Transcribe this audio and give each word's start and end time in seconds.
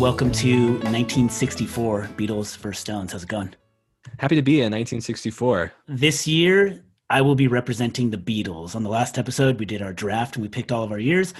Welcome 0.00 0.32
to 0.32 0.70
1964 0.78 2.08
Beatles 2.16 2.56
vs. 2.56 2.80
Stones. 2.80 3.12
How's 3.12 3.24
it 3.24 3.28
going? 3.28 3.54
Happy 4.16 4.34
to 4.34 4.40
be 4.40 4.60
in 4.60 4.72
1964. 4.72 5.72
This 5.88 6.26
year, 6.26 6.82
I 7.10 7.20
will 7.20 7.34
be 7.34 7.48
representing 7.48 8.08
the 8.08 8.16
Beatles. 8.16 8.74
On 8.74 8.82
the 8.82 8.88
last 8.88 9.18
episode, 9.18 9.60
we 9.60 9.66
did 9.66 9.82
our 9.82 9.92
draft 9.92 10.36
and 10.36 10.42
we 10.42 10.48
picked 10.48 10.72
all 10.72 10.82
of 10.82 10.90
our 10.90 10.98
years. 10.98 11.34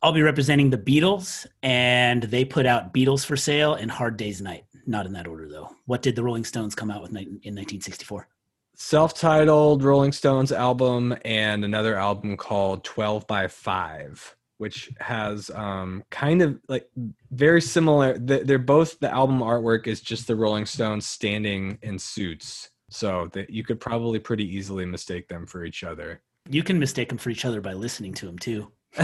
I'll 0.00 0.12
be 0.12 0.22
representing 0.22 0.70
the 0.70 0.78
Beatles, 0.78 1.44
and 1.64 2.22
they 2.22 2.44
put 2.44 2.66
out 2.66 2.94
Beatles 2.94 3.26
for 3.26 3.36
Sale 3.36 3.74
and 3.74 3.90
Hard 3.90 4.16
Day's 4.16 4.40
Night. 4.40 4.62
Not 4.86 5.04
in 5.04 5.12
that 5.14 5.26
order, 5.26 5.48
though. 5.48 5.74
What 5.86 6.02
did 6.02 6.14
the 6.14 6.22
Rolling 6.22 6.44
Stones 6.44 6.76
come 6.76 6.92
out 6.92 7.02
with 7.02 7.10
in 7.10 7.16
1964? 7.16 8.28
Self-titled 8.76 9.82
Rolling 9.82 10.12
Stones 10.12 10.52
album 10.52 11.16
and 11.24 11.64
another 11.64 11.96
album 11.96 12.36
called 12.36 12.84
12 12.84 13.26
by 13.26 13.48
5, 13.48 14.36
which 14.58 14.90
has 15.00 15.50
um, 15.50 16.04
kind 16.10 16.42
of 16.42 16.60
like 16.68 16.88
very 17.30 17.60
similar. 17.60 18.18
They're 18.18 18.58
both 18.58 18.98
the 19.00 19.12
album 19.12 19.40
artwork 19.40 19.86
is 19.86 20.00
just 20.00 20.26
the 20.26 20.36
Rolling 20.36 20.66
Stones 20.66 21.06
standing 21.06 21.78
in 21.82 21.98
suits, 21.98 22.70
so 22.90 23.28
that 23.32 23.50
you 23.50 23.64
could 23.64 23.80
probably 23.80 24.18
pretty 24.18 24.44
easily 24.44 24.84
mistake 24.84 25.28
them 25.28 25.46
for 25.46 25.64
each 25.64 25.84
other. 25.84 26.20
You 26.50 26.62
can 26.62 26.78
mistake 26.78 27.08
them 27.08 27.18
for 27.18 27.30
each 27.30 27.44
other 27.44 27.60
by 27.60 27.72
listening 27.72 28.14
to 28.14 28.26
them 28.26 28.38
too. 28.38 28.70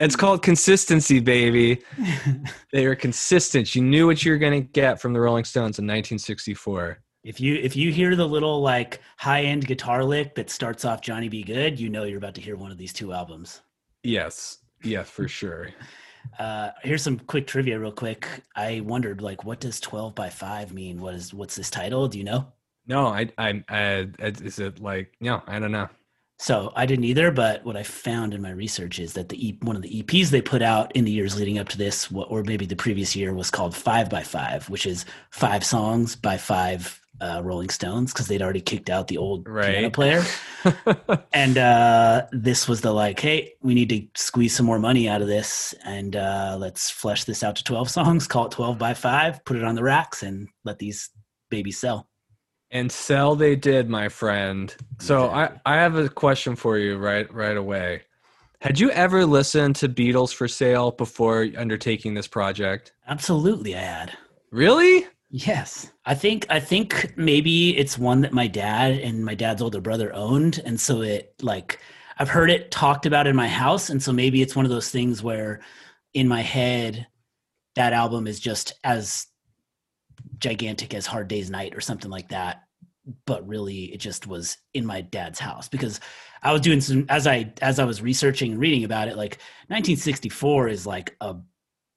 it's 0.00 0.16
called 0.16 0.42
consistency, 0.42 1.20
baby. 1.20 1.82
they 2.72 2.86
were 2.86 2.96
consistent. 2.96 3.74
You 3.74 3.82
knew 3.82 4.06
what 4.06 4.24
you 4.24 4.32
were 4.32 4.38
going 4.38 4.62
to 4.62 4.68
get 4.68 5.00
from 5.00 5.12
the 5.12 5.20
Rolling 5.20 5.44
Stones 5.44 5.78
in 5.78 5.84
1964. 5.84 7.00
If 7.22 7.38
you 7.38 7.56
if 7.56 7.76
you 7.76 7.92
hear 7.92 8.16
the 8.16 8.26
little 8.26 8.62
like 8.62 9.00
high 9.18 9.42
end 9.42 9.66
guitar 9.66 10.02
lick 10.02 10.34
that 10.36 10.48
starts 10.48 10.86
off 10.86 11.02
Johnny 11.02 11.28
B. 11.28 11.42
Goode, 11.42 11.78
you 11.78 11.90
know 11.90 12.04
you're 12.04 12.16
about 12.16 12.34
to 12.36 12.40
hear 12.40 12.56
one 12.56 12.70
of 12.70 12.78
these 12.78 12.94
two 12.94 13.12
albums. 13.12 13.60
Yes, 14.02 14.58
yeah, 14.82 15.02
for 15.02 15.28
sure. 15.28 15.68
Uh, 16.38 16.70
here's 16.82 17.02
some 17.02 17.18
quick 17.18 17.46
trivia, 17.46 17.78
real 17.78 17.90
quick. 17.90 18.28
I 18.54 18.80
wondered, 18.80 19.22
like, 19.22 19.44
what 19.44 19.58
does 19.58 19.80
12 19.80 20.14
by 20.14 20.28
5 20.28 20.72
mean? 20.72 21.00
What 21.00 21.14
is 21.14 21.32
what's 21.32 21.56
this 21.56 21.70
title? 21.70 22.08
Do 22.08 22.18
you 22.18 22.24
know? 22.24 22.46
No, 22.86 23.06
I, 23.06 23.30
I, 23.38 23.64
I 23.68 24.10
is 24.20 24.58
it 24.58 24.80
like 24.80 25.14
no, 25.20 25.42
I 25.46 25.58
don't 25.58 25.72
know. 25.72 25.88
So 26.38 26.72
I 26.74 26.86
didn't 26.86 27.04
either, 27.04 27.30
but 27.30 27.64
what 27.64 27.76
I 27.76 27.82
found 27.82 28.32
in 28.32 28.40
my 28.40 28.50
research 28.50 28.98
is 28.98 29.12
that 29.12 29.28
the 29.28 29.48
e- 29.48 29.58
one 29.62 29.76
of 29.76 29.82
the 29.82 30.02
EPs 30.02 30.30
they 30.30 30.40
put 30.40 30.62
out 30.62 30.94
in 30.96 31.04
the 31.04 31.10
years 31.10 31.36
leading 31.38 31.58
up 31.58 31.68
to 31.68 31.78
this, 31.78 32.10
or 32.12 32.42
maybe 32.42 32.66
the 32.66 32.76
previous 32.76 33.14
year, 33.14 33.34
was 33.34 33.50
called 33.50 33.76
Five 33.76 34.08
by 34.08 34.22
Five, 34.22 34.68
which 34.70 34.86
is 34.86 35.04
five 35.30 35.64
songs 35.64 36.16
by 36.16 36.36
five 36.36 36.99
uh, 37.20 37.40
Rolling 37.44 37.68
Stones 37.68 38.12
because 38.12 38.28
they'd 38.28 38.42
already 38.42 38.60
kicked 38.60 38.90
out 38.90 39.08
the 39.08 39.18
old 39.18 39.48
right. 39.48 39.72
piano 39.72 39.90
player, 39.90 40.24
and 41.32 41.58
uh, 41.58 42.26
this 42.32 42.68
was 42.68 42.80
the 42.80 42.92
like, 42.92 43.20
hey, 43.20 43.52
we 43.62 43.74
need 43.74 43.88
to 43.90 44.06
squeeze 44.14 44.54
some 44.54 44.66
more 44.66 44.78
money 44.78 45.08
out 45.08 45.22
of 45.22 45.28
this, 45.28 45.74
and 45.84 46.16
uh, 46.16 46.56
let's 46.58 46.90
flesh 46.90 47.24
this 47.24 47.42
out 47.42 47.56
to 47.56 47.64
twelve 47.64 47.90
songs, 47.90 48.26
call 48.26 48.46
it 48.46 48.52
twelve 48.52 48.78
by 48.78 48.94
five, 48.94 49.44
put 49.44 49.56
it 49.56 49.64
on 49.64 49.74
the 49.74 49.82
racks, 49.82 50.22
and 50.22 50.48
let 50.64 50.78
these 50.78 51.10
babies 51.50 51.78
sell. 51.78 52.08
And 52.72 52.90
sell 52.90 53.34
they 53.34 53.56
did, 53.56 53.90
my 53.90 54.08
friend. 54.08 54.74
So 55.00 55.28
I, 55.30 55.50
I 55.66 55.76
have 55.76 55.96
a 55.96 56.08
question 56.08 56.54
for 56.54 56.78
you 56.78 56.98
right 56.98 57.32
right 57.34 57.56
away. 57.56 58.02
Had 58.60 58.78
you 58.78 58.90
ever 58.90 59.24
listened 59.24 59.76
to 59.76 59.88
Beatles 59.88 60.34
for 60.34 60.46
Sale 60.46 60.92
before 60.92 61.48
undertaking 61.56 62.12
this 62.12 62.26
project? 62.26 62.92
Absolutely, 63.08 63.74
I 63.74 63.80
had. 63.80 64.12
Really? 64.50 65.06
Yes. 65.30 65.90
I 66.04 66.14
think 66.14 66.46
I 66.50 66.58
think 66.58 67.12
maybe 67.16 67.76
it's 67.76 67.96
one 67.96 68.20
that 68.22 68.32
my 68.32 68.48
dad 68.48 68.94
and 68.94 69.24
my 69.24 69.34
dad's 69.34 69.62
older 69.62 69.80
brother 69.80 70.12
owned 70.12 70.60
and 70.64 70.80
so 70.80 71.02
it 71.02 71.34
like 71.40 71.78
I've 72.18 72.28
heard 72.28 72.50
it 72.50 72.70
talked 72.72 73.06
about 73.06 73.28
in 73.28 73.36
my 73.36 73.46
house 73.46 73.90
and 73.90 74.02
so 74.02 74.12
maybe 74.12 74.42
it's 74.42 74.56
one 74.56 74.64
of 74.64 74.70
those 74.72 74.90
things 74.90 75.22
where 75.22 75.60
in 76.14 76.26
my 76.26 76.40
head 76.42 77.06
that 77.76 77.92
album 77.92 78.26
is 78.26 78.40
just 78.40 78.74
as 78.82 79.28
gigantic 80.38 80.94
as 80.94 81.06
Hard 81.06 81.28
Day's 81.28 81.50
Night 81.50 81.74
or 81.74 81.80
something 81.80 82.10
like 82.10 82.28
that. 82.30 82.62
But 83.26 83.46
really, 83.46 83.84
it 83.92 83.98
just 83.98 84.26
was 84.26 84.58
in 84.74 84.84
my 84.84 85.00
dad's 85.00 85.38
house 85.38 85.68
because 85.68 86.00
I 86.42 86.52
was 86.52 86.60
doing 86.60 86.80
some 86.80 87.06
as 87.08 87.26
I 87.26 87.52
as 87.62 87.78
I 87.78 87.84
was 87.84 88.02
researching 88.02 88.52
and 88.52 88.60
reading 88.60 88.84
about 88.84 89.08
it. 89.08 89.16
Like 89.16 89.38
1964 89.68 90.68
is 90.68 90.86
like 90.86 91.16
a 91.20 91.36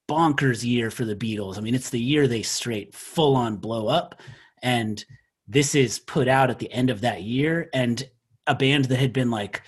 bonkers 0.08 0.64
year 0.64 0.92
for 0.92 1.06
the 1.06 1.16
Beatles. 1.16 1.58
I 1.58 1.62
mean, 1.62 1.76
it's 1.76 1.90
the 1.90 2.00
year 2.00 2.28
they 2.28 2.42
straight 2.42 2.94
full 2.94 3.36
on 3.36 3.58
blow 3.58 3.88
up, 3.88 4.22
and 4.62 5.04
this 5.48 5.76
is 5.76 6.00
put 6.00 6.28
out 6.28 6.50
at 6.50 6.60
the 6.60 6.72
end 6.72 6.90
of 6.90 7.02
that 7.02 7.24
year. 7.24 7.70
And 7.74 8.08
a 8.48 8.56
band 8.56 8.86
that 8.86 9.00
had 9.00 9.14
been 9.14 9.32
like 9.32 9.62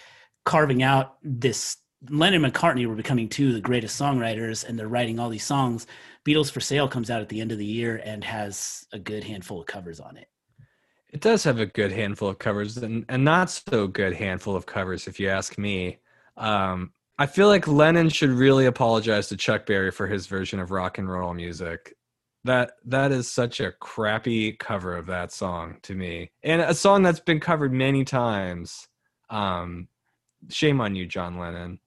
carving 0.43 0.83
out 0.83 1.17
this 1.23 1.77
Lennon 2.09 2.43
and 2.43 2.53
McCartney 2.53 2.85
were 2.85 2.95
becoming 2.95 3.29
two 3.29 3.49
of 3.49 3.53
the 3.53 3.61
greatest 3.61 3.99
songwriters, 3.99 4.67
and 4.67 4.77
they're 4.77 4.87
writing 4.87 5.19
all 5.19 5.29
these 5.29 5.43
songs. 5.43 5.87
Beatles 6.25 6.51
for 6.51 6.59
Sale 6.59 6.87
comes 6.87 7.09
out 7.09 7.21
at 7.21 7.29
the 7.29 7.41
end 7.41 7.51
of 7.51 7.57
the 7.57 7.65
year 7.65 8.01
and 8.03 8.23
has 8.23 8.85
a 8.91 8.99
good 8.99 9.23
handful 9.23 9.59
of 9.59 9.67
covers 9.67 9.99
on 9.99 10.17
it. 10.17 10.27
It 11.11 11.21
does 11.21 11.43
have 11.45 11.59
a 11.59 11.65
good 11.65 11.91
handful 11.91 12.27
of 12.27 12.39
covers 12.39 12.77
and 12.77 13.05
a 13.09 13.17
not 13.17 13.49
so 13.49 13.87
good 13.87 14.13
handful 14.13 14.55
of 14.55 14.65
covers, 14.65 15.07
if 15.07 15.19
you 15.19 15.29
ask 15.29 15.57
me. 15.57 15.99
Um, 16.35 16.91
I 17.17 17.25
feel 17.25 17.47
like 17.47 17.67
Lennon 17.67 18.09
should 18.09 18.29
really 18.29 18.65
apologize 18.65 19.29
to 19.29 19.37
Chuck 19.37 19.65
Berry 19.65 19.91
for 19.91 20.07
his 20.07 20.27
version 20.27 20.59
of 20.59 20.71
rock 20.71 20.97
and 20.97 21.09
roll 21.09 21.33
music. 21.33 21.95
That 22.43 22.73
that 22.85 23.11
is 23.11 23.31
such 23.31 23.59
a 23.59 23.71
crappy 23.71 24.51
cover 24.51 24.95
of 24.95 25.07
that 25.07 25.31
song 25.31 25.77
to 25.83 25.95
me, 25.95 26.29
and 26.43 26.61
a 26.61 26.75
song 26.75 27.01
that's 27.01 27.19
been 27.19 27.39
covered 27.39 27.73
many 27.73 28.03
times. 28.03 28.87
Um, 29.31 29.87
shame 30.49 30.79
on 30.79 30.93
you, 30.95 31.07
John 31.07 31.39
Lennon. 31.39 31.79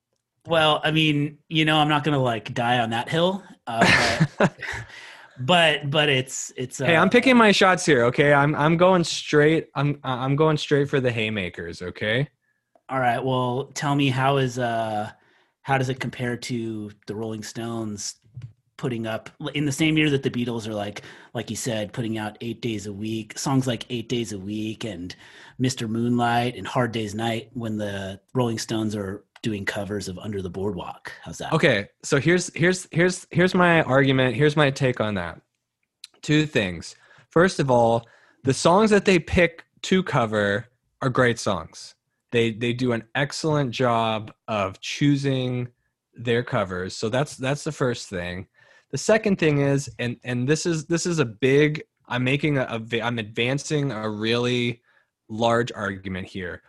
Well, 0.48 0.80
I 0.82 0.90
mean, 0.90 1.38
you 1.48 1.64
know, 1.64 1.76
I'm 1.76 1.88
not 1.88 2.02
gonna 2.02 2.20
like 2.20 2.54
die 2.54 2.80
on 2.80 2.90
that 2.90 3.08
hill, 3.08 3.44
uh, 3.68 4.26
but, 4.38 4.56
but 5.38 5.90
but 5.90 6.08
it's 6.08 6.52
it's. 6.56 6.80
Uh, 6.80 6.86
hey, 6.86 6.96
I'm 6.96 7.10
picking 7.10 7.36
my 7.36 7.52
shots 7.52 7.86
here. 7.86 8.04
Okay, 8.06 8.32
I'm 8.32 8.56
I'm 8.56 8.76
going 8.76 9.04
straight. 9.04 9.68
I'm 9.76 10.00
I'm 10.02 10.34
going 10.34 10.56
straight 10.56 10.88
for 10.88 10.98
the 10.98 11.12
haymakers. 11.12 11.82
Okay. 11.82 12.28
All 12.88 12.98
right. 12.98 13.22
Well, 13.22 13.70
tell 13.74 13.94
me 13.94 14.08
how 14.08 14.38
is 14.38 14.58
uh 14.58 15.12
how 15.68 15.76
does 15.76 15.90
it 15.90 16.00
compare 16.00 16.34
to 16.34 16.90
the 17.06 17.14
Rolling 17.14 17.42
Stones 17.42 18.14
putting 18.78 19.06
up 19.06 19.28
in 19.52 19.66
the 19.66 19.72
same 19.72 19.98
year 19.98 20.08
that 20.08 20.22
the 20.22 20.30
Beatles 20.30 20.66
are 20.66 20.72
like 20.72 21.02
like 21.34 21.50
you 21.50 21.56
said 21.56 21.92
putting 21.92 22.16
out 22.16 22.38
8 22.40 22.62
days 22.62 22.86
a 22.86 22.92
week 22.92 23.38
songs 23.38 23.66
like 23.66 23.84
8 23.90 24.08
days 24.08 24.32
a 24.32 24.38
week 24.38 24.84
and 24.84 25.14
Mr. 25.60 25.86
Moonlight 25.86 26.56
and 26.56 26.66
Hard 26.66 26.92
Day's 26.92 27.14
Night 27.14 27.50
when 27.52 27.76
the 27.76 28.18
Rolling 28.32 28.58
Stones 28.58 28.96
are 28.96 29.24
doing 29.42 29.66
covers 29.66 30.08
of 30.08 30.18
Under 30.18 30.40
the 30.40 30.48
Boardwalk. 30.48 31.12
How's 31.22 31.36
that? 31.36 31.52
Okay, 31.52 31.88
so 32.02 32.18
here's 32.18 32.50
here's 32.54 32.88
here's 32.90 33.26
here's 33.30 33.54
my 33.54 33.82
argument. 33.82 34.36
Here's 34.36 34.56
my 34.56 34.70
take 34.70 35.02
on 35.02 35.16
that. 35.16 35.38
Two 36.22 36.46
things. 36.46 36.96
First 37.28 37.60
of 37.60 37.70
all, 37.70 38.06
the 38.42 38.54
songs 38.54 38.88
that 38.88 39.04
they 39.04 39.18
pick 39.18 39.64
to 39.82 40.02
cover 40.02 40.66
are 41.02 41.10
great 41.10 41.38
songs. 41.38 41.94
They 42.30 42.52
they 42.52 42.72
do 42.72 42.92
an 42.92 43.04
excellent 43.14 43.70
job 43.70 44.32
of 44.46 44.80
choosing 44.80 45.68
their 46.14 46.42
covers. 46.42 46.96
So 46.96 47.08
that's 47.08 47.36
that's 47.36 47.64
the 47.64 47.72
first 47.72 48.08
thing. 48.08 48.46
The 48.90 48.98
second 48.98 49.38
thing 49.38 49.60
is, 49.60 49.90
and 49.98 50.16
and 50.24 50.48
this 50.48 50.66
is 50.66 50.86
this 50.86 51.06
is 51.06 51.18
a 51.18 51.24
big. 51.24 51.82
I'm 52.06 52.24
making 52.24 52.58
a, 52.58 52.82
a 52.92 53.00
I'm 53.02 53.18
advancing 53.18 53.92
a 53.92 54.08
really 54.08 54.82
large 55.28 55.70
argument 55.72 56.26
here. 56.26 56.62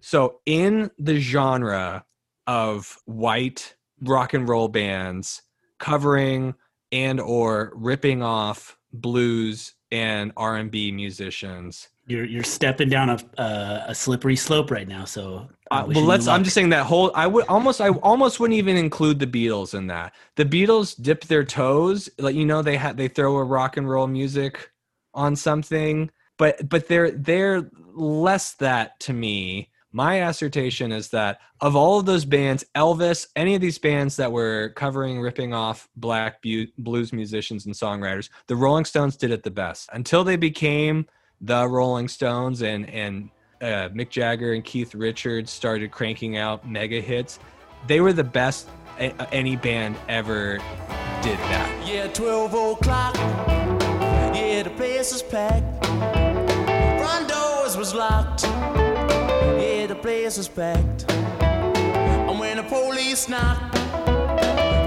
So 0.00 0.40
in 0.46 0.90
the 0.98 1.18
genre 1.18 2.04
of 2.46 2.98
white 3.06 3.74
rock 4.02 4.34
and 4.34 4.48
roll 4.48 4.68
bands 4.68 5.42
covering 5.78 6.54
and 6.92 7.20
or 7.20 7.72
ripping 7.74 8.22
off 8.22 8.76
blues 8.92 9.74
and 9.90 10.32
R&B 10.36 10.92
musicians. 10.92 11.88
You're 12.06 12.24
you're 12.24 12.44
stepping 12.44 12.88
down 12.88 13.10
a 13.10 13.18
uh, 13.40 13.84
a 13.88 13.94
slippery 13.94 14.36
slope 14.36 14.70
right 14.70 14.86
now. 14.86 15.04
So 15.04 15.48
uh, 15.70 15.84
well, 15.88 16.04
let's. 16.04 16.26
I'm 16.26 16.44
just 16.44 16.54
saying 16.54 16.70
that 16.70 16.86
whole. 16.86 17.10
I 17.14 17.26
would 17.26 17.46
almost. 17.48 17.80
I 17.80 17.88
almost 17.88 18.40
wouldn't 18.40 18.58
even 18.58 18.76
include 18.76 19.18
the 19.18 19.26
Beatles 19.26 19.74
in 19.74 19.86
that. 19.88 20.14
The 20.36 20.44
Beatles 20.44 21.00
dip 21.00 21.24
their 21.24 21.44
toes. 21.44 22.08
Like 22.18 22.34
you 22.34 22.44
know, 22.44 22.62
they 22.62 22.76
had 22.76 22.96
they 22.96 23.08
throw 23.08 23.36
a 23.36 23.44
rock 23.44 23.76
and 23.76 23.88
roll 23.88 24.06
music 24.06 24.70
on 25.14 25.34
something, 25.34 26.10
but 26.36 26.68
but 26.68 26.88
they're 26.88 27.10
they're 27.10 27.70
less 27.94 28.54
that 28.54 29.00
to 29.00 29.12
me 29.12 29.70
my 29.94 30.26
assertion 30.28 30.90
is 30.90 31.08
that 31.10 31.38
of 31.60 31.76
all 31.76 32.00
of 32.00 32.04
those 32.04 32.24
bands, 32.24 32.64
Elvis, 32.74 33.28
any 33.36 33.54
of 33.54 33.60
these 33.60 33.78
bands 33.78 34.16
that 34.16 34.32
were 34.32 34.72
covering, 34.74 35.20
ripping 35.20 35.54
off 35.54 35.88
black 35.94 36.42
bu- 36.42 36.66
blues 36.78 37.12
musicians 37.12 37.64
and 37.64 37.74
songwriters, 37.76 38.28
the 38.48 38.56
Rolling 38.56 38.84
Stones 38.84 39.16
did 39.16 39.30
it 39.30 39.44
the 39.44 39.52
best 39.52 39.88
until 39.92 40.24
they 40.24 40.34
became 40.34 41.06
the 41.44 41.68
Rolling 41.68 42.08
Stones 42.08 42.62
and 42.62 42.88
and 42.90 43.30
uh, 43.60 43.88
Mick 43.94 44.10
Jagger 44.10 44.52
and 44.52 44.64
Keith 44.64 44.94
Richards 44.94 45.50
started 45.50 45.90
cranking 45.90 46.36
out 46.36 46.68
mega 46.68 47.00
hits. 47.00 47.38
They 47.86 48.00
were 48.00 48.12
the 48.12 48.24
best 48.24 48.68
a- 48.98 49.34
any 49.34 49.56
band 49.56 49.96
ever 50.08 50.58
did 51.22 51.38
that. 51.38 51.86
Yeah, 51.88 52.06
12 52.08 52.54
o'clock. 52.54 53.14
Yeah, 53.16 54.62
the 54.64 54.70
place 54.70 55.12
was 55.12 55.22
packed. 55.22 55.86
Front 55.86 57.28
doors 57.28 57.76
was 57.76 57.94
locked 57.94 58.44
Yeah, 58.44 59.86
the 59.86 59.98
place 60.00 60.36
was 60.36 60.48
packed. 60.48 61.10
And 61.10 62.38
when 62.38 62.56
the 62.58 62.62
police 62.64 63.28
knocked, 63.28 63.74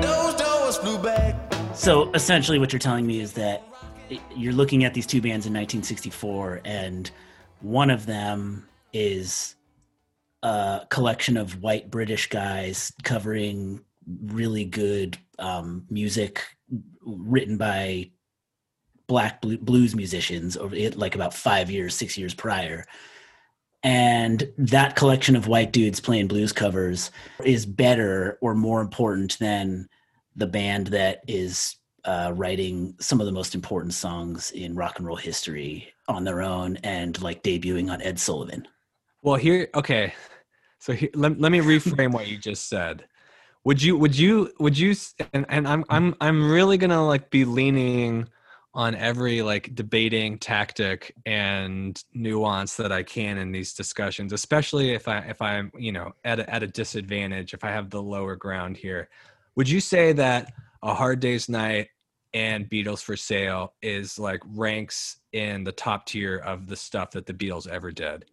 those 0.03 0.33
doors 0.36 0.77
flew 0.77 0.98
back. 1.00 1.36
So 1.75 2.12
essentially, 2.13 2.60
what 2.60 2.71
you're 2.74 2.80
telling 2.80 3.06
me 3.07 3.19
is 3.21 3.33
that 3.33 3.63
you're 4.36 4.54
looking 4.54 4.83
at 4.83 4.94
these 4.94 5.07
two 5.07 5.21
bands 5.21 5.45
in 5.45 5.54
1964, 5.54 6.62
and 6.65 7.12
one 7.62 7.89
of 7.89 8.06
them 8.06 8.68
is 8.94 9.56
a 10.44 10.81
collection 10.89 11.38
of 11.38 11.62
white 11.62 11.89
British 11.89 12.30
guys 12.30 12.92
covering 13.04 13.81
really 14.25 14.65
good 14.65 15.18
um, 15.39 15.86
music 15.89 16.44
written 17.01 17.57
by 17.57 18.09
black 19.07 19.42
blues 19.42 19.95
musicians 19.95 20.57
over 20.57 20.75
like 20.95 21.15
about 21.15 21.33
five 21.33 21.71
years, 21.71 21.95
six 21.95 22.18
years 22.18 22.33
prior. 22.33 22.86
And 23.83 24.51
that 24.57 24.95
collection 24.95 25.36
of 25.36 25.48
white 25.48 25.71
dudes 25.71 26.00
playing 26.00 26.27
blues 26.27 26.51
covers 26.51 27.12
is 27.44 27.65
better 27.65 28.38
or 28.42 28.53
more 28.53 28.81
important 28.81 29.38
than 29.39 29.88
the 30.36 30.48
band 30.48 30.88
that 30.88 31.21
is 31.27 31.77
uh, 32.07 32.31
writing 32.36 32.95
some 33.00 33.19
of 33.19 33.25
the 33.25 33.31
most 33.31 33.54
important 33.54 33.94
songs 33.94 34.51
in 34.51 34.74
rock 34.75 34.98
and 34.98 35.06
roll 35.06 35.18
history 35.18 35.94
on 36.07 36.24
their 36.24 36.42
own 36.42 36.77
and 36.77 37.21
like 37.21 37.44
debuting 37.44 37.92
on 37.92 38.01
Ed 38.01 38.18
Sullivan. 38.18 38.68
Well, 39.21 39.36
here, 39.36 39.68
okay. 39.75 40.13
So 40.80 40.94
here, 40.94 41.09
let, 41.13 41.39
let 41.39 41.51
me 41.51 41.59
reframe 41.59 42.13
what 42.13 42.27
you 42.27 42.38
just 42.38 42.69
said. 42.69 43.06
Would 43.65 43.83
you, 43.83 43.98
would 43.98 44.18
you, 44.18 44.51
would 44.59 44.77
you, 44.77 44.95
and, 45.33 45.45
and 45.50 45.68
I'm, 45.68 45.83
I'm, 45.89 46.15
I'm 46.21 46.50
really 46.50 46.77
gonna 46.77 47.06
like 47.06 47.30
be 47.30 47.44
leaning 47.44 48.30
on 48.74 48.94
every 48.95 49.42
like 49.42 49.74
debating 49.75 50.38
tactic 50.38 51.13
and 51.25 52.01
nuance 52.13 52.75
that 52.77 52.92
I 52.92 53.01
can 53.03 53.39
in 53.39 53.51
these 53.51 53.74
discussions, 53.74 54.31
especially 54.31 54.94
if 54.94 55.07
I 55.07 55.18
if 55.19 55.42
I'm 55.42 55.71
you 55.75 55.92
know 55.92 56.13
at 56.24 56.39
a, 56.39 56.53
at 56.53 56.62
a 56.62 56.68
disadvantage 56.68 57.56
if 57.56 57.63
I 57.63 57.71
have 57.71 57.89
the 57.89 58.01
lower 58.01 58.36
ground 58.36 58.77
here. 58.77 59.10
Would 59.56 59.68
you 59.68 59.80
say 59.80 60.13
that 60.13 60.53
a 60.83 60.94
Hard 60.94 61.19
Day's 61.19 61.50
Night 61.50 61.89
and 62.38 62.69
Beatles 62.69 63.01
for 63.01 63.18
Sale 63.18 63.74
is 63.81 64.19
like 64.19 64.42
ranks 64.54 65.18
in 65.34 65.63
the 65.63 65.72
top 65.72 66.06
tier 66.06 66.38
of 66.38 66.68
the 66.68 66.75
stuff 66.75 67.12
that 67.12 67.25
the 67.25 67.34
Beatles 67.34 67.68
ever 67.68 67.92
did? 67.92 68.25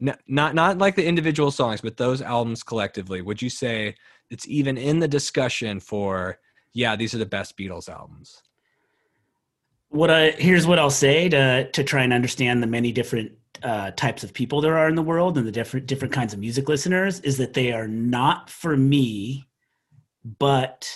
Not 0.00 0.18
not 0.26 0.54
not 0.56 0.78
like 0.78 0.96
the 0.96 1.06
individual 1.06 1.52
songs, 1.52 1.80
but 1.80 1.96
those 1.96 2.20
albums 2.20 2.64
collectively. 2.64 3.22
Would 3.22 3.40
you 3.40 3.50
say 3.50 3.94
it's 4.30 4.48
even 4.48 4.76
in 4.76 4.98
the 4.98 5.06
discussion 5.06 5.78
for 5.78 6.38
yeah, 6.72 6.96
these 6.96 7.14
are 7.14 7.18
the 7.18 7.26
best 7.26 7.56
Beatles 7.56 7.88
albums? 7.88 8.42
what 9.94 10.10
I 10.10 10.32
here's 10.32 10.66
what 10.66 10.80
I'll 10.80 10.90
say 10.90 11.28
to 11.28 11.70
to 11.70 11.84
try 11.84 12.02
and 12.02 12.12
understand 12.12 12.62
the 12.62 12.66
many 12.66 12.90
different 12.90 13.30
uh, 13.62 13.92
types 13.92 14.24
of 14.24 14.34
people 14.34 14.60
there 14.60 14.76
are 14.76 14.88
in 14.88 14.96
the 14.96 15.02
world 15.02 15.38
and 15.38 15.46
the 15.46 15.52
different 15.52 15.86
different 15.86 16.12
kinds 16.12 16.32
of 16.34 16.40
music 16.40 16.68
listeners 16.68 17.20
is 17.20 17.38
that 17.38 17.54
they 17.54 17.72
are 17.72 17.86
not 17.86 18.50
for 18.50 18.76
me, 18.76 19.46
but 20.38 20.90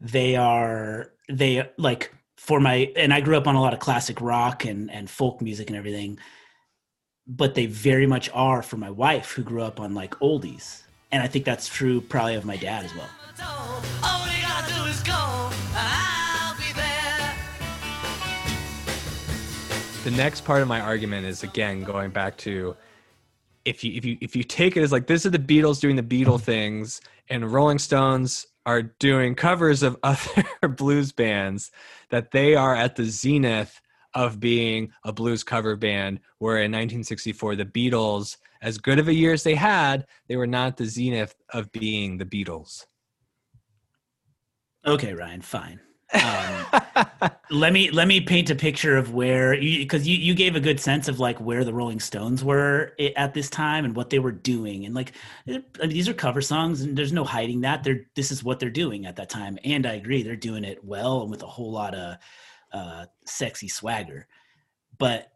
they 0.00 0.34
are 0.34 1.12
they 1.28 1.68
like 1.76 2.12
for 2.36 2.60
my 2.60 2.92
and 2.96 3.12
I 3.12 3.20
grew 3.20 3.36
up 3.36 3.46
on 3.46 3.54
a 3.54 3.60
lot 3.60 3.72
of 3.72 3.80
classic 3.80 4.20
rock 4.20 4.64
and 4.64 4.90
and 4.90 5.08
folk 5.08 5.40
music 5.40 5.68
and 5.68 5.76
everything, 5.76 6.18
but 7.26 7.54
they 7.54 7.66
very 7.66 8.06
much 8.06 8.30
are 8.32 8.62
for 8.62 8.76
my 8.76 8.90
wife 8.90 9.32
who 9.32 9.42
grew 9.42 9.62
up 9.62 9.80
on 9.80 9.94
like 9.94 10.14
oldies, 10.20 10.82
and 11.12 11.22
I 11.22 11.26
think 11.26 11.44
that's 11.44 11.68
true 11.68 12.00
probably 12.00 12.34
of 12.34 12.44
my 12.44 12.56
dad 12.56 12.84
as 12.84 12.94
well. 12.94 13.10
the 20.06 20.12
next 20.12 20.44
part 20.44 20.62
of 20.62 20.68
my 20.68 20.80
argument 20.80 21.26
is 21.26 21.42
again 21.42 21.82
going 21.82 22.10
back 22.10 22.36
to 22.36 22.76
if 23.64 23.82
you 23.82 23.92
if 23.94 24.04
you 24.04 24.16
if 24.20 24.36
you 24.36 24.44
take 24.44 24.76
it 24.76 24.82
as 24.84 24.92
like 24.92 25.08
this 25.08 25.26
is 25.26 25.32
the 25.32 25.38
Beatles 25.38 25.80
doing 25.80 25.96
the 25.96 26.02
Beatle 26.02 26.40
things 26.40 27.00
and 27.28 27.44
Rolling 27.52 27.80
Stones 27.80 28.46
are 28.66 28.82
doing 28.82 29.34
covers 29.34 29.82
of 29.82 29.96
other 30.02 30.68
blues 30.68 31.12
bands 31.12 31.70
that 32.10 32.32
they 32.32 32.54
are 32.54 32.74
at 32.74 32.96
the 32.96 33.04
zenith 33.04 33.80
of 34.12 34.40
being 34.40 34.90
a 35.04 35.12
blues 35.12 35.44
cover 35.44 35.76
band 35.76 36.20
where 36.38 36.56
in 36.56 36.72
1964 36.72 37.56
the 37.56 37.64
Beatles 37.64 38.36
as 38.60 38.78
good 38.78 38.98
of 38.98 39.08
a 39.08 39.14
year 39.14 39.32
as 39.32 39.42
they 39.42 39.54
had 39.54 40.06
they 40.28 40.36
were 40.36 40.46
not 40.46 40.76
the 40.76 40.86
zenith 40.86 41.34
of 41.50 41.70
being 41.72 42.18
the 42.18 42.24
Beatles. 42.24 42.84
Okay, 44.84 45.14
Ryan, 45.14 45.42
fine. 45.42 45.80
Um, 46.12 46.66
let 47.50 47.72
me 47.72 47.90
let 47.90 48.08
me 48.08 48.20
paint 48.20 48.50
a 48.50 48.54
picture 48.54 48.96
of 48.96 49.12
where 49.12 49.58
because 49.58 50.06
you, 50.06 50.16
you, 50.16 50.26
you 50.26 50.34
gave 50.34 50.56
a 50.56 50.60
good 50.60 50.80
sense 50.80 51.08
of 51.08 51.18
like 51.18 51.40
where 51.40 51.64
the 51.64 51.74
Rolling 51.74 52.00
Stones 52.00 52.44
were 52.44 52.92
at 53.16 53.34
this 53.34 53.50
time 53.50 53.84
and 53.84 53.96
what 53.96 54.10
they 54.10 54.18
were 54.18 54.32
doing. 54.32 54.86
And 54.86 54.94
like 54.94 55.12
I 55.46 55.52
mean, 55.52 55.64
these 55.88 56.08
are 56.08 56.14
cover 56.14 56.40
songs 56.40 56.82
and 56.82 56.96
there's 56.96 57.12
no 57.12 57.24
hiding 57.24 57.62
that. 57.62 57.82
They're 57.82 58.06
this 58.14 58.30
is 58.30 58.44
what 58.44 58.60
they're 58.60 58.70
doing 58.70 59.06
at 59.06 59.16
that 59.16 59.30
time. 59.30 59.58
And 59.64 59.86
I 59.86 59.94
agree 59.94 60.22
they're 60.22 60.36
doing 60.36 60.64
it 60.64 60.84
well 60.84 61.22
and 61.22 61.30
with 61.30 61.42
a 61.42 61.48
whole 61.48 61.72
lot 61.72 61.94
of 61.94 62.16
uh, 62.72 63.06
sexy 63.24 63.68
swagger. 63.68 64.26
But 64.98 65.32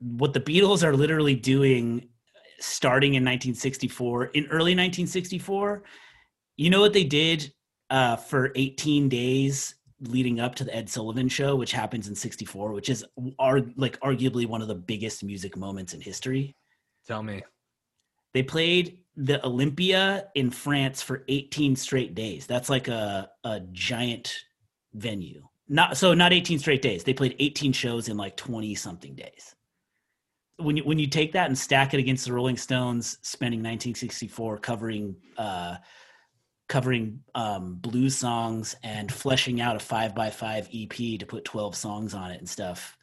what 0.00 0.32
the 0.32 0.40
Beatles 0.40 0.82
are 0.82 0.96
literally 0.96 1.34
doing 1.34 2.08
starting 2.60 3.14
in 3.14 3.22
1964 3.22 4.26
in 4.26 4.44
early 4.46 4.74
1964 4.74 5.84
you 6.56 6.70
know 6.70 6.80
what 6.80 6.92
they 6.92 7.04
did 7.04 7.52
uh, 7.90 8.16
for 8.16 8.52
18 8.56 9.08
days 9.08 9.76
leading 10.00 10.40
up 10.40 10.54
to 10.56 10.64
the 10.64 10.74
Ed 10.74 10.88
Sullivan 10.88 11.28
show, 11.28 11.56
which 11.56 11.72
happens 11.72 12.08
in 12.08 12.14
64, 12.14 12.72
which 12.72 12.88
is 12.88 13.04
are 13.38 13.60
like 13.76 13.98
arguably 14.00 14.46
one 14.46 14.62
of 14.62 14.68
the 14.68 14.74
biggest 14.74 15.24
music 15.24 15.56
moments 15.56 15.94
in 15.94 16.00
history. 16.00 16.54
Tell 17.06 17.22
me. 17.22 17.42
They 18.34 18.42
played 18.42 18.98
the 19.16 19.44
Olympia 19.44 20.28
in 20.34 20.50
France 20.50 21.02
for 21.02 21.24
18 21.28 21.74
straight 21.74 22.14
days. 22.14 22.46
That's 22.46 22.68
like 22.68 22.88
a, 22.88 23.30
a 23.44 23.60
giant 23.72 24.34
venue. 24.94 25.42
Not 25.68 25.96
so 25.96 26.14
not 26.14 26.32
18 26.32 26.58
straight 26.58 26.82
days. 26.82 27.04
They 27.04 27.14
played 27.14 27.36
18 27.38 27.72
shows 27.72 28.08
in 28.08 28.16
like 28.16 28.36
20 28.36 28.74
something 28.74 29.14
days. 29.14 29.54
When 30.56 30.76
you 30.76 30.84
when 30.84 30.98
you 30.98 31.06
take 31.06 31.32
that 31.32 31.46
and 31.46 31.58
stack 31.58 31.94
it 31.94 32.00
against 32.00 32.24
the 32.26 32.32
Rolling 32.32 32.56
Stones 32.56 33.18
spending 33.22 33.60
1964 33.60 34.58
covering 34.58 35.16
uh 35.36 35.76
covering 36.68 37.20
um, 37.34 37.76
blues 37.76 38.16
songs 38.16 38.76
and 38.82 39.10
fleshing 39.10 39.60
out 39.60 39.76
a 39.76 39.78
five 39.78 40.14
by 40.14 40.30
five 40.30 40.68
EP 40.74 41.18
to 41.18 41.26
put 41.26 41.44
12 41.44 41.74
songs 41.74 42.14
on 42.14 42.30
it 42.30 42.38
and 42.38 42.48
stuff. 42.48 42.96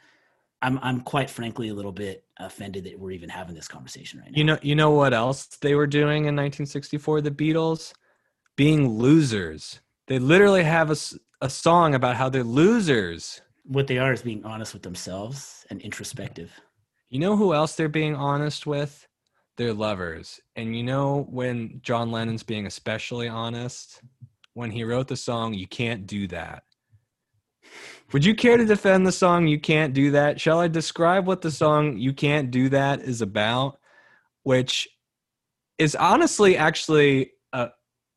I'm 0.62 0.80
I'm 0.82 1.02
quite 1.02 1.30
frankly 1.30 1.70
a 1.70 1.74
little 1.74 1.92
bit 1.92 2.24
offended 2.40 2.86
that 2.86 2.98
we're 3.00 3.12
even 3.12 3.30
having 3.30 3.56
this 3.56 3.68
conversation 3.68 4.20
right 4.20 4.32
now. 4.32 4.38
You 4.38 4.44
know, 4.44 4.58
you 4.62 4.76
know 4.76 4.92
what 4.92 5.14
else 5.14 5.46
they 5.62 5.76
were 5.76 5.88
doing 5.88 6.26
in 6.26 6.36
1964? 6.36 7.22
The 7.22 7.32
Beatles 7.32 7.94
being 8.56 8.88
losers. 8.90 9.82
They 10.08 10.20
literally 10.20 10.64
have 10.64 10.92
a, 10.92 10.96
a 11.42 11.50
song 11.50 11.94
about 11.94 12.16
how 12.16 12.30
they're 12.30 12.44
losers. 12.44 13.42
What 13.64 13.88
they 13.88 13.98
are 13.98 14.14
is 14.14 14.22
being 14.22 14.46
honest 14.46 14.74
with 14.74 14.84
themselves 14.84 15.66
and 15.70 15.82
introspective. 15.82 16.52
You 17.10 17.20
know 17.20 17.36
who 17.36 17.54
else 17.54 17.76
they're 17.76 17.90
being 17.90 18.16
honest 18.16 18.66
with? 18.66 19.08
They're 19.58 19.74
lovers. 19.74 20.40
And 20.56 20.76
you 20.76 20.84
know 20.84 21.28
when 21.30 21.80
John 21.82 22.12
Lennon's 22.12 22.44
being 22.44 22.66
especially 22.66 23.28
honest, 23.28 24.02
when 24.54 24.72
he 24.72 24.84
wrote 24.84 25.08
the 25.08 25.18
song 25.18 25.54
"You 25.54 25.68
Can't 25.68 26.06
Do 26.08 26.28
That," 26.28 26.64
Would 28.12 28.24
you 28.24 28.36
care 28.36 28.58
to 28.58 28.66
defend 28.66 29.06
the 29.06 29.12
song 29.12 29.48
You 29.48 29.60
Can't 29.60 29.94
Do 29.94 30.12
That? 30.12 30.40
Shall 30.40 30.60
I 30.60 30.68
describe 30.68 31.26
what 31.26 31.42
the 31.42 31.52
song 31.52 31.98
You 31.98 32.14
Can't 32.14 32.52
Do 32.52 32.70
That 32.70 33.02
is 33.02 33.22
about? 33.22 33.80
Which 34.44 34.88
is 35.78 35.96
honestly 35.96 36.56
actually 36.56 37.32
a, 37.52 37.70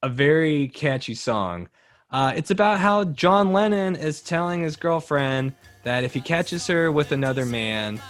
a 0.03 0.09
very 0.09 0.69
catchy 0.69 1.15
song. 1.15 1.69
Uh, 2.11 2.33
it's 2.37 2.51
about 2.51 2.79
how 2.79 3.05
John 3.05 3.53
Lennon 3.53 3.97
is 3.97 4.21
telling 4.21 4.63
his 4.63 4.77
girlfriend 4.77 5.55
that 5.85 6.05
if 6.05 6.15
he 6.15 6.21
catches 6.21 6.67
her 6.67 6.93
with 6.93 7.13
another 7.13 7.45
man, 7.45 8.01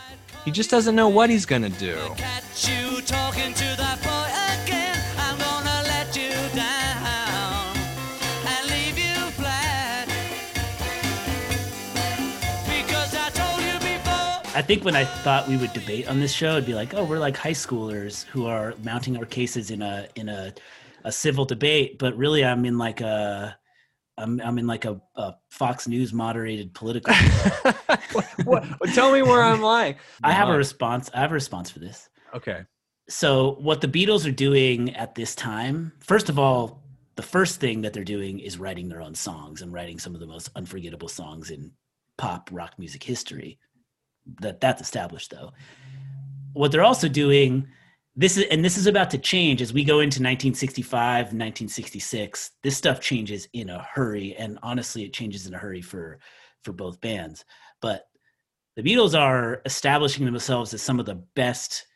he 0.45 0.51
just 0.51 0.71
doesn't 0.71 0.95
know 0.95 1.09
what 1.09 1.31
he's 1.31 1.47
going 1.47 1.63
to 1.63 1.69
do. 1.69 1.97
Catch 2.17 2.69
you 2.69 3.01
talking 3.03 3.53
to 3.55 3.65
that 3.77 3.99
boy 4.03 4.29
again. 4.65 4.99
I'm 5.19 5.39
gonna 5.39 5.83
let 5.89 6.17
you 6.17 6.31
down 6.55 7.77
and 8.47 8.71
leave 8.71 8.99
you 8.99 9.31
flat. 9.33 10.07
Because 12.67 13.15
I 13.15 13.31
told 13.31 13.61
you 13.63 13.79
before. 13.79 14.57
I 14.57 14.63
think 14.63 14.85
when 14.85 14.97
I 14.97 15.05
thought 15.05 15.49
we 15.49 15.57
would 15.57 15.73
debate 15.73 16.09
on 16.09 16.21
this 16.21 16.33
show, 16.33 16.53
it'd 16.53 16.67
be 16.67 16.75
like, 16.75 16.95
oh, 16.95 17.05
we're 17.05 17.19
like 17.19 17.37
high 17.37 17.53
schoolers 17.53 18.25
who 18.25 18.47
are 18.47 18.75
mounting 18.83 19.17
our 19.17 19.27
cases 19.27 19.71
in 19.71 19.83
a 19.83 20.09
in 20.15 20.29
a 20.29 20.55
a 21.05 21.13
civil 21.13 21.45
debate, 21.45 21.99
but 21.99 22.17
really, 22.17 22.45
I'm 22.45 22.65
in 22.65 22.77
like 22.77 23.01
a 23.01 23.57
I'm 24.19 24.41
I'm 24.41 24.59
in 24.59 24.67
like 24.67 24.85
a, 24.85 25.01
a 25.15 25.35
Fox 25.51 25.87
News 25.87 26.13
moderated 26.13 26.75
political. 26.75 27.15
what, 28.45 28.65
what- 28.65 28.95
tell 28.95 29.13
me 29.13 29.23
where 29.23 29.43
I'm 29.43 29.63
lying. 29.63 29.97
I 30.23 30.33
have 30.33 30.49
a 30.49 30.57
response. 30.57 31.11
I 31.15 31.21
have 31.21 31.31
a 31.31 31.35
response 31.35 31.71
for 31.71 31.79
this. 31.79 32.09
Okay. 32.35 32.65
So 33.09 33.57
what 33.61 33.81
the 33.81 33.89
Beatles 33.89 34.29
are 34.29 34.33
doing 34.33 34.95
at 34.95 35.15
this 35.15 35.35
time, 35.35 35.93
first 36.01 36.29
of 36.29 36.39
all, 36.39 36.83
the 37.17 37.23
first 37.23 37.59
thing 37.59 37.81
that 37.83 37.93
they're 37.95 38.05
doing 38.05 38.39
is 38.39 38.59
writing 38.59 38.89
their 38.89 39.01
own 39.01 39.15
songs 39.15 39.63
and 39.63 39.73
writing 39.73 39.99
some 39.99 40.15
of 40.15 40.21
the 40.21 40.27
most 40.27 40.51
unforgettable 40.55 41.09
songs 41.09 41.51
in 41.51 41.73
pop 42.19 42.51
rock 42.53 42.75
music 42.79 43.03
history. 43.03 43.59
That 44.41 44.61
that's 44.61 44.83
established 44.83 45.31
though. 45.31 45.53
What 46.53 46.73
they're 46.73 46.85
also 46.85 47.09
doing 47.09 47.69
this 48.19 48.37
is 48.37 48.45
and 48.51 48.65
this 48.65 48.77
is 48.77 48.89
about 48.89 49.11
to 49.11 49.19
change 49.19 49.63
as 49.63 49.73
we 49.73 49.85
go 49.85 50.01
into 50.01 50.19
1965 50.19 51.27
1966 51.27 52.51
this 52.65 52.77
stuff 52.77 53.01
changes 53.01 53.49
in 53.53 53.71
a 53.71 53.83
hurry 53.95 54.35
and 54.37 54.59
honestly 54.63 55.05
it 55.05 55.13
changes 55.13 55.47
in 55.47 55.55
a 55.55 55.59
hurry 55.59 55.81
for 55.81 56.19
for 56.63 56.73
both 56.73 57.01
bands. 57.01 57.45
But 57.81 58.09
the 58.77 58.83
beatles 58.83 59.19
are 59.19 59.63
establishing 59.65 60.25
themselves 60.25 60.75
as 60.75 60.83
some 60.83 61.01
of 61.01 61.07
the 61.07 61.23
best 61.35 61.87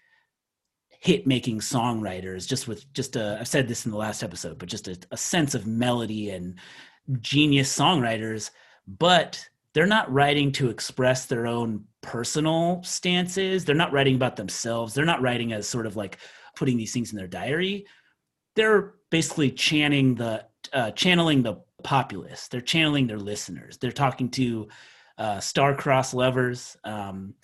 hit 0.88 1.26
making 1.26 1.58
songwriters 1.58 2.46
just 2.46 2.68
with 2.68 2.90
just 2.92 3.16
a 3.16 3.36
i've 3.40 3.48
said 3.48 3.66
this 3.66 3.84
in 3.86 3.90
the 3.90 3.98
last 3.98 4.22
episode 4.22 4.56
but 4.56 4.68
just 4.68 4.86
a, 4.86 4.96
a 5.10 5.16
sense 5.16 5.52
of 5.56 5.66
melody 5.66 6.30
and 6.30 6.54
genius 7.20 7.76
songwriters 7.76 8.50
but 8.86 9.44
they're 9.74 9.84
not 9.84 10.12
writing 10.12 10.52
to 10.52 10.70
express 10.70 11.26
their 11.26 11.44
own 11.44 11.84
personal 12.02 12.82
stances. 12.82 13.64
They're 13.64 13.74
not 13.74 13.92
writing 13.92 14.16
about 14.16 14.36
themselves. 14.36 14.92
They're 14.92 15.04
not 15.04 15.22
writing 15.22 15.52
as 15.52 15.68
sort 15.68 15.86
of 15.86 15.96
like 15.96 16.18
putting 16.56 16.76
these 16.76 16.92
things 16.92 17.12
in 17.12 17.18
their 17.18 17.28
diary. 17.28 17.86
They're 18.54 18.94
basically 19.10 19.50
chanting 19.50 20.14
the 20.14 20.44
uh, 20.72 20.90
channeling 20.92 21.42
the 21.42 21.62
populace. 21.82 22.48
They're 22.48 22.60
channeling 22.60 23.06
their 23.06 23.18
listeners. 23.18 23.78
They're 23.78 23.92
talking 23.92 24.30
to 24.30 24.68
uh, 25.18 25.40
star-crossed 25.40 26.14
lovers 26.14 26.76
um, 26.84 27.34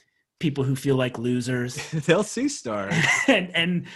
people 0.40 0.64
who 0.64 0.76
feel 0.76 0.96
like 0.96 1.18
losers. 1.18 1.76
They'll 1.92 2.22
see 2.22 2.48
stars. 2.48 2.94
and 3.28 3.54
and 3.54 3.86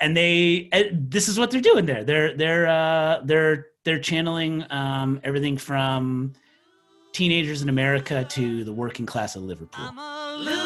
and 0.00 0.16
they 0.16 0.68
and 0.72 1.10
this 1.10 1.28
is 1.28 1.38
what 1.38 1.50
they're 1.50 1.60
doing 1.60 1.86
there. 1.86 2.04
They're 2.04 2.36
they're 2.36 2.66
uh 2.66 3.20
they're 3.24 3.66
they're 3.84 3.98
channeling 3.98 4.64
um 4.70 5.20
everything 5.24 5.56
from 5.56 6.34
teenagers 7.18 7.62
in 7.62 7.68
america 7.68 8.24
to 8.36 8.62
the 8.62 8.72
working 8.72 9.04
class 9.12 9.34
of 9.34 9.42
liverpool 9.42 9.84
I'm 9.88 9.98
a 9.98 10.36
loser, 10.38 10.58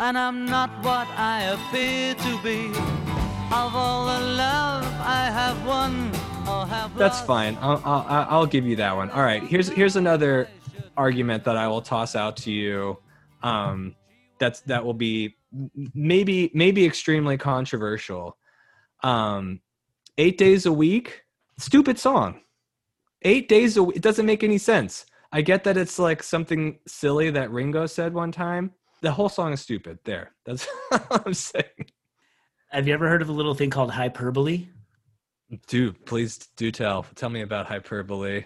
and 0.00 0.16
I'm 0.16 0.46
not 0.46 0.70
what 0.82 1.06
I 1.34 1.42
appear 1.54 2.14
to 2.14 2.32
be. 2.42 2.58
Of 3.52 3.76
all 3.76 4.06
the 4.06 4.20
love 4.44 4.84
I 5.00 5.24
have 5.30 5.66
won 5.66 6.10
or 6.48 6.66
have 6.66 6.96
That's 6.96 7.16
lost, 7.16 7.26
fine. 7.26 7.58
I'll, 7.60 7.82
I'll 7.84 8.26
I'll 8.30 8.46
give 8.46 8.64
you 8.64 8.76
that 8.76 8.96
one. 8.96 9.10
All 9.10 9.22
right. 9.22 9.42
Here's 9.42 9.68
here's 9.68 9.96
another 9.96 10.48
argument 10.96 11.44
that 11.44 11.58
I 11.58 11.68
will 11.68 11.82
toss 11.82 12.16
out 12.16 12.38
to 12.38 12.50
you. 12.50 12.96
Um, 13.42 13.94
that's 14.38 14.60
that 14.62 14.82
will 14.82 14.94
be 14.94 15.36
maybe 15.94 16.50
maybe 16.54 16.86
extremely 16.86 17.36
controversial. 17.36 18.38
Um, 19.02 19.60
eight 20.16 20.38
days 20.38 20.64
a 20.64 20.72
week, 20.72 21.24
stupid 21.58 21.98
song. 21.98 22.40
Eight 23.24 23.48
days 23.48 23.76
a 23.76 23.82
week. 23.82 23.96
It 23.96 24.02
doesn't 24.02 24.26
make 24.26 24.42
any 24.42 24.58
sense. 24.58 25.06
I 25.32 25.40
get 25.42 25.64
that 25.64 25.76
it's 25.76 25.98
like 25.98 26.22
something 26.22 26.78
silly 26.86 27.30
that 27.30 27.50
Ringo 27.50 27.86
said 27.86 28.12
one 28.14 28.32
time. 28.32 28.72
The 29.00 29.10
whole 29.12 29.28
song 29.28 29.52
is 29.52 29.60
stupid. 29.60 29.98
There. 30.04 30.32
That's 30.44 30.66
what 30.88 31.26
I'm 31.26 31.34
saying. 31.34 31.86
have 32.70 32.86
you 32.86 32.94
ever 32.94 33.08
heard 33.08 33.22
of 33.22 33.28
a 33.28 33.32
little 33.32 33.54
thing 33.54 33.70
called 33.70 33.90
hyperbole 33.90 34.66
Dude, 35.68 36.06
please 36.06 36.38
do 36.56 36.70
tell. 36.70 37.04
Tell 37.14 37.28
me 37.28 37.42
about 37.42 37.66
hyperbole. 37.66 38.44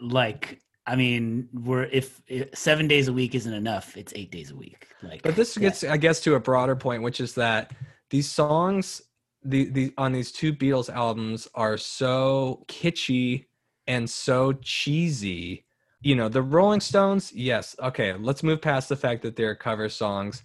like 0.00 0.58
i 0.86 0.96
mean 0.96 1.48
we're 1.52 1.84
if, 1.84 2.20
if 2.26 2.48
seven 2.58 2.88
days 2.88 3.06
a 3.06 3.12
week 3.12 3.36
isn't 3.36 3.52
enough 3.54 3.96
it's 3.96 4.12
eight 4.16 4.32
days 4.32 4.50
a 4.50 4.56
week 4.56 4.88
like 5.02 5.22
But 5.22 5.36
this 5.36 5.56
yeah. 5.56 5.60
gets, 5.62 5.84
I 5.84 5.96
guess, 5.96 6.20
to 6.22 6.34
a 6.34 6.40
broader 6.40 6.74
point, 6.76 7.02
which 7.04 7.20
is 7.20 7.34
that 7.34 7.72
these 8.10 8.28
songs, 8.30 9.00
the 9.44 9.66
the 9.70 9.94
on 9.96 10.12
these 10.12 10.30
two 10.32 10.52
Beatles 10.52 10.90
albums, 10.92 11.46
are 11.54 11.76
so 11.78 12.64
kitschy 12.68 13.46
and 13.86 14.08
so 14.08 14.52
cheesy. 14.54 15.64
You 16.02 16.16
know, 16.16 16.28
the 16.28 16.42
Rolling 16.42 16.80
Stones, 16.80 17.32
yes, 17.32 17.76
okay. 17.80 18.12
Let's 18.14 18.42
move 18.42 18.60
past 18.60 18.88
the 18.88 18.96
fact 18.96 19.22
that 19.22 19.36
they're 19.36 19.54
cover 19.54 19.88
songs. 19.88 20.42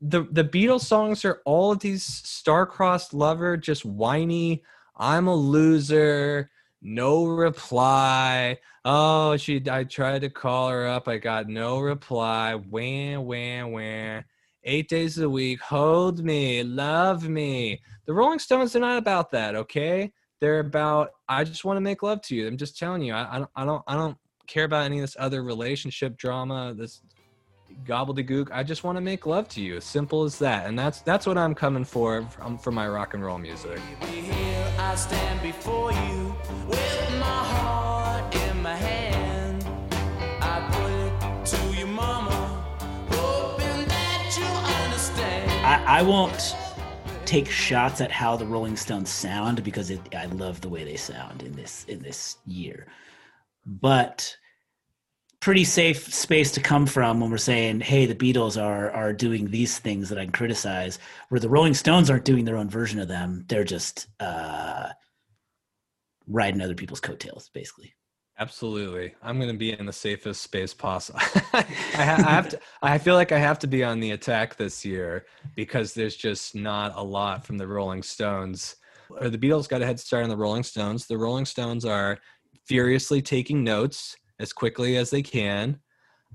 The 0.00 0.26
the 0.30 0.44
Beatles 0.44 0.82
songs 0.82 1.24
are 1.24 1.40
all 1.44 1.72
of 1.72 1.80
these 1.80 2.04
star-crossed 2.04 3.14
lover, 3.14 3.56
just 3.56 3.84
whiny. 3.84 4.62
I'm 4.96 5.26
a 5.26 5.34
loser. 5.34 6.50
No 6.80 7.24
reply. 7.26 8.58
Oh, 8.84 9.36
she. 9.36 9.62
I 9.70 9.84
tried 9.84 10.20
to 10.22 10.30
call 10.30 10.68
her 10.68 10.86
up. 10.86 11.06
I 11.06 11.18
got 11.18 11.48
no 11.48 11.78
reply. 11.78 12.54
Wham, 12.54 13.24
wham, 13.24 13.72
wham. 13.72 14.24
Eight 14.64 14.88
days 14.88 15.18
a 15.18 15.28
week. 15.28 15.60
Hold 15.60 16.24
me. 16.24 16.62
Love 16.62 17.28
me. 17.28 17.80
The 18.06 18.12
Rolling 18.12 18.40
Stones 18.40 18.74
are 18.74 18.80
not 18.80 18.98
about 18.98 19.30
that. 19.30 19.54
Okay, 19.54 20.12
they're 20.42 20.58
about. 20.58 21.12
I 21.28 21.44
just 21.44 21.64
want 21.64 21.76
to 21.76 21.80
make 21.80 22.02
love 22.02 22.20
to 22.22 22.34
you. 22.34 22.48
I'm 22.48 22.56
just 22.56 22.76
telling 22.76 23.00
you. 23.00 23.14
I, 23.14 23.36
I 23.36 23.38
don't. 23.38 23.50
I 23.54 23.64
don't. 23.64 23.82
I 23.86 23.94
don't 23.94 24.18
care 24.48 24.64
about 24.64 24.84
any 24.84 24.98
of 24.98 25.02
this 25.04 25.16
other 25.18 25.42
relationship 25.44 26.16
drama. 26.18 26.74
This 26.76 27.00
gobbledygook. 27.84 28.48
I 28.52 28.64
just 28.64 28.82
want 28.82 28.96
to 28.96 29.00
make 29.00 29.24
love 29.24 29.48
to 29.50 29.62
you. 29.62 29.76
As 29.76 29.84
Simple 29.84 30.24
as 30.24 30.40
that. 30.40 30.66
And 30.66 30.76
that's 30.76 31.00
that's 31.02 31.26
what 31.26 31.38
I'm 31.38 31.54
coming 31.54 31.84
for 31.84 32.22
from 32.22 32.58
for 32.58 32.72
my 32.72 32.88
rock 32.88 33.14
and 33.14 33.24
roll 33.24 33.38
music. 33.38 33.78
I 34.78 34.96
stand 34.96 35.40
before 35.42 35.92
you 35.92 36.34
with 36.66 37.10
my 37.20 37.44
heart 37.54 38.34
in 38.34 38.62
my 38.62 38.74
hand. 38.74 39.64
I 40.40 40.58
put 40.72 40.90
it 40.90 41.46
to 41.46 41.78
your 41.78 41.86
mama, 41.86 42.64
hoping 43.10 43.86
that 43.86 44.34
you 44.36 44.84
understand. 44.84 45.50
I, 45.64 46.00
I 46.00 46.02
won't 46.02 46.56
take 47.26 47.48
shots 47.48 48.00
at 48.00 48.10
how 48.10 48.36
the 48.36 48.46
Rolling 48.46 48.76
Stones 48.76 49.10
sound 49.10 49.62
because 49.64 49.90
it, 49.90 50.00
I 50.14 50.26
love 50.26 50.60
the 50.60 50.68
way 50.68 50.84
they 50.84 50.96
sound 50.96 51.42
in 51.42 51.52
this 51.52 51.84
in 51.88 52.00
this 52.00 52.38
year. 52.46 52.86
But 53.64 54.36
pretty 55.40 55.64
safe 55.64 56.12
space 56.14 56.52
to 56.52 56.60
come 56.60 56.86
from 56.86 57.20
when 57.20 57.30
we're 57.30 57.38
saying, 57.38 57.80
"Hey, 57.80 58.06
the 58.06 58.14
Beatles 58.14 58.60
are 58.60 58.90
are 58.90 59.12
doing 59.12 59.50
these 59.50 59.78
things 59.78 60.08
that 60.08 60.18
I 60.18 60.24
can 60.24 60.32
criticize," 60.32 60.98
where 61.28 61.40
the 61.40 61.48
Rolling 61.48 61.74
Stones 61.74 62.10
aren't 62.10 62.24
doing 62.24 62.44
their 62.44 62.56
own 62.56 62.70
version 62.70 63.00
of 63.00 63.08
them. 63.08 63.44
They're 63.48 63.64
just 63.64 64.06
uh, 64.20 64.90
riding 66.26 66.60
other 66.60 66.74
people's 66.74 67.00
coattails, 67.00 67.50
basically. 67.52 67.94
Absolutely. 68.42 69.14
I'm 69.22 69.36
going 69.38 69.50
to 69.52 69.56
be 69.56 69.72
in 69.78 69.86
the 69.86 69.92
safest 69.92 70.42
space 70.42 70.74
possible. 70.74 71.20
I, 71.52 71.62
ha- 71.94 72.24
I 72.26 72.32
have 72.34 72.48
to 72.48 72.60
I 72.82 72.98
feel 72.98 73.14
like 73.14 73.30
I 73.30 73.38
have 73.38 73.58
to 73.60 73.68
be 73.68 73.84
on 73.84 74.00
the 74.00 74.10
attack 74.10 74.56
this 74.56 74.84
year 74.84 75.26
because 75.54 75.94
there's 75.94 76.16
just 76.16 76.56
not 76.56 76.92
a 76.96 77.02
lot 77.02 77.46
from 77.46 77.56
the 77.56 77.68
Rolling 77.68 78.02
Stones. 78.02 78.76
Or 79.10 79.28
the 79.28 79.38
Beatles 79.38 79.68
got 79.68 79.80
a 79.82 79.86
head 79.86 80.00
start 80.00 80.24
on 80.24 80.28
the 80.30 80.36
Rolling 80.36 80.64
Stones. 80.64 81.06
The 81.06 81.18
Rolling 81.18 81.44
Stones 81.44 81.84
are 81.84 82.18
furiously 82.66 83.22
taking 83.22 83.62
notes 83.62 84.16
as 84.40 84.52
quickly 84.52 84.96
as 84.96 85.10
they 85.10 85.22
can. 85.22 85.78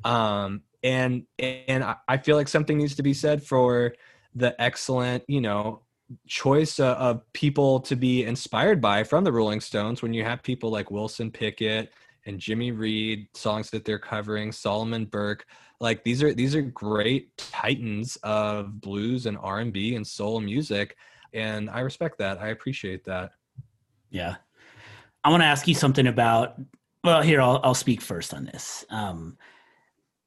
Um 0.06 0.62
and 0.84 1.24
and 1.40 1.84
I- 1.84 1.98
I 2.08 2.18
feel 2.18 2.38
like 2.38 2.48
something 2.48 2.78
needs 2.78 2.96
to 2.96 3.04
be 3.04 3.14
said 3.14 3.44
for 3.44 3.94
the 4.34 4.60
excellent, 4.62 5.24
you 5.28 5.42
know, 5.42 5.82
choice 6.28 6.80
uh, 6.80 6.96
of 6.96 7.22
people 7.34 7.80
to 7.82 7.96
be 7.96 8.24
inspired 8.24 8.82
by 8.82 9.04
from 9.04 9.24
the 9.24 9.32
Rolling 9.32 9.62
Stones 9.62 10.02
when 10.02 10.14
you 10.14 10.24
have 10.24 10.42
people 10.44 10.70
like 10.70 10.92
Wilson 10.92 11.32
Pickett 11.32 11.92
and 12.26 12.40
Jimmy 12.40 12.72
Reed 12.72 13.28
songs 13.34 13.70
that 13.72 13.86
they're 13.86 14.00
covering 14.00 14.52
Solomon 14.52 15.06
Burke 15.06 15.46
like 15.80 16.04
these 16.04 16.24
are 16.24 16.34
these 16.34 16.56
are 16.56 16.62
great 16.62 17.36
titans 17.38 18.18
of 18.24 18.82
blues 18.82 19.26
and 19.26 19.38
R&B 19.38 19.96
and 19.96 20.06
soul 20.06 20.40
music 20.40 20.96
and 21.34 21.70
I 21.70 21.82
respect 21.82 22.18
that 22.20 22.40
I 22.42 22.50
appreciate 22.50 23.04
that 23.06 23.32
Yeah. 24.10 24.36
I 25.24 25.30
want 25.30 25.42
to 25.42 25.48
ask 25.48 25.68
you 25.68 25.76
something 25.76 26.08
about 26.08 26.56
Well, 27.04 27.22
here 27.22 27.42
I'll 27.42 27.60
I'll 27.64 27.74
speak 27.74 28.02
first 28.02 28.34
on 28.34 28.46
this. 28.46 28.86
Um, 28.90 29.38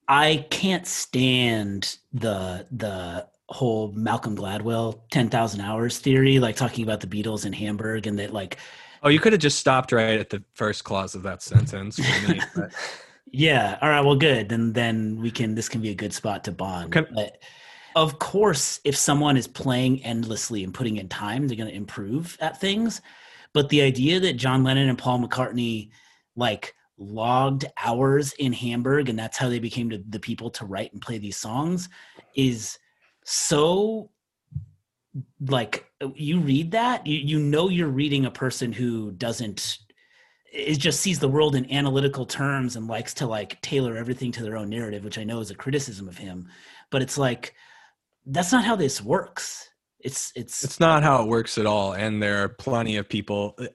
I 0.06 0.46
can't 0.50 0.86
stand 0.86 1.96
the 2.12 2.66
the 2.70 3.26
whole 3.50 3.92
Malcolm 3.92 4.36
Gladwell 4.36 5.00
ten 5.10 5.28
thousand 5.28 5.60
hours 5.60 5.98
theory, 5.98 6.38
like 6.38 6.56
talking 6.56 6.84
about 6.84 7.00
the 7.00 7.06
Beatles 7.06 7.44
in 7.44 7.52
Hamburg, 7.52 8.06
and 8.06 8.18
that 8.18 8.32
like 8.32 8.58
Oh, 9.02 9.08
you 9.08 9.18
could 9.18 9.32
have 9.32 9.40
just 9.40 9.58
stopped 9.58 9.92
right 9.92 10.18
at 10.20 10.28
the 10.28 10.42
first 10.54 10.84
clause 10.84 11.14
of 11.14 11.22
that 11.22 11.42
sentence 11.42 11.96
for 11.98 12.28
me. 12.28 12.40
but- 12.54 12.72
Yeah. 13.32 13.78
All 13.80 13.88
right. 13.88 14.04
Well, 14.04 14.16
good. 14.16 14.48
Then 14.48 14.72
then 14.72 15.20
we 15.20 15.30
can. 15.30 15.54
This 15.54 15.68
can 15.68 15.80
be 15.80 15.90
a 15.90 15.94
good 15.94 16.12
spot 16.12 16.44
to 16.44 16.52
bond. 16.52 16.92
Can- 16.92 17.06
but 17.14 17.42
of 17.96 18.18
course, 18.18 18.80
if 18.84 18.96
someone 18.96 19.36
is 19.36 19.48
playing 19.48 20.04
endlessly 20.04 20.62
and 20.62 20.72
putting 20.72 20.98
in 20.98 21.08
time, 21.08 21.48
they're 21.48 21.56
going 21.56 21.68
to 21.70 21.74
improve 21.74 22.36
at 22.40 22.60
things. 22.60 23.00
But 23.52 23.68
the 23.68 23.82
idea 23.82 24.20
that 24.20 24.34
John 24.34 24.62
Lennon 24.62 24.88
and 24.88 24.98
Paul 24.98 25.20
McCartney 25.20 25.90
like 26.36 26.74
logged 26.98 27.64
hours 27.82 28.32
in 28.34 28.52
Hamburg 28.52 29.08
and 29.08 29.18
that's 29.18 29.38
how 29.38 29.48
they 29.48 29.58
became 29.58 29.88
the, 29.88 30.04
the 30.10 30.20
people 30.20 30.50
to 30.50 30.66
write 30.66 30.92
and 30.92 31.00
play 31.02 31.18
these 31.18 31.36
songs 31.36 31.88
is 32.36 32.78
so 33.30 34.10
like 35.48 35.86
you 36.14 36.40
read 36.40 36.72
that 36.72 37.06
you, 37.06 37.18
you 37.18 37.38
know 37.38 37.68
you're 37.68 37.88
reading 37.88 38.26
a 38.26 38.30
person 38.30 38.72
who 38.72 39.12
doesn't 39.12 39.78
it 40.52 40.78
just 40.78 40.98
sees 40.98 41.20
the 41.20 41.28
world 41.28 41.54
in 41.54 41.70
analytical 41.70 42.26
terms 42.26 42.74
and 42.74 42.88
likes 42.88 43.14
to 43.14 43.28
like 43.28 43.60
tailor 43.62 43.96
everything 43.96 44.32
to 44.32 44.42
their 44.42 44.56
own 44.56 44.68
narrative 44.68 45.04
which 45.04 45.16
i 45.16 45.22
know 45.22 45.38
is 45.38 45.52
a 45.52 45.54
criticism 45.54 46.08
of 46.08 46.18
him 46.18 46.48
but 46.90 47.02
it's 47.02 47.16
like 47.16 47.54
that's 48.26 48.50
not 48.50 48.64
how 48.64 48.74
this 48.74 49.00
works 49.00 49.68
it's 50.00 50.32
it's 50.34 50.64
It's 50.64 50.80
not 50.80 51.02
how 51.04 51.22
it 51.22 51.28
works 51.28 51.58
at 51.58 51.66
all. 51.66 51.92
And 51.92 52.22
there 52.22 52.42
are 52.42 52.48
plenty 52.48 52.96
of 52.96 53.06
people. 53.06 53.54
uh, 53.58 53.66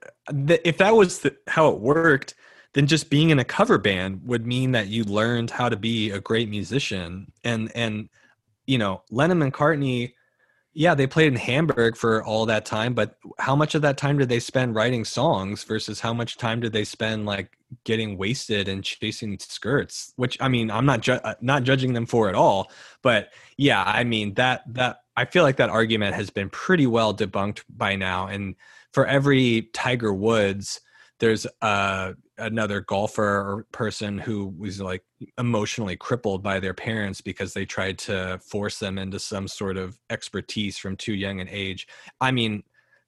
If 0.64 0.78
that 0.80 0.96
was 0.96 1.20
the, 1.20 1.38
how 1.46 1.70
it 1.70 1.80
worked, 1.80 2.34
then 2.74 2.88
just 2.88 3.12
being 3.12 3.30
in 3.30 3.38
a 3.38 3.46
cover 3.46 3.78
band 3.78 4.22
would 4.26 4.48
mean 4.48 4.72
that 4.72 4.88
you 4.88 5.04
learned 5.04 5.52
how 5.52 5.70
to 5.70 5.78
be 5.78 6.10
a 6.10 6.20
great 6.20 6.50
musician. 6.50 7.32
And 7.44 7.72
and 7.76 8.10
you 8.67 8.77
know, 8.77 9.03
Lennon 9.12 9.41
and 9.41 9.53
McCartney, 9.53 10.13
yeah, 10.74 10.93
they 10.93 11.07
played 11.07 11.29
in 11.29 11.39
Hamburg 11.39 11.95
for 11.95 12.24
all 12.24 12.45
that 12.48 12.65
time, 12.65 12.93
but 12.93 13.15
how 13.39 13.55
much 13.55 13.75
of 13.75 13.81
that 13.84 13.98
time 13.98 14.17
did 14.17 14.27
they 14.27 14.41
spend 14.41 14.75
writing 14.75 15.05
songs 15.05 15.63
versus 15.63 16.01
how 16.01 16.13
much 16.13 16.38
time 16.38 16.60
did 16.60 16.74
they 16.74 16.84
spend 16.84 17.25
like 17.25 17.57
getting 17.86 18.17
wasted 18.17 18.67
and 18.67 18.84
chasing 18.84 19.39
skirts? 19.39 20.12
Which 20.17 20.38
I 20.41 20.50
mean, 20.50 20.69
I'm 20.69 20.86
not 20.86 21.00
ju- 21.00 21.13
uh, 21.13 21.36
not 21.39 21.63
judging 21.63 21.93
them 21.93 22.05
for 22.05 22.27
at 22.27 22.36
all, 22.36 22.72
but 23.01 23.29
yeah, 23.57 23.84
I 23.86 24.03
mean 24.03 24.34
that 24.34 24.63
that 24.74 24.98
I 25.15 25.24
feel 25.24 25.43
like 25.43 25.57
that 25.57 25.69
argument 25.69 26.15
has 26.15 26.29
been 26.29 26.50
pretty 26.50 26.88
well 26.88 27.15
debunked 27.15 27.63
by 27.69 27.95
now. 27.95 28.27
And 28.27 28.55
for 28.91 29.05
every 29.05 29.69
Tiger 29.74 30.13
Woods, 30.13 30.81
there's 31.25 31.48
uh, 31.63 32.13
another 32.38 32.82
golfer 32.82 33.24
or 33.24 33.65
person 33.72 34.20
who 34.20 34.53
was 34.60 34.79
like 34.79 35.01
emotionally 35.39 35.96
crippled 35.96 36.44
by 36.44 36.60
their 36.60 36.75
parents 36.75 37.20
because 37.20 37.51
they 37.51 37.65
tried 37.65 37.98
to 37.98 38.39
force 38.48 38.77
them 38.77 39.00
into 39.00 39.17
some 39.20 39.48
sort 39.48 39.75
of 39.75 40.00
expertise 40.12 40.77
from 40.77 40.96
too 40.96 41.15
young 41.15 41.41
an 41.41 41.48
age. 41.50 41.88
I 42.22 42.29
mean, 42.29 42.62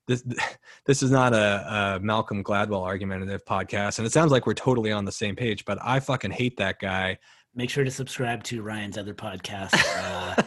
this 0.07 0.24
this 0.88 1.03
is 1.03 1.12
not 1.12 1.33
a, 1.33 1.97
a 1.97 2.00
Malcolm 2.01 2.43
Gladwell 2.43 2.81
argumentative 2.81 3.45
podcast, 3.45 4.00
and 4.00 4.07
it 4.07 4.12
sounds 4.12 4.31
like 4.31 4.47
we're 4.47 4.55
totally 4.55 4.91
on 4.91 5.05
the 5.05 5.12
same 5.12 5.36
page. 5.36 5.63
But 5.63 5.77
I 5.83 6.00
fucking 6.00 6.31
hate 6.31 6.57
that 6.57 6.79
guy. 6.79 7.19
make 7.53 7.69
sure 7.69 7.83
to 7.83 7.91
subscribe 7.91 8.43
to 8.45 8.63
ryan's 8.63 8.97
other 8.97 9.13
podcast 9.13 9.75
uh, 9.75 10.41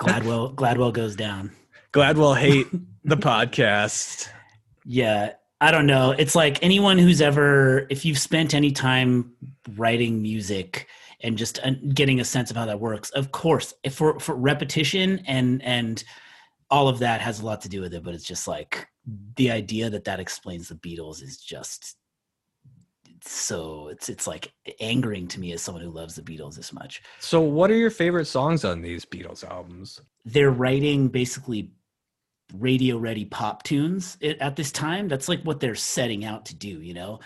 gladwell 0.00 0.54
gladwell 0.54 0.92
goes 0.92 1.16
down 1.16 1.50
Gladwell 1.94 2.36
hate 2.36 2.66
the 3.04 3.16
podcast. 3.16 4.28
Yeah, 4.86 5.32
I 5.64 5.70
don't 5.70 5.86
know. 5.86 6.10
It's 6.10 6.34
like 6.34 6.62
anyone 6.62 6.98
who's 6.98 7.22
ever, 7.22 7.86
if 7.88 8.04
you've 8.04 8.18
spent 8.18 8.52
any 8.52 8.70
time 8.70 9.32
writing 9.76 10.20
music 10.20 10.88
and 11.20 11.38
just 11.38 11.58
uh, 11.64 11.70
getting 11.94 12.20
a 12.20 12.24
sense 12.24 12.50
of 12.50 12.56
how 12.58 12.66
that 12.66 12.80
works, 12.80 13.08
of 13.10 13.32
course, 13.32 13.72
if 13.82 13.94
for 13.94 14.20
for 14.20 14.34
repetition 14.34 15.22
and 15.26 15.62
and 15.62 16.04
all 16.70 16.86
of 16.86 16.98
that 16.98 17.22
has 17.22 17.40
a 17.40 17.46
lot 17.46 17.62
to 17.62 17.70
do 17.70 17.80
with 17.80 17.94
it. 17.94 18.04
But 18.04 18.12
it's 18.12 18.26
just 18.26 18.46
like 18.46 18.86
the 19.36 19.50
idea 19.50 19.88
that 19.88 20.04
that 20.04 20.20
explains 20.20 20.68
the 20.68 20.74
Beatles 20.74 21.22
is 21.22 21.38
just 21.38 21.96
so 23.22 23.88
it's 23.88 24.10
it's 24.10 24.26
like 24.26 24.52
angering 24.80 25.28
to 25.28 25.40
me 25.40 25.52
as 25.52 25.62
someone 25.62 25.82
who 25.82 25.88
loves 25.88 26.14
the 26.14 26.20
Beatles 26.20 26.56
this 26.56 26.74
much. 26.74 27.00
So, 27.20 27.40
what 27.40 27.70
are 27.70 27.76
your 27.76 27.88
favorite 27.88 28.26
songs 28.26 28.66
on 28.66 28.82
these 28.82 29.06
Beatles 29.06 29.42
albums? 29.48 30.02
they're 30.24 30.50
writing 30.50 31.08
basically 31.08 31.70
radio 32.52 32.98
ready 32.98 33.24
pop 33.24 33.62
tunes 33.62 34.16
at, 34.22 34.56
this 34.56 34.70
time. 34.70 35.08
That's 35.08 35.28
like 35.28 35.42
what 35.42 35.60
they're 35.60 35.74
setting 35.74 36.24
out 36.24 36.46
to 36.46 36.54
do 36.54 36.80
you 36.80 36.94
know? 36.94 37.20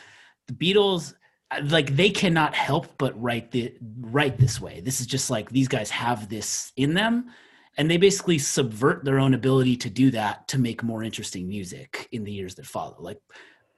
The 0.47 0.55
beatles 0.55 1.15
uh, 1.51 1.61
like 1.65 1.97
they 1.97 2.11
cannot 2.11 2.55
help 2.55 2.87
but 2.99 3.21
write 3.21 3.51
the 3.51 3.75
write 4.01 4.39
this 4.39 4.61
way. 4.61 4.81
This 4.81 5.01
is 5.01 5.07
just 5.07 5.31
like 5.31 5.51
these 5.51 5.69
guys 5.69 5.91
have 5.91 6.29
this 6.29 6.73
in 6.77 6.95
them 6.95 7.31
and 7.77 7.91
they 7.91 7.97
basically 7.97 8.39
subvert 8.39 9.05
their 9.05 9.19
own 9.19 9.35
ability 9.35 9.77
to 9.77 9.91
do 9.91 10.11
that 10.11 10.49
to 10.49 10.59
make 10.59 10.83
more 10.83 11.03
interesting 11.03 11.49
music 11.49 12.09
in 12.13 12.25
the 12.25 12.33
years 12.33 12.55
that 12.57 12.67
follow. 12.67 12.97
Like 12.99 13.21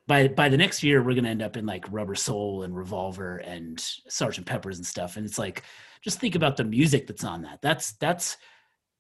by 0.07 0.29
by 0.29 0.49
the 0.49 0.57
next 0.57 0.83
year 0.83 1.03
we're 1.03 1.15
going 1.15 1.25
to 1.25 1.31
end 1.31 1.43
up 1.43 1.57
in 1.57 1.67
like 1.67 1.85
rubber 1.91 2.15
soul 2.15 2.63
and 2.63 2.77
revolver 2.77 3.39
and 3.39 3.81
sergeant 4.09 4.47
peppers 4.47 4.79
and 4.79 4.87
stuff 4.87 5.17
and 5.17 5.27
it's 5.27 5.39
like 5.39 5.63
just 6.03 6.19
think 6.19 6.35
about 6.35 6.57
the 6.57 6.65
music 6.65 7.07
that's 7.07 7.25
on 7.25 7.43
that. 7.43 7.61
That's 7.63 7.93
that's 7.93 8.37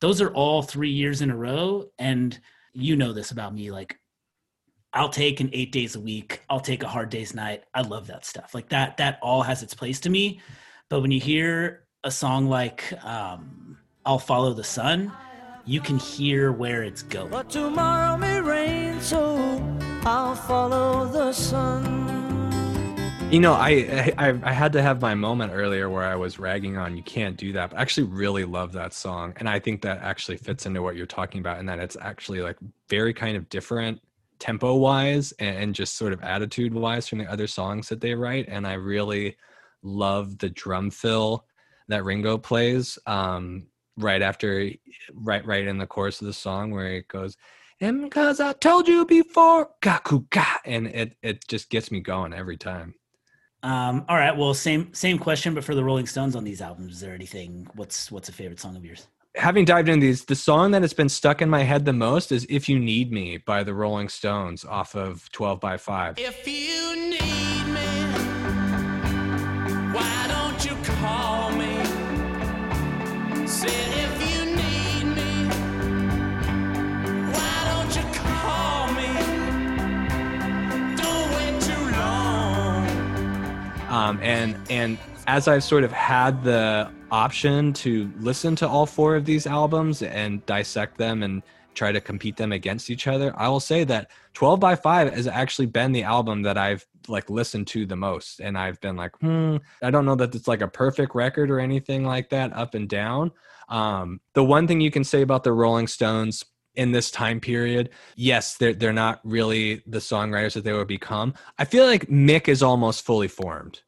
those 0.00 0.20
are 0.20 0.30
all 0.30 0.62
three 0.62 0.90
years 0.90 1.22
in 1.22 1.30
a 1.30 1.36
row. 1.36 1.90
And 1.98 2.38
you 2.72 2.96
know 2.96 3.12
this 3.12 3.32
about 3.32 3.52
me 3.52 3.72
like 3.72 3.98
i'll 4.92 5.08
take 5.08 5.40
an 5.40 5.50
eight 5.52 5.72
days 5.72 5.96
a 5.96 6.00
week. 6.00 6.40
I'll 6.48 6.60
take 6.60 6.82
a 6.82 6.88
hard 6.88 7.10
day's 7.10 7.34
night. 7.34 7.64
I 7.74 7.82
love 7.82 8.06
that 8.08 8.24
stuff. 8.24 8.54
Like 8.54 8.68
that 8.70 8.96
that 8.98 9.18
all 9.22 9.42
has 9.42 9.62
its 9.62 9.74
place 9.74 10.00
to 10.00 10.10
me. 10.10 10.40
But 10.88 11.00
when 11.00 11.10
you 11.10 11.20
hear 11.20 11.84
a 12.02 12.10
song 12.10 12.48
like 12.48 12.92
um, 13.04 13.76
i'll 14.06 14.18
follow 14.18 14.54
the 14.54 14.64
sun 14.64 15.12
you 15.70 15.80
can 15.80 15.98
hear 15.98 16.52
where 16.52 16.82
it's 16.82 17.02
going. 17.02 17.30
But 17.30 17.50
tomorrow 17.50 18.16
may 18.16 18.40
rain, 18.40 19.00
so 19.00 19.36
I'll 20.04 20.34
follow 20.34 21.06
the 21.06 21.32
sun. 21.32 22.29
You 23.30 23.38
know, 23.38 23.52
I, 23.52 24.12
I 24.18 24.40
I 24.42 24.52
had 24.52 24.72
to 24.72 24.82
have 24.82 25.00
my 25.00 25.14
moment 25.14 25.52
earlier 25.54 25.88
where 25.88 26.02
I 26.02 26.16
was 26.16 26.40
ragging 26.40 26.76
on 26.76 26.96
you 26.96 27.02
can't 27.04 27.36
do 27.36 27.52
that. 27.52 27.70
But 27.70 27.78
I 27.78 27.82
actually 27.82 28.08
really 28.08 28.44
love 28.44 28.72
that 28.72 28.92
song, 28.92 29.34
and 29.36 29.48
I 29.48 29.60
think 29.60 29.82
that 29.82 29.98
actually 30.02 30.36
fits 30.36 30.66
into 30.66 30.82
what 30.82 30.96
you're 30.96 31.06
talking 31.06 31.38
about, 31.38 31.60
and 31.60 31.68
that 31.68 31.78
it's 31.78 31.96
actually 32.00 32.40
like 32.40 32.56
very 32.88 33.14
kind 33.14 33.36
of 33.36 33.48
different 33.48 34.00
tempo 34.40 34.74
wise 34.74 35.30
and, 35.38 35.76
just 35.76 35.96
sort 35.96 36.12
of 36.12 36.20
attitude 36.24 36.74
wise 36.74 37.06
from 37.06 37.18
the 37.20 37.30
other 37.30 37.46
songs 37.46 37.88
that 37.88 38.00
they 38.00 38.16
write. 38.16 38.46
And 38.48 38.66
I 38.66 38.72
really 38.72 39.36
love 39.82 40.38
the 40.38 40.50
drum 40.50 40.90
fill 40.90 41.44
that 41.86 42.04
Ringo 42.04 42.36
plays 42.36 42.98
um, 43.06 43.66
right 43.96 44.22
after, 44.22 44.70
right 45.14 45.46
right 45.46 45.66
in 45.68 45.78
the 45.78 45.86
chorus 45.86 46.20
of 46.20 46.26
the 46.26 46.32
song 46.32 46.72
where 46.72 46.94
it 46.94 47.06
goes. 47.06 47.36
And 47.80 48.02
because 48.02 48.40
I 48.40 48.54
told 48.54 48.88
you 48.88 49.06
before, 49.06 49.70
gaku 49.82 50.24
ga, 50.30 50.58
and 50.64 50.88
it 50.88 51.16
it 51.22 51.46
just 51.46 51.70
gets 51.70 51.92
me 51.92 52.00
going 52.00 52.34
every 52.34 52.56
time. 52.56 52.94
Um, 53.62 54.04
all 54.08 54.16
right 54.16 54.36
well 54.36 54.54
same 54.54 54.92
same 54.94 55.18
question 55.18 55.54
but 55.54 55.64
for 55.64 55.74
the 55.74 55.84
rolling 55.84 56.06
stones 56.06 56.34
on 56.34 56.44
these 56.44 56.60
albums 56.60 56.94
is 56.94 57.00
there 57.00 57.14
anything 57.14 57.66
what's 57.74 58.10
what's 58.10 58.28
a 58.28 58.32
favorite 58.32 58.60
song 58.60 58.76
of 58.76 58.84
yours 58.84 59.06
having 59.36 59.64
dived 59.64 59.88
into 59.88 60.06
these, 60.06 60.24
the 60.24 60.34
song 60.34 60.72
that 60.72 60.82
has 60.82 60.92
been 60.92 61.08
stuck 61.08 61.40
in 61.40 61.48
my 61.48 61.62
head 61.62 61.84
the 61.84 61.92
most 61.92 62.32
is 62.32 62.46
"If 62.48 62.68
You 62.68 62.78
Need 62.78 63.12
Me" 63.12 63.38
by 63.38 63.62
the 63.62 63.74
Rolling 63.74 64.08
Stones 64.08 64.64
off 64.64 64.94
of 64.96 65.30
12 65.32 65.60
by 65.60 65.76
5. 65.76 66.18
If 66.18 66.46
you 66.46 67.10
need 67.10 67.59
Um, 84.00 84.18
and 84.22 84.56
and 84.70 84.98
as 85.26 85.46
I've 85.46 85.62
sort 85.62 85.84
of 85.84 85.92
had 85.92 86.42
the 86.42 86.90
option 87.10 87.72
to 87.74 88.10
listen 88.18 88.56
to 88.56 88.68
all 88.68 88.86
four 88.86 89.14
of 89.14 89.26
these 89.26 89.46
albums 89.46 90.02
and 90.02 90.44
dissect 90.46 90.96
them 90.96 91.22
and 91.22 91.42
try 91.74 91.92
to 91.92 92.00
compete 92.00 92.36
them 92.36 92.52
against 92.52 92.88
each 92.88 93.06
other, 93.06 93.32
I 93.36 93.48
will 93.48 93.60
say 93.60 93.84
that 93.84 94.10
12 94.34 94.58
by 94.58 94.74
5 94.74 95.12
has 95.12 95.26
actually 95.26 95.66
been 95.66 95.92
the 95.92 96.02
album 96.02 96.42
that 96.42 96.56
I've 96.56 96.86
like 97.08 97.28
listened 97.28 97.66
to 97.68 97.84
the 97.84 97.96
most. 97.96 98.40
And 98.40 98.56
I've 98.56 98.80
been 98.80 98.96
like, 98.96 99.16
hmm, 99.18 99.56
I 99.82 99.90
don't 99.90 100.06
know 100.06 100.14
that 100.16 100.34
it's 100.34 100.48
like 100.48 100.62
a 100.62 100.68
perfect 100.68 101.14
record 101.14 101.50
or 101.50 101.60
anything 101.60 102.04
like 102.04 102.30
that, 102.30 102.52
up 102.54 102.74
and 102.74 102.88
down. 102.88 103.32
Um, 103.68 104.20
the 104.32 104.44
one 104.44 104.66
thing 104.66 104.80
you 104.80 104.90
can 104.90 105.04
say 105.04 105.20
about 105.20 105.44
the 105.44 105.52
Rolling 105.52 105.86
Stones 105.86 106.44
in 106.74 106.92
this 106.92 107.10
time 107.10 107.40
period, 107.40 107.90
yes, 108.16 108.56
they're 108.56 108.72
they're 108.72 108.92
not 108.92 109.20
really 109.24 109.82
the 109.86 109.98
songwriters 109.98 110.54
that 110.54 110.64
they 110.64 110.72
would 110.72 110.88
become. 110.88 111.34
I 111.58 111.66
feel 111.66 111.84
like 111.84 112.06
Mick 112.06 112.48
is 112.48 112.62
almost 112.62 113.04
fully 113.04 113.28
formed. 113.28 113.82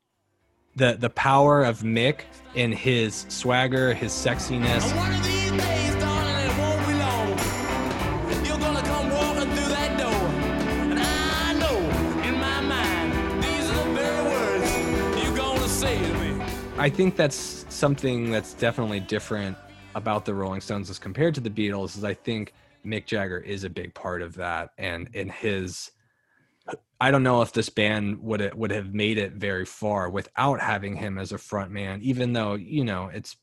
The 0.75 0.97
the 0.99 1.11
power 1.11 1.63
of 1.65 1.81
Mick 1.81 2.21
in 2.55 2.73
his 2.73 3.27
swagger, 3.29 3.93
his 3.93 4.11
sexiness, 4.13 4.91
And 4.91 4.97
one 4.97 5.13
of 5.13 5.25
these 5.25 5.51
days, 5.51 5.95
darling, 5.97 6.47
it 6.47 6.59
won't 6.59 6.87
be 6.87 6.95
long. 6.95 7.29
You're 8.47 8.59
gonna 8.59 8.83
come 8.83 9.11
walking 9.11 9.51
through 9.55 9.69
that 9.69 9.99
door. 9.99 10.29
And 10.91 10.99
I 10.99 11.53
know 11.55 11.77
in 12.27 12.41
my 12.41 12.61
mind, 12.63 13.43
these 13.43 13.71
are 13.71 13.85
the 13.85 13.91
very 13.95 14.25
words 15.61 16.79
I 16.79 16.89
think 16.89 17.17
that's 17.17 17.67
something 17.69 18.31
that's 18.31 18.55
definitely 18.55 19.01
different 19.01 19.59
about 19.95 20.25
the 20.25 20.35
Rolling 20.35 20.63
Stones 20.63 20.89
as 20.89 20.99
compared 20.99 21.35
to 21.35 21.43
the 21.43 21.51
Beatles. 21.51 21.99
Is 21.99 22.05
I 22.05 22.15
think 22.15 22.55
Mick 22.85 23.05
Jagger 23.05 23.39
is 23.39 23.65
a 23.65 23.71
big 23.71 23.93
part 23.93 24.23
of 24.23 24.35
that, 24.37 24.71
and 24.79 25.09
in 25.13 25.29
his, 25.29 25.91
I 27.01 27.11
don't 27.11 27.25
know 27.25 27.43
if 27.43 27.53
this 27.53 27.69
band 27.69 28.23
would 28.23 28.55
would 28.55 28.71
have 28.71 28.95
made 28.95 29.19
it 29.19 29.33
very 29.33 29.65
far 29.65 30.09
without 30.09 30.61
having 30.61 30.97
him 30.97 31.19
as 31.19 31.33
a 31.33 31.39
front 31.39 31.71
man. 31.73 32.01
Even 32.03 32.33
though 32.33 32.55
you 32.55 32.85
know 32.85 33.11
it's 33.13 33.37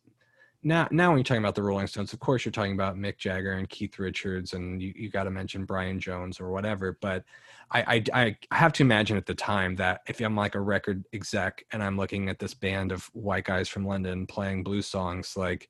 now 0.63 0.87
now 0.91 1.09
when 1.09 1.17
you're 1.17 1.23
talking 1.23 1.43
about 1.43 1.55
the 1.55 1.63
Rolling 1.63 1.87
Stones, 1.87 2.13
of 2.13 2.19
course 2.19 2.45
you're 2.45 2.51
talking 2.51 2.73
about 2.73 2.95
Mick 2.95 3.17
Jagger 3.17 3.53
and 3.53 3.69
Keith 3.69 3.99
Richards, 3.99 4.53
and 4.53 4.81
you, 4.81 4.93
you 4.95 5.09
got 5.09 5.23
to 5.23 5.31
mention 5.31 5.65
Brian 5.65 5.99
Jones 5.99 6.39
or 6.39 6.51
whatever. 6.51 6.97
But 7.01 7.25
I, 7.71 8.03
I 8.13 8.35
I 8.51 8.57
have 8.57 8.73
to 8.73 8.83
imagine 8.83 9.17
at 9.17 9.25
the 9.25 9.35
time 9.35 9.75
that 9.75 10.01
if 10.07 10.21
I'm 10.21 10.35
like 10.35 10.55
a 10.55 10.61
record 10.61 11.03
exec 11.13 11.65
and 11.71 11.83
I'm 11.83 11.97
looking 11.97 12.29
at 12.29 12.39
this 12.39 12.53
band 12.53 12.91
of 12.91 13.05
white 13.13 13.45
guys 13.45 13.67
from 13.67 13.85
London 13.85 14.25
playing 14.25 14.63
blues 14.63 14.87
songs, 14.87 15.35
like 15.35 15.69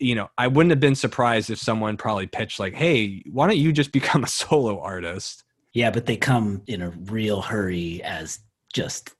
you 0.00 0.14
know, 0.14 0.30
I 0.38 0.46
wouldn't 0.48 0.70
have 0.70 0.80
been 0.80 0.94
surprised 0.94 1.50
if 1.50 1.58
someone 1.58 1.96
probably 1.96 2.26
pitched 2.26 2.58
like, 2.58 2.74
"Hey, 2.74 3.22
why 3.30 3.46
don't 3.46 3.58
you 3.58 3.72
just 3.72 3.92
become 3.92 4.24
a 4.24 4.28
solo 4.40 4.80
artist?" 4.80 5.44
Yeah, 5.72 5.90
but 5.90 6.06
they 6.06 6.16
come 6.16 6.62
in 6.66 6.82
a 6.82 6.90
real 6.90 7.40
hurry 7.42 8.02
as 8.02 8.40
just 8.72 9.10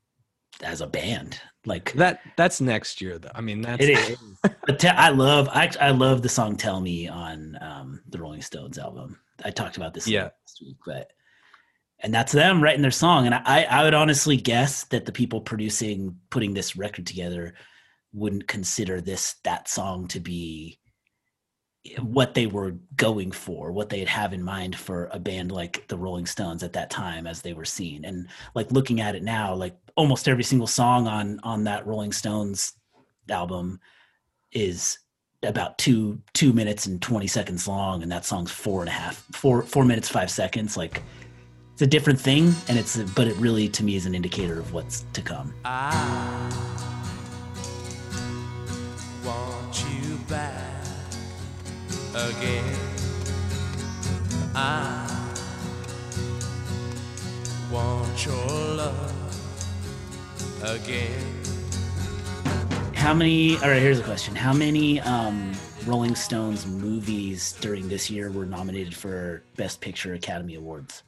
as 0.63 0.81
a 0.81 0.87
band. 0.87 1.41
Like 1.67 1.93
that. 1.93 2.21
That's 2.37 2.61
next 2.61 3.01
year, 3.03 3.19
though. 3.19 3.31
I 3.35 3.43
mean, 3.43 3.61
that's 3.61 3.83
it 3.85 3.91
is. 3.91 4.19
but 4.67 4.79
te- 4.79 4.89
I 4.89 5.11
love 5.11 5.49
I 5.51 5.71
I 5.79 5.91
love 5.91 6.23
the 6.23 6.29
song 6.29 6.57
"Tell 6.57 6.81
Me" 6.81 7.07
on 7.07 7.59
um, 7.61 8.03
the 8.09 8.19
Rolling 8.19 8.41
Stones 8.43 8.79
album. 8.79 9.19
I 9.45 9.51
talked 9.51 9.77
about 9.77 9.93
this 9.93 10.09
Yeah. 10.09 10.25
last 10.25 10.63
week, 10.63 10.79
but 10.87 11.11
and 12.03 12.15
that's 12.15 12.33
them 12.33 12.63
writing 12.63 12.81
their 12.81 12.91
song. 12.91 13.27
And 13.27 13.35
I 13.35 13.65
I 13.65 13.85
would 13.85 13.93
honestly 13.93 14.39
guess 14.39 14.85
that 14.85 15.05
the 15.05 15.13
people 15.13 15.43
producing 15.43 16.17
putting 16.31 16.55
this 16.55 16.77
record 16.77 17.07
together 17.07 17.55
wouldn't 18.15 18.49
consider 18.49 19.03
this 19.03 19.35
that 19.45 19.69
song 19.69 20.09
to 20.09 20.19
be 20.19 20.80
what 22.01 22.35
they 22.35 22.47
were 22.47 22.75
going 22.97 23.33
for, 23.33 23.73
what 23.73 23.89
they'd 23.89 24.09
have 24.09 24.35
in 24.35 24.43
mind 24.43 24.77
for 24.77 25.09
a 25.13 25.19
band 25.19 25.51
like 25.51 25.87
the 25.89 25.97
Rolling 25.97 26.27
Stones 26.27 26.63
at 26.63 26.75
that 26.75 26.91
time 26.91 27.27
as 27.27 27.41
they 27.41 27.55
were 27.55 27.65
seen. 27.65 28.05
And 28.05 28.29
like 28.55 28.71
looking 28.71 29.01
at 29.01 29.15
it 29.15 29.23
now, 29.23 29.55
like 29.55 29.77
almost 29.97 30.29
every 30.29 30.45
single 30.45 30.67
song 30.67 31.07
on 31.07 31.41
on 31.43 31.65
that 31.65 31.87
Rolling 31.87 32.13
Stones 32.13 32.75
album 33.31 33.81
is 34.53 34.99
about 35.43 35.79
two 35.79 36.21
two 36.35 36.53
minutes 36.53 36.85
and 36.85 37.01
20 37.01 37.27
seconds 37.27 37.67
long 37.67 38.03
and 38.03 38.13
that 38.13 38.27
song's 38.27 38.51
four 38.51 38.81
and 38.81 38.91
a 38.91 38.93
half 38.93 39.17
four 39.33 39.63
four 39.63 39.85
minutes 39.87 40.09
five 40.09 40.31
seconds. 40.31 40.77
Like 40.77 41.03
it's 41.73 41.83
a 41.83 41.87
different 41.87 42.21
thing 42.21 42.53
and 42.69 42.79
it's 42.79 42.99
but 42.99 43.27
it 43.27 43.37
really 43.37 43.69
to 43.71 43.83
me 43.83 43.97
is 43.97 44.05
an 44.05 44.15
indicator 44.15 44.61
of 44.61 44.75
what's 44.75 45.07
to 45.15 45.23
come. 45.23 45.55
I 45.65 46.51
want 49.25 49.85
you 49.91 50.17
back 50.29 50.70
again. 52.15 52.65
I 54.55 55.07
want 57.71 58.27
your 58.27 58.35
love 58.35 59.17
again. 60.65 61.35
how 62.95 63.15
many 63.15 63.55
all 63.57 63.69
right 63.71 63.81
here's 63.81 63.99
a 63.99 64.03
question 64.03 64.35
how 64.35 64.53
many 64.53 65.01
um 65.01 65.53
rolling 65.87 66.15
stones 66.15 66.67
movies 66.67 67.53
during 67.61 67.89
this 67.89 68.11
year 68.11 68.31
were 68.31 68.45
nominated 68.45 68.95
for 68.95 69.43
best 69.57 69.81
picture 69.81 70.15
academy 70.15 70.57
awards 70.57 71.03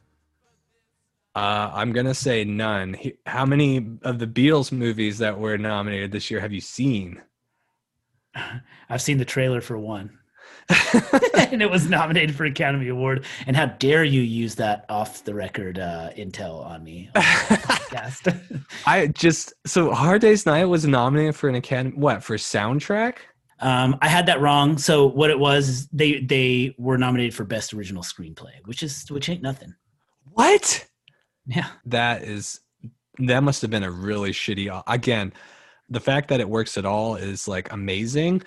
Uh, 1.35 1.71
I'm 1.73 1.93
gonna 1.93 2.15
say 2.15 2.45
none. 2.45 2.95
How 3.27 3.45
many 3.47 3.99
of 4.03 4.19
the 4.19 4.27
Beatles 4.27 4.71
movies 4.71 5.17
that 5.19 5.39
were 5.39 5.57
nominated 5.59 6.13
this 6.13 6.31
year 6.31 6.41
have 6.41 6.53
you 6.53 6.61
seen? 6.61 7.21
i've 8.89 9.03
seen 9.03 9.19
the 9.19 9.25
trailer 9.25 9.61
for 9.61 9.77
one 9.79 10.19
and 11.51 11.61
it 11.61 11.71
was 11.71 11.89
nominated 11.89 12.35
for 12.35 12.45
academy 12.45 12.89
award 12.89 13.25
and 13.47 13.57
how 13.57 13.67
dare 13.67 14.05
you 14.05 14.21
use 14.21 14.55
that 14.55 14.85
off 14.89 15.25
the 15.25 15.35
record 15.35 15.79
uh 15.79 16.11
intel 16.17 16.65
on 16.65 16.83
me 16.85 17.11
on 17.15 17.23
podcast 17.23 18.41
I 18.87 19.09
just 19.09 19.53
so 19.67 19.93
Hard 19.93 20.21
Day's 20.21 20.47
Night 20.47 20.65
was 20.65 20.87
nominated 20.87 21.37
for 21.37 21.49
an 21.49 21.55
Academy. 21.55 21.97
What 21.97 22.23
for 22.23 22.37
soundtrack? 22.37 23.17
Um, 23.61 23.97
I 24.03 24.09
had 24.09 24.27
that 24.27 24.41
wrong. 24.41 24.77
So 24.79 25.07
what 25.07 25.31
it 25.31 25.39
was, 25.39 25.87
they 25.93 26.21
they 26.21 26.75
were 26.79 26.99
nominated 26.99 27.35
for 27.35 27.45
best 27.45 27.73
original 27.73 28.03
screenplay, 28.03 28.55
which 28.65 28.83
is 28.83 29.09
which 29.11 29.29
ain't 29.29 29.43
nothing. 29.43 29.75
What? 30.33 30.87
Yeah, 31.47 31.69
That 31.87 32.23
is 32.23 32.61
that 33.19 33.43
must 33.43 33.63
have 33.63 33.71
been 33.71 33.83
a 33.83 33.91
really 33.91 34.31
shitty. 34.31 34.83
Again, 34.87 35.33
the 35.89 36.01
fact 36.01 36.29
that 36.29 36.41
it 36.41 36.49
works 36.49 36.79
at 36.79 36.87
all 36.87 37.17
is 37.17 37.47
like 37.47 37.73
amazing. 37.73 38.43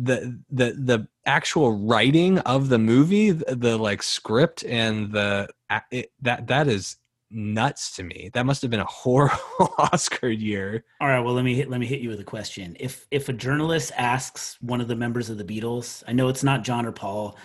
The 0.00 0.38
the 0.50 0.72
the 0.72 1.08
actual 1.26 1.86
writing 1.86 2.38
of 2.40 2.68
the 2.68 2.78
movie, 2.78 3.30
the, 3.32 3.56
the 3.56 3.76
like 3.76 4.02
script 4.02 4.64
and 4.64 5.12
the 5.12 5.48
it, 5.90 6.12
that 6.22 6.46
that 6.46 6.68
is 6.68 6.96
nuts 7.30 7.94
to 7.96 8.02
me. 8.02 8.30
That 8.32 8.46
must 8.46 8.62
have 8.62 8.70
been 8.70 8.80
a 8.80 8.84
horrible 8.84 9.74
Oscar 9.78 10.28
year. 10.28 10.84
All 11.00 11.08
right. 11.08 11.20
Well, 11.20 11.34
let 11.34 11.44
me 11.44 11.54
hit, 11.54 11.70
let 11.70 11.80
me 11.80 11.86
hit 11.86 12.00
you 12.00 12.08
with 12.08 12.20
a 12.20 12.24
question. 12.24 12.76
If 12.80 13.06
if 13.10 13.28
a 13.28 13.32
journalist 13.32 13.92
asks 13.96 14.56
one 14.60 14.80
of 14.80 14.88
the 14.88 14.96
members 14.96 15.30
of 15.30 15.38
the 15.38 15.44
Beatles, 15.44 16.02
I 16.06 16.12
know 16.12 16.28
it's 16.28 16.44
not 16.44 16.64
John 16.64 16.86
or 16.86 16.92
Paul. 16.92 17.36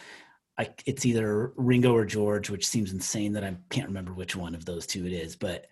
I, 0.57 0.69
it's 0.85 1.05
either 1.05 1.51
Ringo 1.55 1.93
or 1.93 2.05
George, 2.05 2.51
which 2.51 2.67
seems 2.67 2.93
insane 2.93 3.33
that 3.33 3.43
I 3.43 3.55
can't 3.71 3.87
remember 3.87 4.13
which 4.13 4.35
one 4.35 4.53
of 4.53 4.65
those 4.65 4.85
two 4.85 5.05
it 5.07 5.11
is. 5.11 5.35
But 5.35 5.65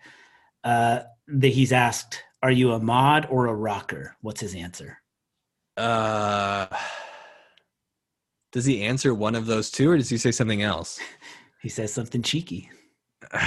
uh, 0.64 1.00
that 1.28 1.48
he's 1.48 1.72
asked, 1.72 2.22
"Are 2.42 2.50
you 2.50 2.72
a 2.72 2.80
mod 2.80 3.26
or 3.30 3.46
a 3.46 3.54
rocker?" 3.54 4.16
What's 4.20 4.40
his 4.40 4.54
answer? 4.54 4.98
Uh, 5.76 6.66
does 8.52 8.64
he 8.64 8.82
answer 8.82 9.14
one 9.14 9.34
of 9.34 9.46
those 9.46 9.70
two, 9.70 9.90
or 9.90 9.96
does 9.96 10.08
he 10.08 10.18
say 10.18 10.30
something 10.30 10.62
else? 10.62 11.00
He 11.62 11.68
says 11.68 11.92
something 11.92 12.22
cheeky. 12.22 12.70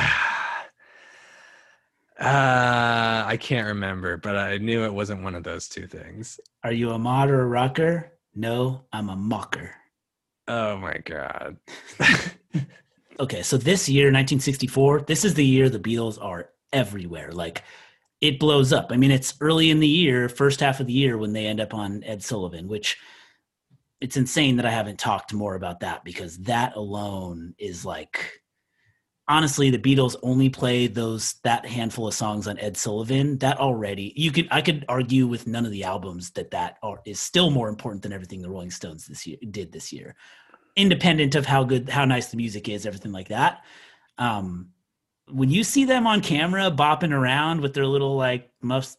Uh, 2.18 3.26
I 3.28 3.36
can't 3.36 3.68
remember, 3.68 4.16
but 4.16 4.38
I 4.38 4.58
knew 4.58 4.86
it 4.86 4.94
wasn't 4.94 5.22
one 5.22 5.36
of 5.36 5.44
those 5.44 5.68
two 5.68 5.86
things. 5.86 6.40
Are 6.64 6.72
you 6.72 6.92
a 6.92 6.98
mod 6.98 7.30
or 7.30 7.42
a 7.42 7.46
rocker? 7.46 8.14
No, 8.34 8.86
I'm 8.94 9.10
a 9.10 9.18
mocker. 9.18 9.76
Oh 10.48 10.78
my 10.78 11.00
god. 11.00 11.58
okay, 13.20 13.42
so 13.42 13.58
this 13.58 13.90
year, 13.90 14.06
1964, 14.06 15.02
this 15.02 15.26
is 15.26 15.34
the 15.34 15.46
year 15.46 15.70
the 15.70 15.78
Beatles 15.78 16.18
are 16.24 16.52
everywhere. 16.72 17.34
Like 17.34 17.64
it 18.22 18.40
blows 18.40 18.74
up. 18.74 18.92
I 18.92 18.98
mean, 18.98 19.12
it's 19.12 19.36
early 19.42 19.70
in 19.70 19.80
the 19.80 19.88
year, 19.88 20.30
first 20.30 20.60
half 20.60 20.80
of 20.80 20.88
the 20.88 20.94
year 20.94 21.18
when 21.18 21.34
they 21.34 21.46
end 21.46 21.60
up 21.60 21.74
on 21.74 22.04
Ed 22.04 22.24
Sullivan, 22.24 22.68
which 22.68 22.98
it's 24.02 24.18
insane 24.18 24.58
that 24.58 24.66
I 24.66 24.72
haven't 24.72 25.00
talked 25.00 25.34
more 25.34 25.56
about 25.56 25.82
that 25.82 26.04
because 26.04 26.38
that 26.40 26.76
alone 26.76 27.56
is 27.58 27.86
like 27.86 28.42
honestly 29.28 29.70
the 29.70 29.80
Beatles 29.80 30.16
only 30.22 30.50
play 30.50 30.88
those 30.88 31.36
that 31.44 31.66
handful 31.66 32.08
of 32.08 32.14
songs 32.14 32.48
on 32.48 32.60
Ed 32.60 32.78
Sullivan. 32.78 33.38
That 33.40 33.60
already 33.60 34.14
you 34.16 34.32
could 34.32 34.48
I 34.52 34.62
could 34.62 34.86
argue 34.90 35.28
with 35.28 35.48
none 35.48 35.66
of 35.66 35.72
the 35.72 35.84
albums 35.84 36.32
that 36.32 36.52
that 36.52 36.78
are, 36.84 37.02
is 37.06 37.20
still 37.20 37.50
more 37.50 37.70
important 37.70 38.04
than 38.04 38.14
everything 38.14 38.42
the 38.42 38.50
Rolling 38.50 38.72
Stones 38.72 39.08
this 39.08 39.26
year 39.26 39.38
did 39.50 39.72
this 39.72 39.92
year 39.92 40.16
independent 40.76 41.36
of 41.36 41.46
how 41.46 41.64
good 41.64 41.90
how 41.90 42.06
nice 42.06 42.28
the 42.28 42.38
music 42.38 42.68
is 42.68 42.86
everything 42.86 43.12
like 43.12 43.30
that 43.30 43.64
um 44.18 44.70
when 45.30 45.50
you 45.50 45.64
see 45.64 45.86
them 45.86 46.06
on 46.06 46.22
camera 46.22 46.70
bopping 46.72 47.12
around 47.12 47.62
with 47.62 47.74
their 47.74 47.88
little 47.88 48.16
like 48.16 48.52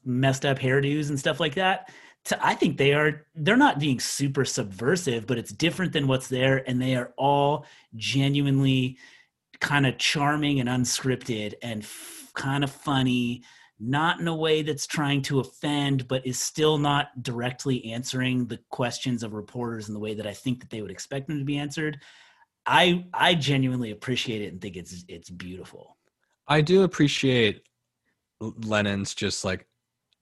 messed 0.05 0.45
up 0.45 0.59
hairdos 0.59 1.09
and 1.09 1.19
stuff 1.19 1.39
like 1.41 1.55
that 1.55 1.91
to, 2.25 2.47
i 2.47 2.55
think 2.55 2.77
they 2.77 2.93
are 2.93 3.27
they're 3.37 3.57
not 3.57 3.79
being 3.79 4.01
super 4.01 4.45
subversive 4.45 5.27
but 5.27 5.39
it's 5.39 5.53
different 5.53 5.93
than 5.93 6.07
what's 6.07 6.29
there 6.29 6.69
and 6.69 6.81
they 6.81 6.97
are 6.97 7.13
all 7.17 7.65
genuinely 7.95 8.99
kind 9.61 9.87
of 9.87 9.99
charming 9.99 10.61
and 10.61 10.69
unscripted 10.69 11.55
and 11.63 11.83
f- 11.83 12.31
kind 12.35 12.65
of 12.65 12.71
funny 12.71 13.43
not 13.79 14.21
in 14.21 14.27
a 14.27 14.35
way 14.35 14.63
that's 14.63 14.87
trying 14.87 15.23
to 15.23 15.39
offend 15.39 16.09
but 16.09 16.27
is 16.27 16.41
still 16.41 16.77
not 16.77 17.23
directly 17.23 17.93
answering 17.93 18.47
the 18.47 18.59
questions 18.71 19.23
of 19.23 19.33
reporters 19.33 19.89
in 19.89 19.95
the 19.95 20.01
way 20.01 20.15
that 20.15 20.27
i 20.27 20.33
think 20.33 20.61
that 20.61 20.71
they 20.71 20.83
would 20.83 20.91
expect 20.91 21.29
them 21.29 21.39
to 21.39 21.45
be 21.45 21.59
answered. 21.59 22.01
I 22.69 23.05
i 23.15 23.35
genuinely 23.37 23.93
appreciate 23.93 24.43
it 24.43 24.53
and 24.53 24.61
think 24.61 24.77
it's 24.77 25.05
it's 25.07 25.31
beautiful 25.31 25.96
I 26.49 26.61
do 26.61 26.83
appreciate 26.83 27.63
Lennon's 28.41 29.15
just 29.15 29.45
like 29.45 29.67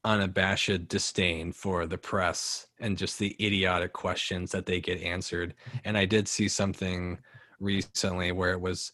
unabashed 0.05 0.89
disdain 0.89 1.53
for 1.53 1.87
the 1.87 1.99
press 1.99 2.67
and 2.81 2.97
just 2.97 3.19
the 3.19 3.35
idiotic 3.41 3.93
questions 3.93 4.51
that 4.53 4.67
they 4.67 4.81
get 4.81 5.01
answered. 5.03 5.55
And 5.85 5.97
I 5.97 6.05
did 6.05 6.29
see 6.29 6.49
something 6.49 7.19
recently 7.61 8.33
where 8.33 8.53
it 8.53 8.61
was 8.61 8.93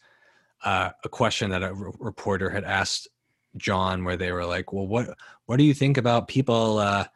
uh, 0.64 0.90
a 1.04 1.08
question 1.08 1.50
that 1.50 1.62
a 1.62 1.68
r- 1.68 1.92
reporter 1.98 2.50
had 2.50 2.64
asked 2.64 3.08
John, 3.56 4.04
where 4.04 4.16
they 4.16 4.30
were 4.30 4.44
like, 4.44 4.72
"Well, 4.72 4.86
what 4.86 5.16
what 5.46 5.56
do 5.56 5.64
you 5.64 5.74
think 5.74 5.96
about 5.96 6.28
people 6.28 6.78
uh, 6.78 7.06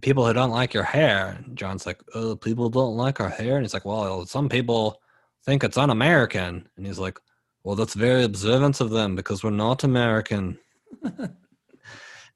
people 0.00 0.26
who 0.26 0.32
don't 0.32 0.50
like 0.50 0.72
your 0.72 0.84
hair?" 0.84 1.38
And 1.44 1.56
John's 1.56 1.84
like, 1.84 2.00
"Oh, 2.14 2.36
people 2.36 2.70
don't 2.70 2.96
like 2.96 3.20
our 3.20 3.28
hair," 3.28 3.56
and 3.56 3.64
he's 3.64 3.74
like, 3.74 3.84
"Well, 3.84 4.24
some 4.26 4.48
people 4.48 5.02
think 5.44 5.64
it's 5.64 5.76
un-American," 5.76 6.68
and 6.76 6.86
he's 6.86 6.98
like, 6.98 7.18
"Well, 7.66 7.76
that's 7.76 7.94
very 7.94 8.22
observant 8.24 8.80
of 8.80 8.90
them 8.90 9.16
because 9.16 9.42
we're 9.42 9.50
not 9.50 9.84
American." 9.84 10.58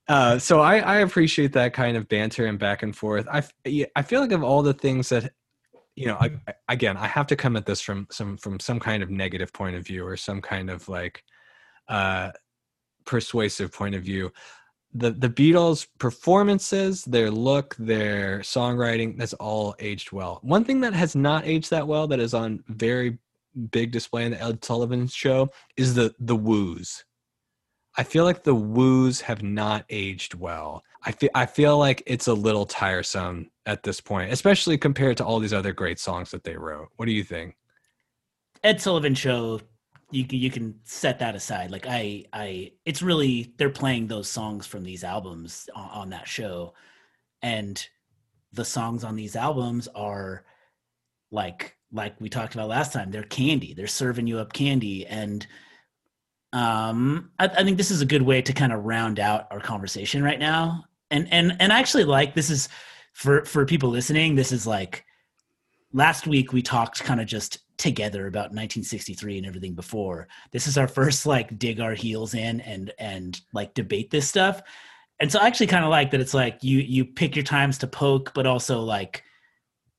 Uh, 0.09 0.37
so 0.41 0.59
I, 0.59 0.79
I 0.79 0.97
appreciate 0.97 1.53
that 1.53 1.73
kind 1.73 1.97
of 1.97 2.09
banter 2.09 2.47
and 2.47 2.59
back 2.59 2.83
and 2.83 2.97
forth. 2.97 3.29
I, 3.31 3.45
I 3.95 4.03
feel 4.03 4.21
like 4.21 4.33
of 4.33 4.43
all 4.43 4.61
the 4.61 4.75
things 4.75 5.09
that 5.11 5.33
you 5.95 6.07
know, 6.07 6.17
I- 6.21 6.55
again, 6.69 6.97
I 6.97 7.07
have 7.07 7.27
to 7.29 7.37
come 7.37 7.57
at 7.57 7.67
this 7.67 7.81
from 7.81 8.07
some 8.11 8.37
from 8.37 8.59
some 8.59 8.81
kind 8.81 9.03
of 9.03 9.11
negative 9.11 9.53
point 9.53 9.77
of 9.77 9.87
view 9.87 10.05
or 10.07 10.17
some 10.17 10.41
kind 10.41 10.71
of 10.71 10.89
like 10.89 11.23
uh, 11.89 12.31
persuasive 13.05 13.73
point 13.73 13.95
of 13.95 14.03
view. 14.03 14.33
The 14.95 15.11
the 15.11 15.29
Beatles' 15.29 15.87
performances, 15.99 17.05
their 17.05 17.31
look, 17.31 17.77
their 17.79 18.41
songwriting, 18.41 19.19
that's 19.19 19.35
all 19.35 19.77
aged 19.79 20.11
well. 20.11 20.41
One 20.43 20.65
thing 20.65 20.81
that 20.81 20.95
has 20.95 21.15
not 21.15 21.47
aged 21.47 21.71
that 21.71 21.87
well, 21.87 22.07
that 22.09 22.19
is 22.19 22.35
on 22.35 22.65
very 22.69 23.19
big 23.71 23.91
display 23.91 24.25
in 24.25 24.33
the 24.33 24.43
Ed 24.43 24.65
Sullivan 24.65 25.07
show, 25.07 25.51
is 25.77 25.95
the 25.95 26.15
the 26.19 26.37
woos. 26.37 27.05
I 27.97 28.05
feel 28.05 28.25
like 28.25 28.45
the 28.45 28.55
woos 28.55 29.21
have 29.23 29.43
not 29.43 29.85
aged 29.91 30.35
well. 30.35 30.83
I 31.05 31.13
feel 31.13 31.31
I 31.35 31.47
feel 31.47 31.79
like 31.79 32.03
it's 32.07 32.29
a 32.29 32.35
little 32.35 32.67
tiresome 32.67 33.51
at 33.67 33.83
this 33.83 34.01
point, 34.01 34.33
especially 34.33 34.79
compared 34.79 35.17
to 35.19 35.25
all 35.25 35.39
these 35.39 35.53
other 35.53 35.73
great 35.73 35.99
songs 35.99 36.31
that 36.31 36.45
they 36.45 36.57
wrote. 36.57 36.89
What 36.97 37.07
do 37.07 37.13
you 37.13 37.25
think? 37.25 37.57
Ed 38.63 38.81
Sullivan 38.81 39.15
show, 39.15 39.61
you 40.11 40.25
can 40.27 40.39
you 40.39 40.51
can 40.51 40.79
set 40.85 41.19
that 41.19 41.35
aside. 41.35 41.71
Like 41.71 41.87
I 41.89 42.25
I 42.33 42.73
it's 42.85 43.03
really 43.03 43.55
they're 43.57 43.71
playing 43.71 44.07
those 44.07 44.29
songs 44.29 44.67
from 44.67 44.85
these 44.85 45.05
albums 45.05 45.69
on, 45.75 45.89
on 45.91 46.11
that 46.11 46.29
show, 46.29 46.75
and 47.43 47.85
the 48.53 48.65
songs 48.65 49.05
on 49.05 49.17
these 49.17 49.37
albums 49.37 49.89
are 49.95 50.45
like 51.31 51.77
like 51.93 52.15
we 52.21 52.29
talked 52.29 52.55
about 52.55 52.69
last 52.69 52.93
time. 52.93 53.11
They're 53.11 53.23
candy. 53.23 53.75
They're 53.75 53.87
serving 53.87 54.27
you 54.27 54.39
up 54.39 54.53
candy, 54.53 55.07
and 55.07 55.47
um, 56.53 57.31
I, 57.39 57.47
I 57.47 57.65
think 57.65 57.77
this 57.77 57.91
is 57.91 58.01
a 58.01 58.07
good 58.07 58.23
way 58.23 58.43
to 58.43 58.53
kind 58.53 58.73
of 58.73 58.85
round 58.85 59.21
out 59.21 59.47
our 59.51 59.61
conversation 59.61 60.23
right 60.23 60.39
now. 60.39 60.85
And 61.11 61.29
and 61.33 61.57
and 61.61 61.73
I 61.73 61.81
actually 61.81 62.05
like 62.05 62.35
this 62.35 62.51
is 62.51 62.69
for 63.13 63.45
for 63.45 63.67
people 63.67 63.91
listening. 63.91 64.35
This 64.35 64.53
is 64.53 64.67
like 64.67 65.05
last 65.93 66.27
week 66.27 66.53
we 66.53 66.63
talked 66.63 67.03
kind 67.03 67.21
of 67.21 67.27
just 67.27 67.59
together 67.77 68.27
about 68.27 68.53
1963 68.53 69.39
and 69.39 69.47
everything 69.47 69.75
before 69.75 70.29
this 70.53 70.67
is 70.67 70.77
our 70.77 70.87
first 70.87 71.25
like 71.25 71.59
dig 71.59 71.81
our 71.81 71.95
heels 71.95 72.35
in 72.35 72.61
and 72.61 72.93
and 72.99 73.41
like 73.55 73.73
debate 73.73 74.11
this 74.11 74.29
stuff 74.29 74.61
and 75.19 75.33
so 75.33 75.39
i 75.39 75.47
actually 75.47 75.67
kind 75.67 75.83
of 75.83 75.91
like 75.91 76.11
that 76.11 76.21
it's 76.21 76.35
like 76.35 76.63
you 76.63 76.79
you 76.79 77.07
pick 77.07 77.35
your 77.35 77.43
times 77.43 77.79
to 77.79 77.87
poke 77.87 78.33
but 78.35 78.47
also 78.47 78.81
like 78.83 79.25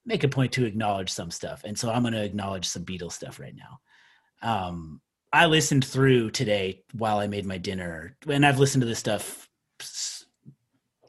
make 0.05 0.23
a 0.23 0.27
point 0.27 0.51
to 0.53 0.65
acknowledge 0.65 1.09
some 1.09 1.31
stuff 1.31 1.61
and 1.63 1.77
so 1.77 1.89
i'm 1.91 2.01
going 2.01 2.13
to 2.13 2.23
acknowledge 2.23 2.67
some 2.67 2.85
beatles 2.85 3.13
stuff 3.13 3.39
right 3.39 3.55
now. 3.55 3.79
Um 4.41 5.01
i 5.33 5.45
listened 5.45 5.85
through 5.85 6.31
today 6.31 6.83
while 6.93 7.19
i 7.19 7.27
made 7.27 7.45
my 7.45 7.57
dinner 7.57 8.17
and 8.27 8.45
i've 8.45 8.59
listened 8.59 8.81
to 8.81 8.87
this 8.87 8.99
stuff 8.99 9.49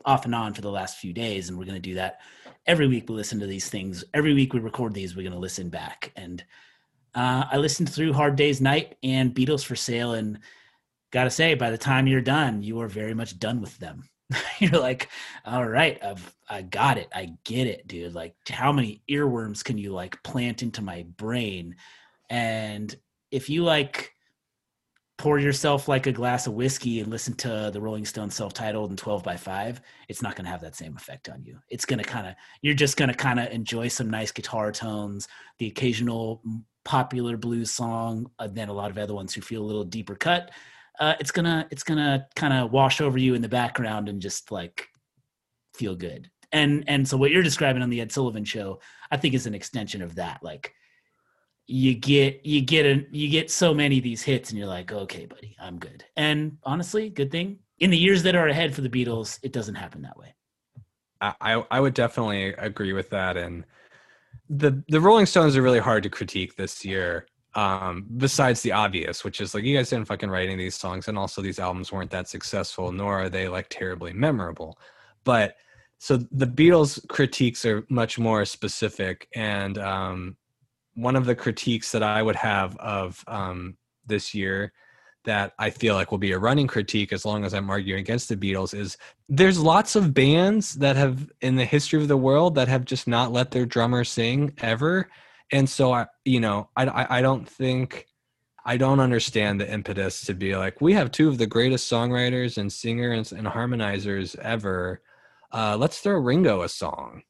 off 0.05 0.24
and 0.24 0.35
on 0.35 0.55
for 0.55 0.62
the 0.62 0.70
last 0.70 0.98
few 0.98 1.12
days 1.12 1.48
and 1.48 1.59
we're 1.59 1.64
going 1.64 1.76
to 1.76 1.81
do 1.81 1.94
that. 1.94 2.20
Every 2.66 2.87
week 2.88 3.09
we 3.09 3.14
listen 3.14 3.38
to 3.40 3.46
these 3.46 3.68
things. 3.68 4.05
Every 4.14 4.35
week 4.35 4.52
we 4.52 4.59
record 4.59 4.94
these 4.94 5.14
we're 5.14 5.22
going 5.22 5.33
to 5.33 5.38
listen 5.38 5.68
back. 5.68 6.12
And 6.16 6.44
uh, 7.14 7.44
i 7.50 7.57
listened 7.57 7.92
through 7.92 8.12
hard 8.12 8.37
days 8.37 8.61
night 8.61 8.96
and 9.02 9.35
beatles 9.35 9.64
for 9.64 9.76
sale 9.76 10.14
and 10.14 10.38
gotta 11.11 11.31
say 11.31 11.55
by 11.55 11.70
the 11.70 11.78
time 11.78 12.07
you're 12.07 12.22
done 12.22 12.62
you 12.62 12.81
are 12.81 12.88
very 12.88 13.14
much 13.14 13.38
done 13.38 13.61
with 13.61 13.76
them 13.78 14.02
you're 14.59 14.81
like 14.81 15.09
all 15.45 15.66
right 15.66 16.03
i've 16.03 16.35
i 16.49 16.62
got 16.62 16.99
it 16.99 17.09
i 17.14 17.33
get 17.45 17.66
it 17.66 17.87
dude 17.87 18.14
like 18.14 18.35
how 18.49 18.73
many 18.73 19.03
earworms 19.11 19.64
can 19.64 19.79
you 19.79 19.92
like 19.92 20.23
plant 20.23 20.62
into 20.62 20.83
my 20.83 21.05
brain 21.16 21.75
and 22.31 22.97
if 23.31 23.49
you 23.49 23.64
like 23.64 24.12
pour 25.23 25.38
yourself 25.38 25.87
like 25.87 26.09
a 26.09 26.12
glass 26.12 26.49
of 26.49 26.55
whiskey 26.55 26.99
and 26.99 27.09
listen 27.09 27.33
to 27.33 27.71
the 27.73 27.81
Rolling 27.81 28.05
Stones 28.05 28.35
self-titled 28.35 28.90
and 28.90 28.99
12 28.99 29.23
by 29.23 29.37
5, 29.37 29.81
it's 30.09 30.21
not 30.21 30.35
going 30.35 30.45
to 30.45 30.51
have 30.51 30.61
that 30.62 30.75
same 30.75 30.97
effect 30.97 31.29
on 31.29 31.45
you. 31.45 31.59
It's 31.68 31.85
going 31.85 32.01
to 32.01 32.05
kind 32.05 32.27
of 32.27 32.35
you're 32.61 32.75
just 32.75 32.97
going 32.97 33.09
to 33.09 33.14
kind 33.14 33.38
of 33.38 33.47
enjoy 33.53 33.87
some 33.87 34.11
nice 34.11 34.33
guitar 34.33 34.73
tones, 34.73 35.29
the 35.59 35.68
occasional 35.68 36.42
popular 36.85 37.37
blues 37.37 37.71
song, 37.71 38.31
and 38.40 38.53
then 38.57 38.68
a 38.68 38.73
lot 38.73 38.90
of 38.90 38.99
other 38.99 39.14
ones 39.14 39.33
who 39.33 39.42
feel 39.42 39.62
a 39.62 39.64
little 39.64 39.85
deeper 39.85 40.16
cut. 40.16 40.51
Uh, 40.98 41.14
it's 41.20 41.31
gonna 41.31 41.66
it's 41.70 41.83
gonna 41.83 42.26
kind 42.37 42.52
of 42.52 42.70
wash 42.70 43.00
over 43.00 43.18
you 43.18 43.35
in 43.35 43.42
the 43.42 43.48
background 43.48 44.09
and 44.09 44.20
just 44.20 44.52
like 44.52 44.88
feel 45.74 45.94
good. 45.94 46.31
And 46.52 46.85
and 46.87 47.07
so 47.07 47.16
what 47.16 47.31
you're 47.31 47.42
describing 47.42 47.83
on 47.83 47.90
the 47.90 48.00
Ed 48.00 48.12
Sullivan 48.12 48.44
show, 48.44 48.81
I 49.11 49.16
think 49.16 49.35
is 49.35 49.46
an 49.46 49.55
extension 49.55 50.02
of 50.02 50.14
that. 50.16 50.42
Like 50.42 50.74
you 51.66 51.94
get 51.94 52.44
you 52.44 52.61
get 52.61 52.85
a 52.87 53.07
you 53.11 53.28
get 53.28 53.50
so 53.50 53.72
many 53.72 53.98
of 53.98 54.05
these 54.05 54.22
hits 54.22 54.50
and 54.50 54.59
you're 54.59 54.66
like 54.66 54.90
okay 54.90 55.26
buddy 55.26 55.57
i'm 55.61 55.78
good 55.78 56.05
and 56.16 56.59
honestly 56.64 57.09
good 57.09 57.31
thing 57.31 57.57
in 57.78 57.88
the 57.88 57.96
years 57.96 58.24
that 58.24 58.35
are 58.35 58.48
ahead 58.48 58.74
for 58.74 58.81
the 58.81 58.88
beatles 58.88 59.38
it 59.44 59.52
doesn't 59.52 59.76
happen 59.76 60.02
that 60.02 60.18
way 60.18 60.35
I, 61.22 61.35
I 61.40 61.64
I 61.70 61.81
would 61.81 61.94
definitely 61.94 62.48
agree 62.55 62.92
with 62.92 63.09
that. 63.11 63.37
And 63.37 63.64
the 64.50 64.83
the 64.88 65.00
Rolling 65.00 65.26
Stones 65.26 65.57
are 65.57 65.62
really 65.62 65.78
hard 65.78 66.02
to 66.02 66.11
critique 66.11 66.57
this 66.57 66.85
year. 66.85 67.26
Um, 67.55 68.07
besides 68.17 68.62
the 68.62 68.73
obvious, 68.73 69.25
which 69.25 69.41
is 69.41 69.55
like 69.55 69.65
you 69.65 69.77
guys 69.77 69.91
didn't 69.91 70.09
fucking 70.09 70.31
write 70.31 70.45
any 70.45 70.55
of 70.55 70.59
these 70.59 70.77
songs, 70.77 71.09
and 71.09 71.19
also 71.19 71.43
these 71.43 71.59
albums 71.59 71.93
weren't 71.93 72.11
that 72.11 72.29
successful, 72.29 72.93
nor 72.93 73.21
are 73.21 73.29
they 73.29 73.47
like 73.49 73.67
terribly 73.69 74.12
memorable. 74.12 74.79
But 75.25 75.57
so 75.99 76.17
the 76.17 76.47
Beatles 76.47 77.07
critiques 77.09 77.65
are 77.67 77.85
much 77.91 78.19
more 78.19 78.45
specific, 78.47 79.29
and 79.35 79.77
um, 79.79 80.37
one 80.95 81.17
of 81.17 81.27
the 81.27 81.35
critiques 81.35 81.93
that 81.93 82.03
I 82.03 82.23
would 82.23 82.37
have 82.37 82.77
of 82.79 83.23
um, 83.27 83.77
this 84.07 84.35
year 84.35 84.73
that 85.25 85.53
I 85.59 85.71
feel 85.71 85.95
like 85.95 86.11
will 86.11 86.19
be 86.19 86.33
a 86.33 86.38
running 86.38 86.67
critique 86.67 87.12
as 87.12 87.25
long 87.25 87.45
as 87.45 87.55
I'm 87.55 87.71
arguing 87.71 88.01
against 88.01 88.29
the 88.29 88.37
Beatles 88.37 88.77
is 88.77 88.97
there's 89.29 89.59
lots 89.59 89.95
of 89.95 90.12
bands 90.12 90.75
that 90.75 90.97
have 90.97 91.31
in 91.41 91.57
the 91.57 91.65
history 91.65 92.03
of 92.03 92.09
the 92.09 92.17
world 92.17 92.57
that 92.57 92.69
have 92.69 92.85
just 92.85 93.07
not 93.07 93.33
let 93.33 93.51
their 93.53 93.67
drummer 93.67 94.05
sing 94.05 94.53
ever. 94.59 95.09
And 95.53 95.69
so 95.69 95.93
I, 95.93 96.07
you 96.25 96.41
know, 96.41 96.71
I, 96.77 97.19
I, 97.19 97.23
don't 97.23 97.47
think, 97.47 98.07
I 98.65 98.79
don't 98.79 99.01
understand 99.01 99.61
the 99.61 99.71
impetus 99.71 100.25
to 100.27 100.35
be 100.35 100.57
like, 100.57 100.81
we 100.81 100.95
have 100.95 101.11
two 101.11 101.29
of 101.29 101.37
the 101.37 101.47
greatest 101.47 101.93
songwriters 101.93 102.57
and 102.57 102.73
singers 102.73 103.33
and 103.33 103.47
harmonizers 103.47 104.35
ever. 104.38 105.03
Uh, 105.53 105.77
let's 105.77 106.01
throw 106.01 106.17
Ringo 106.17 106.62
a 106.62 106.69
song. 106.69 107.23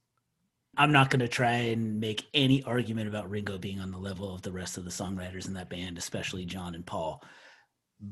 i'm 0.77 0.93
not 0.93 1.11
going 1.11 1.21
to 1.21 1.29
try 1.29 1.51
and 1.51 2.01
make 2.01 2.27
any 2.33 2.63
argument 2.63 3.09
about 3.09 3.29
ringo 3.29 3.59
being 3.59 3.81
on 3.81 3.91
the 3.91 3.99
level 3.99 4.33
of 4.35 4.43
the 4.43 4.53
rest 4.53 4.79
of 4.79 4.85
the 4.85 4.91
songwriters 4.91 5.47
in 5.47 5.55
that 5.55 5.69
band 5.69 5.99
especially 5.99 6.45
john 6.45 6.75
and 6.75 6.87
paul 6.87 7.23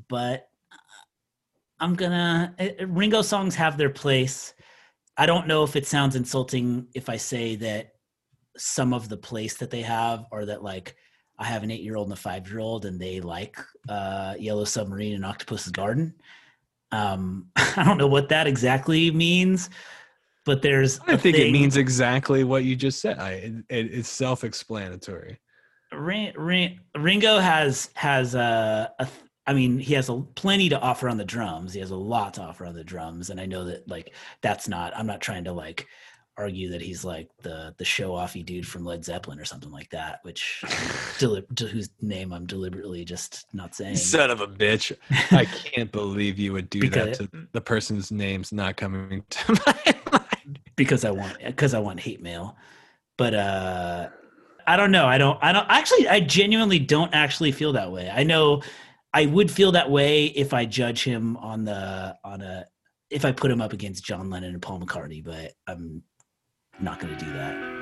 but 0.09 0.49
i'm 1.79 1.95
gonna 1.95 2.55
uh, 2.59 2.87
ringo 2.87 3.23
songs 3.23 3.55
have 3.55 3.79
their 3.79 3.91
place 3.91 4.53
i 5.17 5.25
don't 5.25 5.47
know 5.47 5.63
if 5.63 5.77
it 5.77 5.87
sounds 5.87 6.17
insulting 6.17 6.87
if 6.95 7.09
i 7.09 7.17
say 7.17 7.57
that 7.57 7.93
some 8.61 8.93
of 8.93 9.09
the 9.09 9.17
place 9.17 9.57
that 9.57 9.71
they 9.71 9.83
have 9.83 10.25
or 10.31 10.45
that 10.45 10.63
like 10.63 10.97
i 11.39 11.45
have 11.45 11.63
an 11.63 11.71
eight 11.71 11.83
year 11.83 11.97
old 11.97 12.07
and 12.07 12.13
a 12.13 12.21
five 12.21 12.49
year 12.49 12.61
old 12.61 12.85
and 12.85 13.01
they 13.01 13.21
like 13.21 13.57
uh, 13.89 14.35
yellow 14.39 14.65
submarine 14.65 15.15
and 15.15 15.25
octopus's 15.25 15.73
garden 15.73 16.15
um, 16.93 17.47
i 17.57 17.83
don't 17.85 17.99
know 17.99 18.07
what 18.07 18.29
that 18.29 18.47
exactly 18.47 19.11
means 19.11 19.71
but 20.47 20.63
there's 20.63 21.01
I 21.07 21.17
think 21.17 21.37
it 21.37 21.53
means 21.53 21.77
exactly 21.77 22.45
what 22.45 22.65
you 22.65 22.75
just 22.75 23.01
said. 23.01 23.19
I, 23.19 23.33
it, 23.33 23.53
it, 23.69 23.95
it's 23.95 24.09
self-explanatory. 24.09 25.39
Ring, 25.93 26.33
Ring, 26.37 26.81
Ringo 26.97 27.39
has 27.39 27.91
has 27.95 28.35
a, 28.35 28.93
a 28.99 29.09
I 29.47 29.53
mean 29.53 29.79
he 29.79 29.95
has 29.95 30.09
a 30.09 30.21
plenty 30.35 30.69
to 30.71 30.81
offer 30.81 31.09
on 31.09 31.19
the 31.19 31.25
drums. 31.25 31.75
He 31.75 31.81
has 31.81 31.91
a 31.91 31.97
lot 31.97 32.35
to 32.35 32.43
offer 32.43 32.65
on 32.65 32.75
the 32.75 32.85
drums, 32.85 33.31
and 33.31 33.41
I 33.41 33.47
know 33.47 33.65
that 33.65 33.89
like 33.89 34.15
that's 34.41 34.69
not. 34.69 34.97
I'm 34.97 35.07
not 35.07 35.21
trying 35.21 35.45
to 35.45 35.53
like 35.53 35.87
argue 36.41 36.71
that 36.71 36.81
he's 36.81 37.05
like 37.05 37.29
the 37.43 37.75
the 37.79 37.85
show 37.85 38.11
offy 38.13 38.45
dude 38.45 38.67
from 38.67 38.85
Led 38.85 39.05
Zeppelin 39.05 39.39
or 39.39 39.45
something 39.45 39.71
like 39.71 39.91
that, 39.91 40.21
which 40.23 40.65
deli- 41.19 41.45
to 41.57 41.67
whose 41.69 41.91
name 42.01 42.33
I'm 42.33 42.47
deliberately 42.47 43.05
just 43.05 43.47
not 43.53 43.75
saying. 43.75 43.97
Son 43.97 44.31
of 44.31 44.41
a 44.41 44.47
bitch. 44.49 44.93
I 45.31 45.45
can't 45.45 45.93
believe 45.93 46.39
you 46.39 46.53
would 46.53 46.71
do 46.71 46.81
Because- 46.81 47.19
that 47.19 47.31
to 47.31 47.47
the 47.53 47.61
person's 47.61 48.11
name's 48.11 48.53
not 48.53 48.77
coming 48.77 49.23
to 49.31 49.53
my 49.67 49.95
mind. 50.13 50.59
because 50.77 51.05
I 51.05 51.11
want 51.11 51.37
because 51.45 51.75
I 51.75 51.79
want 51.79 52.01
hate 52.01 52.23
mail. 52.23 52.57
But 53.19 53.35
uh 53.35 54.09
I 54.67 54.77
don't 54.77 54.93
know. 54.93 55.07
I 55.07 55.19
don't 55.19 55.39
I 55.43 55.53
don't 55.53 55.67
actually 55.69 56.09
I 56.09 56.21
genuinely 56.21 56.79
don't 56.79 57.13
actually 57.15 57.53
feel 57.53 57.73
that 57.75 57.93
way. 57.93 58.11
I 58.13 58.23
know 58.25 58.63
I 59.13 59.27
would 59.27 59.51
feel 59.51 59.73
that 59.73 59.91
way 59.91 60.27
if 60.27 60.55
I 60.55 60.65
judge 60.65 61.03
him 61.05 61.37
on 61.39 61.65
the 61.65 62.17
on 62.25 62.41
a 62.41 62.65
if 63.11 63.25
I 63.25 63.33
put 63.33 63.51
him 63.51 63.61
up 63.61 63.73
against 63.73 64.05
John 64.05 64.31
Lennon 64.31 64.53
and 64.55 64.63
Paul 64.63 64.79
McCartney, 64.79 65.25
but 65.25 65.53
I'm 65.67 66.05
not 66.83 67.01
going 67.01 67.17
to 67.17 67.25
do 67.25 67.33
that. 67.33 67.81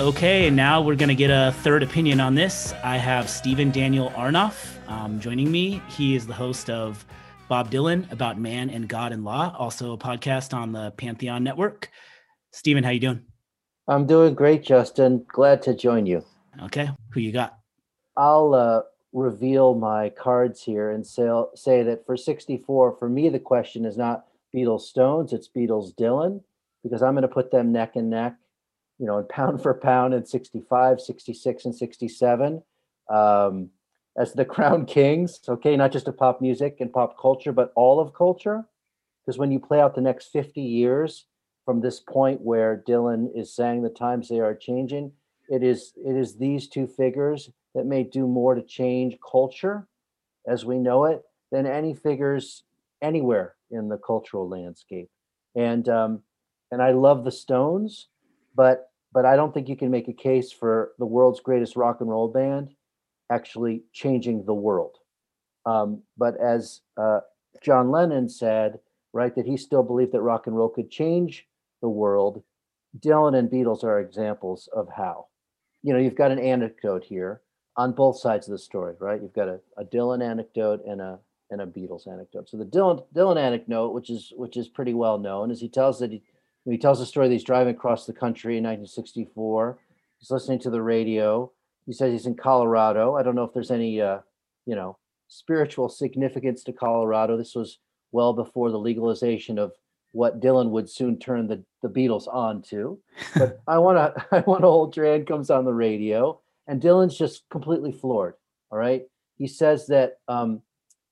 Okay, 0.00 0.48
and 0.48 0.56
now 0.56 0.82
we're 0.82 0.96
going 0.96 1.08
to 1.08 1.14
get 1.14 1.30
a 1.30 1.52
third 1.62 1.82
opinion 1.82 2.18
on 2.18 2.34
this. 2.34 2.74
I 2.82 2.96
have 2.96 3.30
Stephen 3.30 3.70
Daniel 3.70 4.10
Arnoff 4.10 4.76
um, 4.88 5.20
joining 5.20 5.50
me. 5.50 5.80
He 5.88 6.16
is 6.16 6.26
the 6.26 6.32
host 6.32 6.68
of 6.68 7.04
Bob 7.48 7.70
Dylan 7.70 8.10
about 8.10 8.38
man 8.38 8.70
and 8.70 8.88
God 8.88 9.12
and 9.12 9.22
law, 9.24 9.54
also 9.56 9.92
a 9.92 9.98
podcast 9.98 10.52
on 10.52 10.72
the 10.72 10.90
Pantheon 10.92 11.44
Network. 11.44 11.90
Stephen, 12.52 12.82
how 12.82 12.90
you 12.90 13.00
doing? 13.00 13.24
I'm 13.86 14.06
doing 14.06 14.34
great, 14.34 14.64
Justin. 14.64 15.24
Glad 15.28 15.62
to 15.62 15.74
join 15.74 16.06
you. 16.06 16.24
Okay, 16.62 16.88
who 17.10 17.20
you 17.20 17.32
got? 17.32 17.58
I'll 18.16 18.54
uh, 18.54 18.80
reveal 19.12 19.74
my 19.74 20.08
cards 20.10 20.62
here 20.62 20.90
and 20.90 21.06
say, 21.06 21.28
say 21.54 21.82
that 21.82 22.06
for 22.06 22.16
64, 22.16 22.96
for 22.98 23.08
me, 23.08 23.28
the 23.28 23.38
question 23.38 23.84
is 23.84 23.96
not 23.96 24.26
Beatles 24.54 24.82
Stones, 24.82 25.32
it's 25.32 25.48
Beatles 25.48 25.94
Dylan, 25.94 26.40
because 26.84 27.02
I'm 27.02 27.14
going 27.14 27.22
to 27.22 27.28
put 27.28 27.50
them 27.50 27.72
neck 27.72 27.96
and 27.96 28.10
neck, 28.10 28.36
you 29.00 29.06
know, 29.06 29.18
and 29.18 29.28
pound 29.38 29.60
for 29.60 29.74
pound 29.74 30.14
in 30.14 30.24
65, 30.24 31.00
66, 31.00 31.64
and 31.64 31.74
67 31.74 32.62
um, 33.12 33.70
as 34.16 34.32
the 34.32 34.44
crown 34.54 34.86
kings, 34.86 35.40
okay, 35.48 35.76
not 35.76 35.90
just 35.90 36.06
of 36.06 36.16
pop 36.16 36.40
music 36.40 36.76
and 36.78 36.92
pop 36.92 37.18
culture, 37.20 37.52
but 37.52 37.72
all 37.74 37.98
of 37.98 38.14
culture. 38.14 38.64
Because 39.24 39.38
when 39.38 39.50
you 39.50 39.58
play 39.58 39.80
out 39.80 39.94
the 39.94 40.00
next 40.00 40.28
50 40.28 40.60
years 40.60 41.26
from 41.64 41.80
this 41.80 41.98
point 41.98 42.42
where 42.42 42.84
Dylan 42.86 43.28
is 43.34 43.54
saying 43.56 43.82
the 43.82 43.88
times 43.88 44.28
they 44.28 44.38
are 44.38 44.54
changing, 44.54 45.12
it 45.48 45.62
is 45.62 45.92
it 45.96 46.16
is 46.16 46.36
these 46.36 46.68
two 46.68 46.86
figures 46.86 47.50
that 47.74 47.86
may 47.86 48.02
do 48.02 48.26
more 48.26 48.54
to 48.54 48.62
change 48.62 49.18
culture 49.30 49.86
as 50.46 50.64
we 50.64 50.78
know 50.78 51.06
it 51.06 51.22
than 51.50 51.66
any 51.66 51.94
figures 51.94 52.64
anywhere 53.02 53.54
in 53.70 53.88
the 53.88 53.98
cultural 53.98 54.48
landscape. 54.48 55.08
And 55.54 55.88
um, 55.88 56.22
and 56.70 56.82
I 56.82 56.92
love 56.92 57.24
the 57.24 57.32
Stones, 57.32 58.08
but 58.54 58.90
but 59.12 59.24
I 59.24 59.36
don't 59.36 59.54
think 59.54 59.68
you 59.68 59.76
can 59.76 59.90
make 59.90 60.08
a 60.08 60.12
case 60.12 60.50
for 60.50 60.92
the 60.98 61.06
world's 61.06 61.40
greatest 61.40 61.76
rock 61.76 62.00
and 62.00 62.10
roll 62.10 62.28
band 62.28 62.74
actually 63.30 63.84
changing 63.92 64.44
the 64.44 64.54
world. 64.54 64.96
Um, 65.66 66.02
but 66.18 66.34
as 66.40 66.80
uh, 66.96 67.20
John 67.62 67.90
Lennon 67.90 68.28
said, 68.28 68.80
right, 69.12 69.34
that 69.36 69.46
he 69.46 69.56
still 69.56 69.82
believed 69.82 70.12
that 70.12 70.20
rock 70.20 70.46
and 70.46 70.56
roll 70.56 70.68
could 70.68 70.90
change 70.90 71.46
the 71.80 71.88
world. 71.88 72.42
Dylan 72.98 73.38
and 73.38 73.50
Beatles 73.50 73.84
are 73.84 74.00
examples 74.00 74.68
of 74.74 74.88
how. 74.96 75.26
You 75.82 75.92
know, 75.92 75.98
you've 75.98 76.16
got 76.16 76.32
an 76.32 76.38
anecdote 76.38 77.04
here 77.04 77.40
on 77.76 77.92
both 77.92 78.18
sides 78.18 78.48
of 78.48 78.52
the 78.52 78.58
story, 78.58 78.94
right? 78.98 79.20
You've 79.20 79.34
got 79.34 79.48
a, 79.48 79.60
a 79.76 79.84
Dylan 79.84 80.22
anecdote 80.22 80.84
and 80.86 81.00
a 81.00 81.18
and 81.50 81.60
a 81.60 81.66
Beatles 81.66 82.08
anecdote. 82.08 82.48
So 82.48 82.56
the 82.56 82.64
Dylan 82.64 83.04
Dylan 83.14 83.36
anecdote, 83.36 83.92
which 83.92 84.10
is 84.10 84.32
which 84.36 84.56
is 84.56 84.68
pretty 84.68 84.94
well 84.94 85.18
known, 85.18 85.50
is 85.50 85.60
he 85.60 85.68
tells 85.68 85.98
that 86.00 86.10
he 86.10 86.22
he 86.72 86.78
tells 86.78 87.00
a 87.00 87.06
story 87.06 87.28
that 87.28 87.34
he's 87.34 87.44
driving 87.44 87.74
across 87.74 88.06
the 88.06 88.12
country 88.12 88.56
in 88.56 88.64
1964. 88.64 89.78
He's 90.18 90.30
listening 90.30 90.58
to 90.60 90.70
the 90.70 90.82
radio. 90.82 91.50
He 91.86 91.92
says 91.92 92.12
he's 92.12 92.26
in 92.26 92.36
Colorado. 92.36 93.16
I 93.16 93.22
don't 93.22 93.34
know 93.34 93.44
if 93.44 93.52
there's 93.52 93.70
any 93.70 94.00
uh, 94.00 94.20
you 94.66 94.74
know 94.74 94.96
spiritual 95.28 95.88
significance 95.88 96.64
to 96.64 96.72
Colorado. 96.72 97.36
This 97.36 97.54
was 97.54 97.78
well 98.12 98.32
before 98.32 98.70
the 98.70 98.78
legalization 98.78 99.58
of 99.58 99.72
what 100.12 100.40
Dylan 100.40 100.70
would 100.70 100.88
soon 100.88 101.18
turn 101.18 101.48
the, 101.48 101.62
the 101.82 101.88
Beatles 101.88 102.32
on 102.32 102.62
to. 102.62 102.98
But 103.36 103.60
I 103.66 103.78
want 103.78 103.98
to 103.98 104.26
I 104.32 104.40
want 104.40 104.62
to 104.62 104.68
hold 104.68 104.96
your 104.96 105.06
hand 105.06 105.26
comes 105.26 105.50
on 105.50 105.64
the 105.64 105.74
radio 105.74 106.40
and 106.66 106.80
Dylan's 106.80 107.18
just 107.18 107.42
completely 107.50 107.92
floored. 107.92 108.34
All 108.70 108.78
right. 108.78 109.02
He 109.36 109.46
says 109.46 109.86
that 109.88 110.18
um, 110.28 110.62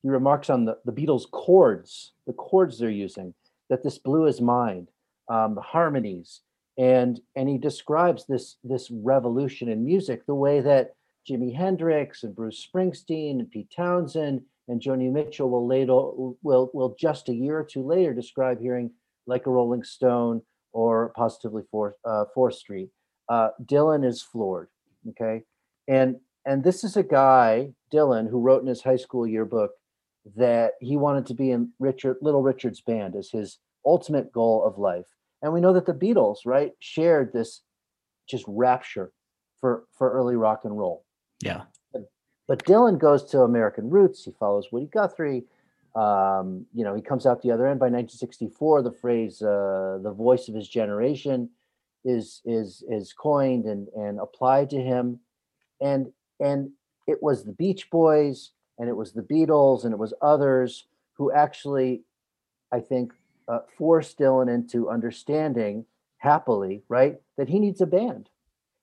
he 0.02 0.08
remarks 0.08 0.50
on 0.50 0.64
the, 0.64 0.78
the 0.84 0.92
Beatles' 0.92 1.30
chords, 1.30 2.12
the 2.26 2.32
chords 2.32 2.78
they're 2.78 2.90
using, 2.90 3.34
that 3.68 3.82
this 3.82 3.98
blew 3.98 4.24
his 4.24 4.40
mind, 4.40 4.88
um, 5.32 5.54
the 5.54 5.62
harmonies, 5.62 6.42
and 6.76 7.20
and 7.36 7.48
he 7.48 7.58
describes 7.58 8.26
this 8.26 8.56
this 8.62 8.90
revolution 8.90 9.68
in 9.68 9.84
music 9.84 10.26
the 10.26 10.34
way 10.34 10.60
that 10.60 10.94
Jimi 11.28 11.54
Hendrix 11.54 12.22
and 12.22 12.34
Bruce 12.34 12.66
Springsteen 12.66 13.38
and 13.40 13.50
Pete 13.50 13.72
Townshend 13.74 14.42
and 14.68 14.80
Joni 14.80 15.10
Mitchell 15.10 15.50
will 15.50 15.66
later 15.66 15.92
will 16.42 16.70
will 16.74 16.94
just 16.98 17.28
a 17.28 17.34
year 17.34 17.58
or 17.58 17.64
two 17.64 17.82
later 17.82 18.12
describe 18.12 18.60
hearing 18.60 18.90
like 19.26 19.46
a 19.46 19.50
Rolling 19.50 19.84
Stone 19.84 20.42
or 20.72 21.12
positively 21.16 21.62
for 21.70 21.96
uh, 22.04 22.24
Fourth 22.34 22.54
Street. 22.54 22.90
Uh, 23.28 23.48
Dylan 23.64 24.04
is 24.04 24.22
floored. 24.22 24.68
Okay. 25.10 25.42
And 25.88 26.16
and 26.44 26.64
this 26.64 26.84
is 26.84 26.96
a 26.96 27.02
guy, 27.02 27.70
Dylan, 27.92 28.28
who 28.28 28.40
wrote 28.40 28.62
in 28.62 28.68
his 28.68 28.82
high 28.82 28.96
school 28.96 29.26
yearbook 29.26 29.70
that 30.36 30.72
he 30.80 30.96
wanted 30.96 31.26
to 31.26 31.34
be 31.34 31.50
in 31.50 31.70
Richard 31.78 32.16
Little 32.20 32.42
Richard's 32.42 32.80
band 32.80 33.14
as 33.16 33.30
his 33.30 33.58
ultimate 33.84 34.32
goal 34.32 34.64
of 34.64 34.78
life. 34.78 35.06
And 35.42 35.52
we 35.52 35.60
know 35.60 35.72
that 35.72 35.86
the 35.86 35.94
Beatles, 35.94 36.38
right, 36.46 36.72
shared 36.78 37.32
this 37.32 37.62
just 38.28 38.44
rapture 38.46 39.12
for 39.60 39.84
for 39.96 40.10
early 40.12 40.36
rock 40.36 40.64
and 40.64 40.78
roll. 40.78 41.04
Yeah. 41.42 41.62
But, 41.92 42.10
but 42.46 42.64
Dylan 42.64 42.98
goes 42.98 43.24
to 43.30 43.40
American 43.40 43.90
roots. 43.90 44.24
He 44.24 44.32
follows 44.38 44.68
Woody 44.70 44.86
Guthrie. 44.86 45.44
Um, 45.94 46.66
you 46.72 46.84
know, 46.84 46.94
he 46.94 47.02
comes 47.02 47.26
out 47.26 47.42
the 47.42 47.50
other 47.50 47.66
end 47.66 47.80
by 47.80 47.86
1964. 47.86 48.82
The 48.82 48.92
phrase 48.92 49.42
uh, 49.42 49.98
"the 50.02 50.14
voice 50.16 50.48
of 50.48 50.54
his 50.54 50.68
generation" 50.68 51.50
is 52.04 52.40
is 52.44 52.82
is 52.88 53.12
coined 53.12 53.66
and 53.66 53.88
and 53.88 54.18
applied 54.20 54.70
to 54.70 54.80
him 54.80 55.20
and 55.80 56.12
and 56.40 56.70
it 57.06 57.22
was 57.22 57.44
the 57.44 57.52
beach 57.52 57.90
boys 57.90 58.50
and 58.78 58.88
it 58.88 58.96
was 58.96 59.12
the 59.12 59.22
beatles 59.22 59.84
and 59.84 59.92
it 59.92 59.98
was 59.98 60.14
others 60.20 60.86
who 61.14 61.32
actually 61.32 62.02
i 62.72 62.80
think 62.80 63.12
uh, 63.48 63.60
forced 63.76 64.18
dylan 64.18 64.52
into 64.52 64.88
understanding 64.88 65.84
happily 66.18 66.82
right 66.88 67.16
that 67.36 67.48
he 67.48 67.58
needs 67.58 67.80
a 67.80 67.86
band 67.86 68.28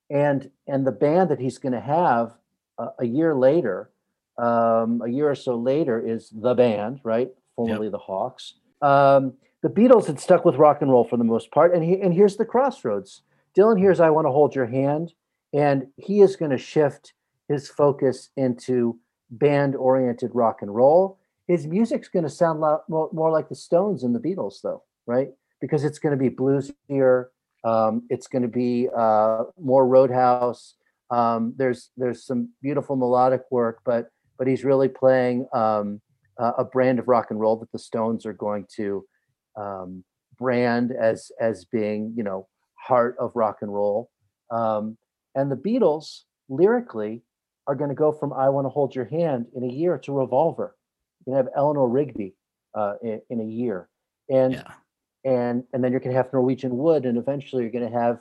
and 0.10 0.52
and 0.68 0.86
the 0.86 0.92
band 0.92 1.30
that 1.30 1.40
he's 1.40 1.58
going 1.58 1.74
to 1.74 1.80
have 1.80 2.34
uh, 2.78 2.90
a 3.00 3.06
year 3.06 3.36
later 3.36 3.90
um, 4.38 5.02
a 5.04 5.10
year 5.10 5.30
or 5.30 5.36
so 5.36 5.56
later 5.56 6.00
is 6.06 6.30
the 6.30 6.54
band 6.54 7.00
right 7.04 7.30
formerly 7.56 7.88
yep. 7.88 7.92
the 7.92 7.98
hawks 7.98 8.56
um, 8.82 9.34
the 9.62 9.70
Beatles 9.70 10.08
had 10.08 10.20
stuck 10.20 10.46
with 10.46 10.56
rock 10.56 10.82
and 10.82 10.92
roll 10.92 11.04
for 11.04 11.18
the 11.18 11.24
most 11.24 11.52
part, 11.52 11.74
and 11.74 11.84
he, 11.84 12.00
and 12.00 12.14
here's 12.14 12.38
the 12.38 12.46
crossroads. 12.46 13.24
Dylan 13.58 13.78
hears 13.78 14.00
"I 14.00 14.10
Want 14.10 14.26
to 14.26 14.32
Hold 14.32 14.56
Your 14.56 14.68
Hand," 14.68 15.14
and 15.54 15.88
he 15.98 16.22
is 16.22 16.36
going 16.36 16.52
to 16.52 16.58
shift 16.58 17.14
his 17.48 17.68
focus 17.68 18.30
into 18.38 18.98
band-oriented 19.32 20.32
rock 20.34 20.62
and 20.62 20.74
roll. 20.74 21.19
His 21.50 21.66
music's 21.66 22.10
going 22.10 22.26
to 22.26 22.30
sound 22.30 22.60
lot, 22.60 22.88
more, 22.88 23.10
more 23.12 23.32
like 23.32 23.50
the 23.50 23.56
Stones 23.56 24.04
and 24.04 24.14
the 24.14 24.20
Beatles, 24.20 24.62
though, 24.62 24.84
right? 25.08 25.30
Because 25.60 25.84
it's 25.84 25.98
going 25.98 26.16
to 26.16 26.24
be 26.24 26.30
bluesier. 26.30 27.26
Um, 27.64 28.04
it's 28.12 28.28
going 28.28 28.44
to 28.44 28.48
be 28.48 28.88
uh, 28.96 29.46
more 29.60 29.88
Roadhouse. 29.88 30.76
Um, 31.10 31.56
there's 31.58 31.90
there's 31.98 32.24
some 32.24 32.50
beautiful 32.62 32.96
melodic 32.96 33.42
work, 33.50 33.80
but 33.84 34.12
but 34.38 34.48
he's 34.48 34.64
really 34.64 34.90
playing 34.90 35.48
um, 35.52 36.00
a 36.38 36.64
brand 36.64 37.00
of 37.00 37.08
rock 37.08 37.32
and 37.32 37.40
roll 37.40 37.58
that 37.58 37.72
the 37.72 37.80
Stones 37.80 38.28
are 38.28 38.34
going 38.34 38.68
to 38.76 39.04
um, 39.58 40.04
brand 40.38 40.92
as 40.92 41.32
as 41.42 41.66
being 41.66 42.14
you 42.16 42.24
know 42.24 42.48
heart 42.76 43.16
of 43.20 43.36
rock 43.36 43.58
and 43.62 43.74
roll. 43.74 44.12
Um, 44.52 45.00
and 45.34 45.52
the 45.52 45.56
Beatles 45.56 46.26
lyrically 46.48 47.24
are 47.66 47.74
going 47.74 47.90
to 47.90 47.96
go 47.96 48.12
from 48.12 48.34
"I 48.34 48.50
Want 48.50 48.66
to 48.66 48.70
Hold 48.70 48.94
Your 48.94 49.06
Hand" 49.06 49.48
in 49.56 49.64
a 49.64 49.74
year 49.74 49.98
to 49.98 50.14
"Revolver." 50.14 50.76
You're 51.26 51.36
going 51.36 51.46
to 51.46 51.50
have 51.50 51.58
Eleanor 51.58 51.88
Rigby 51.88 52.36
uh, 52.76 52.94
in, 53.02 53.22
in, 53.30 53.42
a 53.42 53.46
year, 53.46 53.90
and 54.30 54.54
yeah. 54.54 54.74
and 55.26 55.64
and 55.74 55.84
then 55.84 55.92
you're 55.92 56.00
going 56.00 56.16
to 56.16 56.18
have 56.18 56.32
Norwegian 56.32 56.78
Wood, 56.78 57.06
and 57.06 57.18
eventually 57.18 57.64
you're 57.64 57.72
going 57.72 57.92
to 57.92 57.98
have, 57.98 58.20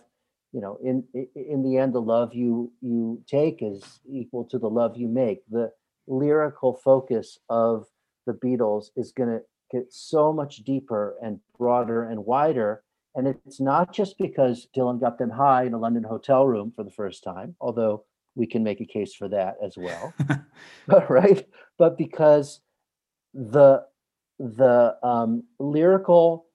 you 0.52 0.60
know, 0.60 0.78
in 0.82 1.04
in 1.34 1.62
the 1.62 1.78
end, 1.78 1.94
the 1.94 2.00
love 2.00 2.34
you 2.34 2.72
you 2.80 3.22
take 3.26 3.62
is 3.62 4.00
equal 4.10 4.44
to 4.44 4.58
the 4.58 4.70
love 4.70 4.96
you 4.96 5.08
make. 5.08 5.42
The 5.50 5.72
lyrical 6.06 6.74
focus 6.74 7.38
of 7.48 7.86
the 8.26 8.32
Beatles 8.32 8.86
is 8.96 9.12
going 9.12 9.28
to 9.28 9.40
get 9.70 9.92
so 9.92 10.32
much 10.32 10.58
deeper 10.58 11.16
and 11.22 11.40
broader 11.58 12.04
and 12.04 12.24
wider. 12.24 12.82
And 13.14 13.26
it's 13.26 13.60
not 13.60 13.92
just 13.92 14.16
because 14.18 14.68
Dylan 14.76 15.00
got 15.00 15.18
them 15.18 15.30
high 15.30 15.64
in 15.64 15.74
a 15.74 15.78
London 15.78 16.04
hotel 16.04 16.46
room 16.46 16.72
for 16.74 16.84
the 16.84 16.90
first 16.90 17.24
time, 17.24 17.56
although 17.60 18.04
we 18.34 18.46
can 18.46 18.62
make 18.62 18.80
a 18.80 18.86
case 18.86 19.14
for 19.14 19.28
that 19.28 19.56
as 19.62 19.76
well. 19.76 20.14
but, 20.86 21.10
right? 21.10 21.46
But 21.78 21.98
because 21.98 22.60
the 23.34 23.84
the 24.38 24.96
um, 25.02 25.44
lyrical, 25.58 26.46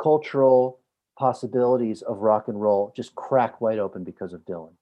cultural 0.00 0.80
possibilities 1.18 2.02
of 2.02 2.18
rock 2.18 2.48
and 2.48 2.60
roll 2.60 2.92
just 2.96 3.14
crack 3.14 3.60
wide 3.60 3.78
open 3.78 4.04
because 4.04 4.32
of 4.32 4.40
Dylan. 4.44 4.72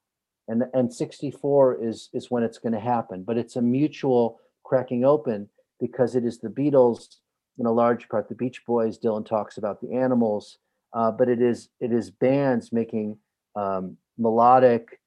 And 0.48 0.64
and 0.74 0.92
64 0.92 1.82
is 1.82 2.08
is 2.12 2.30
when 2.30 2.42
it's 2.42 2.58
going 2.58 2.72
to 2.72 2.80
happen. 2.80 3.24
But 3.24 3.38
it's 3.38 3.56
a 3.56 3.62
mutual 3.62 4.40
cracking 4.64 5.04
open 5.04 5.48
because 5.80 6.14
it 6.14 6.24
is 6.24 6.38
the 6.38 6.48
Beatles 6.48 7.16
in 7.58 7.66
a 7.66 7.72
large 7.72 8.08
part 8.08 8.28
the 8.28 8.34
Beach 8.34 8.64
Boys. 8.66 8.98
Dylan 8.98 9.26
talks 9.26 9.58
about 9.58 9.80
the 9.80 9.94
Animals, 9.94 10.58
uh, 10.92 11.10
but 11.10 11.28
it 11.28 11.40
is 11.40 11.68
it 11.80 11.92
is 11.92 12.10
bands 12.10 12.72
making 12.72 13.18
um, 13.56 13.96
melodic, 14.18 15.00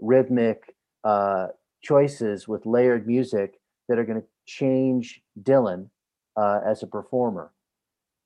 rhythmic 0.00 0.74
uh, 1.04 1.48
choices 1.82 2.46
with 2.46 2.66
layered 2.66 3.06
music 3.06 3.60
that 3.88 3.98
are 3.98 4.04
going 4.04 4.20
to 4.20 4.26
change 4.58 5.22
Dylan 5.40 5.88
uh, 6.36 6.60
as 6.66 6.82
a 6.82 6.86
performer. 6.86 7.52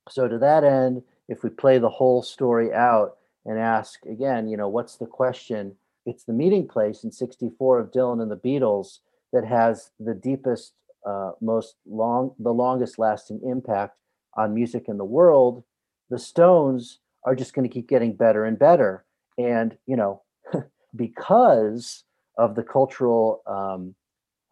So 0.08 0.28
to 0.28 0.38
that 0.38 0.64
end, 0.64 1.02
if 1.28 1.42
we 1.42 1.50
play 1.50 1.78
the 1.78 1.88
whole 1.88 2.22
story 2.22 2.72
out 2.72 3.16
and 3.44 3.58
ask 3.58 4.04
again, 4.06 4.48
you 4.48 4.56
know, 4.56 4.68
what's 4.68 4.96
the 4.96 5.06
question? 5.06 5.76
It's 6.06 6.24
the 6.24 6.32
meeting 6.32 6.68
place 6.68 7.04
in 7.04 7.12
'64 7.12 7.78
of 7.78 7.90
Dylan 7.90 8.22
and 8.22 8.30
the 8.30 8.36
Beatles 8.36 8.98
that 9.32 9.44
has 9.46 9.90
the 9.98 10.14
deepest 10.14 10.74
uh, 11.06 11.32
most 11.40 11.76
long, 11.86 12.34
the 12.38 12.52
longest 12.52 12.98
lasting 12.98 13.40
impact 13.44 13.96
on 14.36 14.54
music 14.54 14.84
in 14.88 14.96
the 14.96 15.04
world, 15.04 15.62
the 16.10 16.18
Stones 16.18 16.98
are 17.24 17.34
just 17.34 17.54
going 17.54 17.68
to 17.68 17.72
keep 17.72 17.88
getting 17.88 18.14
better 18.14 18.44
and 18.44 18.58
better. 18.58 19.04
And, 19.38 19.76
you 19.86 19.96
know, 19.96 20.22
because 20.96 22.04
of 22.38 22.54
the 22.54 22.62
cultural 22.62 23.42
um, 23.46 23.94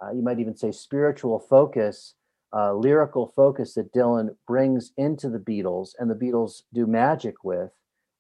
uh, 0.03 0.13
you 0.13 0.23
might 0.23 0.39
even 0.39 0.57
say 0.57 0.73
spiritual 0.73 1.39
focus, 1.39 2.15
uh, 2.55 2.75
lyrical 2.75 3.33
focus 3.35 3.75
that 3.75 3.93
Dylan 3.93 4.37
brings 4.47 4.93
into 4.97 5.29
the 5.29 5.39
Beatles 5.39 5.91
and 5.99 6.11
the 6.11 6.15
Beatles 6.15 6.63
do 6.73 6.87
magic 6.87 7.45
with, 7.45 7.71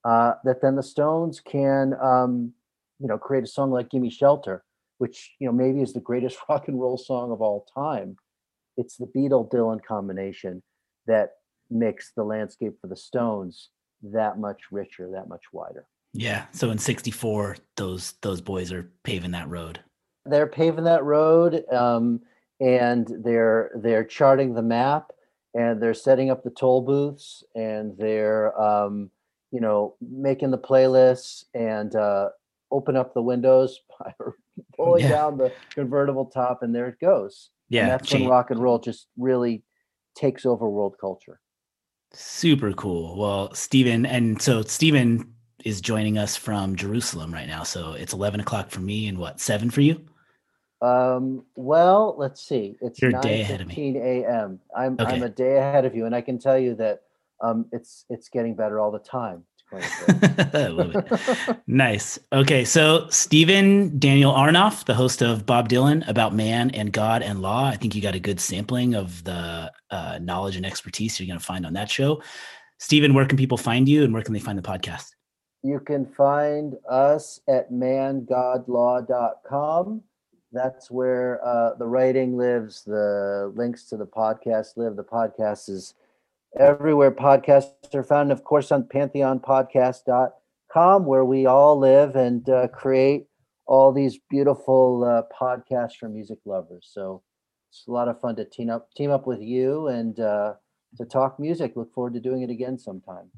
uh, 0.05 0.35
that 0.45 0.63
then 0.63 0.77
the 0.77 0.83
Stones 0.83 1.41
can, 1.41 1.95
um, 2.01 2.53
you 2.99 3.09
know, 3.09 3.19
create 3.19 3.45
a 3.45 3.49
song 3.49 3.71
like 3.71 3.91
"Gimme 3.91 4.11
Shelter," 4.11 4.65
which 4.99 5.35
you 5.39 5.47
know 5.47 5.53
maybe 5.53 5.81
is 5.81 5.93
the 5.93 6.01
greatest 6.01 6.39
rock 6.49 6.69
and 6.69 6.81
roll 6.81 6.99
song 6.99 7.33
of 7.33 7.41
all 7.41 7.67
time. 7.75 8.17
It's 8.77 8.97
the 8.97 9.07
Beatle 9.07 9.51
Dylan 9.51 9.85
combination 9.85 10.63
that 11.07 11.33
makes 11.71 12.13
the 12.17 12.25
landscape 12.25 12.75
for 12.81 12.87
the 12.87 12.97
Stones 12.97 13.71
that 14.03 14.39
much 14.39 14.61
richer, 14.71 15.11
that 15.13 15.29
much 15.29 15.45
wider. 15.53 15.87
Yeah. 16.13 16.47
So 16.53 16.71
in 16.71 16.79
'64, 16.79 17.57
those 17.77 18.13
those 18.23 18.41
boys 18.41 18.73
are 18.73 18.91
paving 19.03 19.33
that 19.33 19.49
road. 19.49 19.81
They're 20.25 20.47
paving 20.47 20.85
that 20.85 21.05
road, 21.05 21.65
um, 21.73 22.21
and 22.61 23.07
they're 23.25 23.73
they're 23.77 24.05
charting 24.05 24.55
the 24.55 24.63
map, 24.63 25.11
and 25.55 25.83
they're 25.83 25.95
setting 25.95 26.31
up 26.31 26.45
the 26.45 26.51
toll 26.51 26.83
booths, 26.83 27.43
and 27.55 27.97
they're 27.99 28.59
um, 28.61 29.11
you 29.51 29.61
know 29.61 29.97
making 30.01 30.51
the 30.53 30.59
playlists 30.59 31.45
and 31.55 31.95
uh, 31.97 32.29
open 32.71 32.97
up 32.97 33.15
the 33.15 33.23
windows 33.23 33.81
by 33.99 34.13
pulling 34.77 35.03
Yeah. 35.05 35.09
down 35.11 35.39
the 35.39 35.53
convertible 35.75 36.27
top, 36.27 36.63
and 36.63 36.75
there 36.75 36.87
it 36.89 37.01
goes. 37.01 37.51
Yeah. 37.69 37.83
and 37.83 37.91
that's 37.93 38.09
cha- 38.09 38.19
when 38.19 38.29
rock 38.29 38.51
and 38.51 38.61
roll 38.61 38.79
just 38.79 39.09
really 39.17 39.63
takes 40.15 40.45
over 40.45 40.69
world 40.69 40.97
culture. 41.01 41.41
Super 42.13 42.73
cool. 42.75 43.17
Well, 43.17 43.55
Stephen, 43.55 44.05
and 44.05 44.41
so 44.43 44.61
Stephen 44.61 45.33
is 45.65 45.81
joining 45.81 46.19
us 46.19 46.37
from 46.37 46.77
Jerusalem 46.77 47.33
right 47.33 47.47
now. 47.49 47.63
So 47.63 47.93
it's 47.93 48.13
11 48.13 48.41
o'clock 48.41 48.71
for 48.71 48.81
me 48.81 49.09
and 49.09 49.17
what, 49.17 49.41
seven 49.41 49.71
for 49.71 49.81
you? 49.81 50.05
Um, 50.83 51.45
well, 51.55 52.17
let's 52.19 52.43
see. 52.43 52.77
It's 52.81 53.01
You're 53.01 53.17
a 53.17 53.21
day 53.21 53.43
ahead 53.43 53.61
of 53.61 53.69
9:15 53.69 53.97
a.m. 53.97 54.59
I'm 54.77 54.97
I'm 54.99 55.23
a 55.23 55.29
day 55.29 55.57
ahead 55.57 55.85
of 55.85 55.95
you, 55.95 56.07
and 56.07 56.15
I 56.15 56.21
can 56.21 56.41
tell 56.41 56.59
you 56.59 56.75
that 56.75 57.03
um, 57.41 57.67
it's 57.71 58.05
it's 58.11 58.29
getting 58.29 58.57
better 58.57 58.81
all 58.81 58.91
the 58.91 58.99
time. 58.99 59.45
to 59.59 59.65
coin 59.71 59.83
a 59.83 60.51
I 60.55 60.67
love 60.67 60.97
it. 60.97 61.07
Nice. 61.69 62.19
Okay. 62.33 62.65
So, 62.65 63.07
Stephen 63.11 63.97
Daniel 64.01 64.33
Arnoff, 64.33 64.85
the 64.85 64.95
host 64.95 65.23
of 65.23 65.47
Bob 65.47 65.69
Dylan 65.69 66.03
About 66.09 66.35
Man 66.35 66.71
and 66.71 66.93
God 66.93 67.23
and 67.23 67.41
Law. 67.41 67.67
I 67.67 67.77
think 67.77 67.95
you 67.95 68.03
got 68.03 68.17
a 68.17 68.21
good 68.21 68.41
sampling 68.41 68.95
of 68.95 69.23
the 69.23 69.71
uh, 69.91 70.19
knowledge 70.21 70.57
and 70.57 70.67
expertise 70.67 71.21
you're 71.21 71.29
going 71.29 71.39
to 71.39 71.45
find 71.45 71.65
on 71.65 71.75
that 71.75 71.91
show. 71.91 72.21
Stephen, 72.79 73.15
where 73.15 73.27
can 73.27 73.39
people 73.39 73.57
find 73.57 73.89
you 73.89 74.03
and 74.03 74.13
where 74.13 74.25
can 74.25 74.35
they 74.35 74.41
find 74.41 74.59
the 74.59 74.63
podcast? 74.63 75.11
You 75.63 75.79
can 75.79 76.07
find 76.07 76.75
us 76.91 77.39
at 77.49 77.71
mangodlaw.com. 77.71 80.03
That's 80.53 80.91
where 80.91 81.41
uh, 81.45 81.75
the 81.79 81.87
writing 81.87 82.37
lives, 82.37 82.83
the 82.85 83.51
links 83.55 83.85
to 83.89 83.97
the 83.97 84.07
podcast 84.07 84.77
live. 84.77 84.97
The 84.97 85.05
podcast 85.05 85.71
is 85.71 85.95
everywhere 86.59 87.11
podcasts 87.11 87.95
are 87.95 88.03
found, 88.03 88.31
and 88.31 88.39
of 88.39 88.45
course 88.45 88.71
on 88.71 88.83
pantheonpodcast.com, 88.85 91.07
where 91.07 91.25
we 91.25 91.47
all 91.47 91.79
live 91.79 92.17
and 92.17 92.47
uh, 92.49 92.69
create 92.69 93.27
all 93.67 93.93
these 93.93 94.19
beautiful 94.29 95.05
uh, 95.05 95.23
podcasts 95.35 95.97
for 95.97 96.11
music 96.11 96.39
lovers. 96.45 96.91
So 96.93 97.23
it's 97.71 97.85
a 97.89 97.93
lot 97.93 98.09
of 98.09 98.21
fun 98.21 98.37
to 98.37 98.45
team 98.45 98.69
up 98.69 98.93
team 98.95 99.11
up 99.11 99.27
with 99.27 99.41
you 99.41 99.89
and 99.89 100.21
uh, 100.21 100.55
to 100.99 101.07
talk 101.07 101.41
music. 101.41 101.73
Look 101.77 101.95
forward 101.95 102.13
to 102.15 102.21
doing 102.21 102.43
it 102.43 102.51
again 102.51 102.79
sometime. 102.79 103.31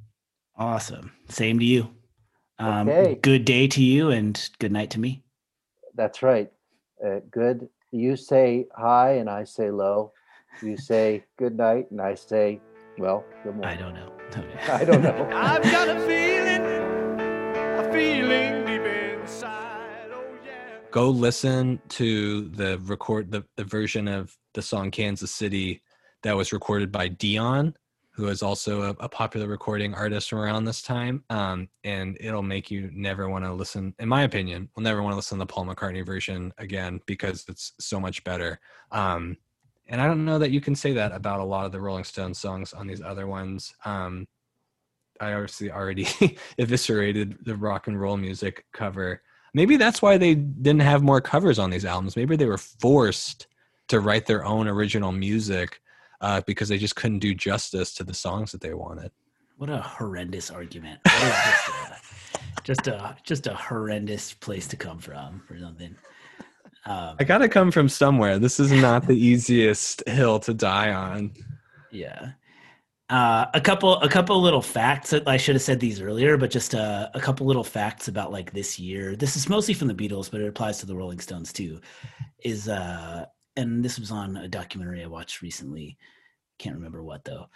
Awesome. 0.57 1.13
Same 1.29 1.59
to 1.61 1.65
you. 1.65 1.91
Um, 2.59 2.89
Okay. 2.89 3.19
Good 3.23 3.45
day 3.45 3.69
to 3.69 3.83
you 3.83 4.11
and 4.11 4.51
good 4.59 4.73
night 4.73 4.91
to 4.91 4.99
me. 5.01 5.23
That's 5.95 6.23
right. 6.23 6.51
Uh, 7.05 7.21
good. 7.31 7.69
You 7.91 8.17
say 8.17 8.67
hi 8.77 9.13
and 9.13 9.31
I 9.31 9.45
say 9.45 9.71
low. 9.71 10.13
You 10.63 10.77
say 10.77 11.25
good 11.39 11.57
night 11.57 11.91
and 11.91 12.01
I 12.01 12.15
say, 12.15 12.61
well, 12.99 13.25
good 13.43 13.57
morning. 13.57 13.79
I 13.79 13.81
don't 13.81 13.95
know. 13.95 14.13
I 14.73 14.85
don't 14.85 15.03
know. 15.03 15.31
I've 15.33 15.63
got 15.63 15.89
a 15.89 16.01
feeling, 16.01 16.63
a 17.21 17.93
feeling 17.93 18.65
deep 18.65 18.83
inside. 18.83 20.11
Oh 20.13 20.25
yeah. 20.45 20.79
go 20.91 21.09
listen 21.11 21.81
to 21.91 22.49
the 22.49 22.79
record 22.79 23.31
the, 23.31 23.45
the 23.57 23.65
version 23.65 24.09
of 24.09 24.37
the 24.55 24.63
song 24.63 24.91
kansas 24.91 25.31
city 25.33 25.83
that 26.23 26.37
was 26.37 26.53
recorded 26.53 26.91
by 26.91 27.09
dion 27.09 27.75
who 28.15 28.29
is 28.29 28.43
also 28.43 28.83
a, 28.83 28.91
a 29.01 29.09
popular 29.09 29.49
recording 29.49 29.93
artist 29.93 30.31
from 30.31 30.39
around 30.39 30.65
this 30.65 30.83
time 30.83 31.25
um, 31.31 31.69
and 31.83 32.17
it'll 32.21 32.43
make 32.43 32.71
you 32.71 32.89
never 32.93 33.29
want 33.29 33.45
to 33.45 33.53
listen 33.53 33.95
in 33.99 34.09
my 34.09 34.23
opinion 34.23 34.69
will 34.75 34.83
never 34.83 35.03
want 35.03 35.13
to 35.13 35.17
listen 35.17 35.39
to 35.39 35.43
the 35.43 35.47
paul 35.53 35.65
mccartney 35.65 36.07
version 36.07 36.53
again 36.59 37.01
because 37.07 37.45
it's 37.49 37.73
so 37.81 37.99
much 37.99 38.23
better. 38.25 38.59
Um, 38.93 39.37
and 39.89 40.01
i 40.01 40.07
don't 40.07 40.25
know 40.25 40.39
that 40.39 40.51
you 40.51 40.61
can 40.61 40.75
say 40.75 40.93
that 40.93 41.13
about 41.13 41.41
a 41.41 41.45
lot 41.45 41.67
of 41.67 41.73
the 41.73 41.81
rolling 41.81 42.05
stones 42.05 42.39
songs 42.39 42.73
on 42.73 42.87
these 42.87 43.03
other 43.03 43.27
ones. 43.27 43.75
Um, 43.85 44.27
i 45.21 45.33
obviously 45.33 45.71
already 45.71 46.07
eviscerated 46.59 47.39
the 47.45 47.57
rock 47.57 47.87
and 47.87 48.01
roll 48.01 48.17
music 48.17 48.65
cover. 48.73 49.23
Maybe 49.55 49.77
that's 49.77 50.03
why 50.03 50.19
they 50.19 50.35
didn't 50.35 50.83
have 50.83 51.03
more 51.03 51.21
covers 51.21 51.61
on 51.61 51.71
these 51.71 51.85
albums. 51.85 52.17
Maybe 52.17 52.35
they 52.35 52.47
were 52.47 52.59
forced 52.59 53.47
to 53.87 54.01
write 54.01 54.27
their 54.27 54.45
own 54.45 54.67
original 54.67 55.13
music 55.13 55.81
uh, 56.25 56.41
because 56.47 56.71
they 56.71 56.79
just 56.79 56.97
couldn't 56.97 57.19
do 57.19 57.35
justice 57.35 57.93
to 57.95 58.03
the 58.03 58.15
songs 58.15 58.51
that 58.51 58.63
they 58.63 58.73
wanted. 58.73 59.11
What 59.59 59.69
a 59.69 59.79
horrendous 59.79 60.51
argument. 60.51 60.99
Just, 61.05 61.69
a, 61.69 61.97
just 62.65 62.87
a 62.87 63.17
just 63.23 63.47
a 63.47 63.55
horrendous 63.55 64.33
place 64.33 64.67
to 64.69 64.77
come 64.77 64.99
from 64.99 65.43
for 65.47 65.59
something. 65.59 65.95
Um, 66.87 67.17
I 67.21 67.25
got 67.25 67.39
to 67.39 67.49
come 67.49 67.71
from 67.71 67.91
somewhere. 67.91 68.39
This 68.39 68.59
is 68.59 68.73
not 68.73 69.07
the 69.07 69.17
easiest 69.17 70.07
hill 70.09 70.41
to 70.41 70.55
die 70.55 70.93
on. 70.93 71.33
yeah. 71.93 72.33
Uh, 73.11 73.45
a 73.53 73.61
couple 73.61 74.01
a 74.01 74.09
couple 74.09 74.41
little 74.41 74.63
facts 74.63 75.11
that 75.11 75.29
I 75.29 75.37
should 75.37 75.57
have 75.57 75.63
said 75.63 75.79
these 75.79 76.01
earlier, 76.01 76.39
but 76.39 76.51
just 76.51 76.75
uh, 76.75 77.11
a 77.13 77.21
couple 77.21 77.47
little 77.47 77.63
facts 77.63 78.09
about 78.09 78.33
like 78.33 78.51
this 78.55 78.79
year. 78.79 79.15
This 79.15 79.37
is 79.37 79.51
mostly 79.51 79.75
from 79.75 79.89
the 79.89 79.95
Beatles, 79.95 80.31
but 80.31 80.41
it 80.41 80.49
applies 80.49 80.79
to 80.79 80.87
the 80.87 80.97
Rolling 80.97 81.21
Stones 81.21 81.53
too. 81.53 81.81
Is 82.43 82.67
uh, 82.67 83.27
and 83.57 83.85
this 83.85 83.99
was 83.99 84.11
on 84.11 84.37
a 84.39 84.49
documentary 84.49 85.03
I 85.03 85.07
watched 85.07 85.43
recently. 85.43 85.99
Can't 86.59 86.77
remember 86.77 87.03
what 87.03 87.25
though. 87.25 87.49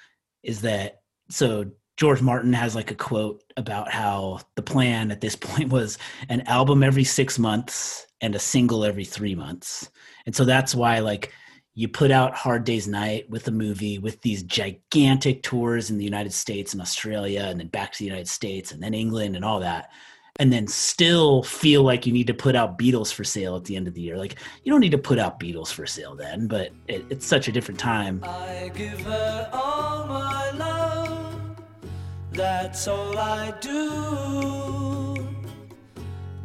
Is 0.42 0.62
that 0.62 1.02
so? 1.30 1.66
George 1.96 2.22
Martin 2.22 2.52
has 2.52 2.76
like 2.76 2.92
a 2.92 2.94
quote 2.94 3.42
about 3.56 3.90
how 3.90 4.38
the 4.54 4.62
plan 4.62 5.10
at 5.10 5.20
this 5.20 5.34
point 5.36 5.70
was 5.70 5.98
an 6.28 6.42
album 6.42 6.82
every 6.82 7.04
six 7.04 7.38
months 7.38 8.06
and 8.20 8.34
a 8.34 8.38
single 8.38 8.84
every 8.84 9.04
three 9.04 9.34
months, 9.34 9.90
and 10.26 10.34
so 10.34 10.44
that's 10.44 10.74
why 10.74 11.00
like 11.00 11.32
you 11.78 11.86
put 11.86 12.10
out 12.10 12.34
Hard 12.34 12.64
Day's 12.64 12.88
Night 12.88 13.30
with 13.30 13.46
a 13.46 13.52
movie 13.52 13.98
with 13.98 14.20
these 14.22 14.42
gigantic 14.42 15.44
tours 15.44 15.90
in 15.90 15.96
the 15.98 16.04
United 16.04 16.32
States 16.32 16.72
and 16.72 16.82
Australia 16.82 17.42
and 17.42 17.60
then 17.60 17.68
back 17.68 17.92
to 17.92 17.98
the 18.00 18.04
United 18.04 18.26
States 18.26 18.72
and 18.72 18.82
then 18.82 18.94
England 18.94 19.36
and 19.36 19.44
all 19.44 19.60
that. 19.60 19.92
And 20.40 20.52
then 20.52 20.68
still 20.68 21.42
feel 21.42 21.82
like 21.82 22.06
you 22.06 22.12
need 22.12 22.28
to 22.28 22.34
put 22.34 22.54
out 22.54 22.78
Beatles 22.78 23.12
for 23.12 23.24
sale 23.24 23.56
at 23.56 23.64
the 23.64 23.74
end 23.74 23.88
of 23.88 23.94
the 23.94 24.00
year. 24.00 24.16
Like 24.16 24.36
you 24.62 24.70
don't 24.70 24.80
need 24.80 24.92
to 24.92 24.98
put 24.98 25.18
out 25.18 25.40
Beatles 25.40 25.72
for 25.72 25.84
sale 25.84 26.14
then, 26.14 26.46
but 26.46 26.70
it, 26.86 27.04
it's 27.10 27.26
such 27.26 27.48
a 27.48 27.52
different 27.52 27.80
time. 27.80 28.22
I 28.24 28.70
give 28.74 29.00
her 29.00 29.50
all 29.52 30.06
my 30.06 30.50
love. 30.52 31.56
That's 32.32 32.86
all 32.86 33.18
I 33.18 33.52
do. 33.60 35.26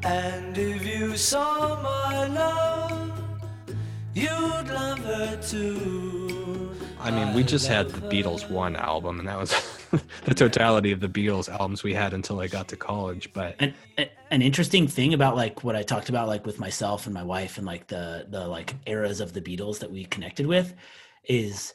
And 0.04 0.58
if 0.58 0.86
you 0.86 1.16
saw 1.16 1.82
my 1.82 2.28
love, 2.28 3.22
you'd 4.14 4.68
love 4.68 5.00
her 5.00 5.40
too. 5.42 6.23
I 7.04 7.12
mean, 7.12 7.34
we 7.34 7.44
just 7.44 7.68
had 7.68 7.90
the 7.90 8.00
Beatles 8.08 8.50
one 8.50 8.78
album, 8.78 9.20
and 9.20 9.28
that 9.28 9.38
was 9.38 9.52
the 10.24 10.34
totality 10.34 10.94
of 10.94 11.02
the 11.02 11.10
Beatles 11.10 11.50
albums 11.50 11.84
we 11.84 11.94
had 11.94 12.14
until 12.14 12.40
I 12.40 12.48
got 12.48 12.70
to 12.70 12.78
college. 12.78 13.32
But 13.34 13.58
an, 13.60 13.74
an 14.32 14.42
interesting 14.42 14.88
thing 14.88 15.14
about 15.14 15.36
like 15.36 15.66
what 15.66 15.76
I 15.76 15.84
talked 15.84 16.08
about 16.08 16.30
like 16.30 16.46
with 16.46 16.60
myself 16.60 17.06
and 17.06 17.14
my 17.14 17.24
wife 17.24 17.58
and 17.58 17.68
like 17.68 17.88
the 17.88 18.26
the 18.30 18.48
like 18.48 18.74
eras 18.86 19.20
of 19.20 19.34
the 19.34 19.42
Beatles 19.42 19.80
that 19.80 19.92
we 19.92 20.06
connected 20.06 20.48
with 20.48 20.74
is 21.26 21.74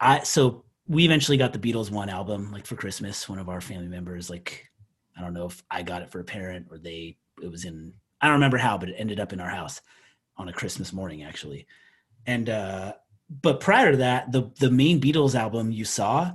I 0.00 0.22
so 0.22 0.64
we 0.88 1.04
eventually 1.04 1.36
got 1.36 1.52
the 1.52 1.58
Beatles 1.58 1.90
one 1.90 2.08
album 2.08 2.50
like 2.50 2.66
for 2.66 2.76
Christmas 2.76 3.28
one 3.28 3.38
of 3.38 3.50
our 3.50 3.60
family 3.60 3.88
members 3.88 4.30
like 4.30 4.70
I 5.16 5.20
don't 5.20 5.34
know 5.34 5.46
if 5.46 5.62
I 5.70 5.82
got 5.82 6.02
it 6.02 6.10
for 6.10 6.20
a 6.20 6.24
parent 6.24 6.66
or 6.70 6.78
they 6.78 7.18
it 7.42 7.50
was 7.50 7.66
in 7.66 7.92
I 8.20 8.26
don't 8.26 8.34
remember 8.34 8.58
how 8.58 8.78
but 8.78 8.88
it 8.88 8.96
ended 8.98 9.20
up 9.20 9.32
in 9.32 9.40
our 9.40 9.50
house 9.50 9.80
on 10.38 10.48
a 10.48 10.52
Christmas 10.52 10.92
morning 10.92 11.22
actually 11.22 11.66
and 12.26 12.48
uh 12.48 12.94
but 13.40 13.60
prior 13.60 13.92
to 13.92 13.96
that 13.98 14.32
the 14.32 14.50
the 14.60 14.70
main 14.70 15.00
Beatles 15.00 15.34
album 15.34 15.70
you 15.72 15.84
saw 15.84 16.32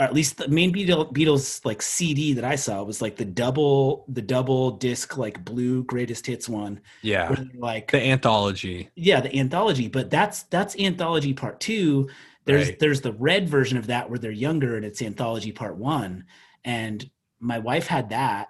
or 0.00 0.06
at 0.06 0.14
least 0.14 0.38
the 0.38 0.48
main 0.48 0.72
Beatles, 0.74 1.12
Beatles 1.14 1.64
like 1.66 1.82
CD 1.82 2.34
that 2.34 2.44
I 2.44 2.56
saw 2.56 2.82
was 2.84 3.02
like 3.02 3.16
the 3.16 3.24
double 3.26 4.06
the 4.08 4.22
double 4.22 4.72
disc 4.72 5.16
like 5.18 5.44
blue 5.44 5.84
greatest 5.84 6.26
hits 6.26 6.48
one. 6.48 6.80
yeah, 7.02 7.42
like 7.54 7.92
the 7.92 8.00
anthology. 8.02 8.90
yeah, 8.94 9.20
the 9.20 9.34
anthology, 9.38 9.88
but 9.88 10.10
that's 10.10 10.44
that's 10.44 10.76
anthology 10.78 11.32
part 11.34 11.60
two. 11.60 12.10
There's 12.44 12.68
Right. 12.68 12.78
there's 12.78 13.00
the 13.00 13.12
red 13.12 13.48
version 13.48 13.78
of 13.78 13.86
that 13.86 14.10
where 14.10 14.18
they're 14.18 14.30
younger 14.30 14.76
and 14.76 14.84
it's 14.84 15.02
anthology 15.02 15.52
part 15.52 15.76
one. 15.76 16.26
And 16.64 17.08
my 17.40 17.58
wife 17.58 17.86
had 17.86 18.10
that 18.10 18.48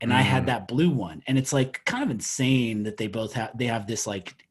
and 0.00 0.12
I 0.12 0.22
Mm. 0.22 0.24
had 0.24 0.46
that 0.46 0.68
blue 0.68 0.90
one. 0.90 1.22
And 1.26 1.38
it's 1.38 1.52
like 1.52 1.84
kind 1.86 2.04
of 2.04 2.10
insane 2.10 2.82
that 2.84 2.96
they 2.98 3.06
both 3.06 3.32
have 3.34 3.56
they 3.56 3.66
have 3.66 3.86
this 3.86 4.06
like 4.06 4.46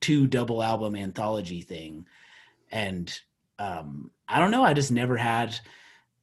two 0.00 0.26
double 0.26 0.62
album 0.62 0.96
anthology 0.96 1.62
thing. 1.62 2.06
And 2.70 3.18
um, 3.58 4.10
I 4.28 4.38
don't 4.38 4.50
know. 4.50 4.64
I 4.64 4.74
just 4.74 4.92
never 4.92 5.16
had. 5.16 5.58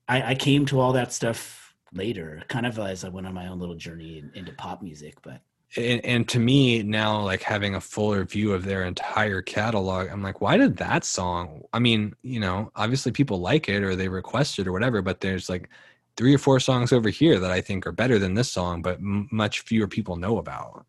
I, 0.08 0.32
I 0.32 0.36
came 0.36 0.66
to 0.68 0.80
all 0.80 0.94
that 0.94 1.12
stuff 1.12 1.74
later, 1.94 2.44
kind 2.48 2.66
of 2.66 2.78
as 2.80 3.04
I 3.04 3.10
went 3.10 3.28
on 3.28 3.34
my 3.34 3.48
own 3.48 3.60
little 3.60 3.76
journey 3.76 4.20
in, 4.20 4.32
into 4.36 4.54
pop 4.54 4.82
music. 4.82 5.16
But 5.22 5.42
and, 5.78 6.06
and 6.06 6.30
to 6.30 6.40
me 6.40 6.84
now 6.84 7.22
like 7.22 7.42
having 7.42 7.76
a 7.76 7.82
fuller 7.82 8.24
view 8.24 8.54
of 8.54 8.64
their 8.64 8.86
entire 8.86 9.42
catalog 9.42 10.08
i'm 10.10 10.22
like 10.22 10.42
why 10.42 10.58
did 10.58 10.78
that 10.78 11.04
song 11.04 11.62
i 11.74 11.80
mean 11.80 12.14
you 12.22 12.40
know 12.40 12.72
obviously 12.76 13.12
people 13.12 13.40
like 13.40 13.68
it 13.68 13.84
or 13.84 13.96
they 13.96 14.08
request 14.08 14.60
it 14.60 14.68
or 14.68 14.72
whatever 14.72 15.02
but 15.02 15.20
there's 15.22 15.50
like 15.50 15.70
three 16.18 16.34
or 16.34 16.38
four 16.38 16.60
songs 16.60 16.94
over 16.94 17.10
here 17.10 17.40
that 17.40 17.52
i 17.52 17.60
think 17.60 17.86
are 17.86 17.92
better 17.92 18.20
than 18.20 18.34
this 18.34 18.52
song 18.52 18.82
but 18.82 18.98
m- 18.98 19.28
much 19.32 19.62
fewer 19.62 19.88
people 19.88 20.16
know 20.16 20.38
about 20.38 20.86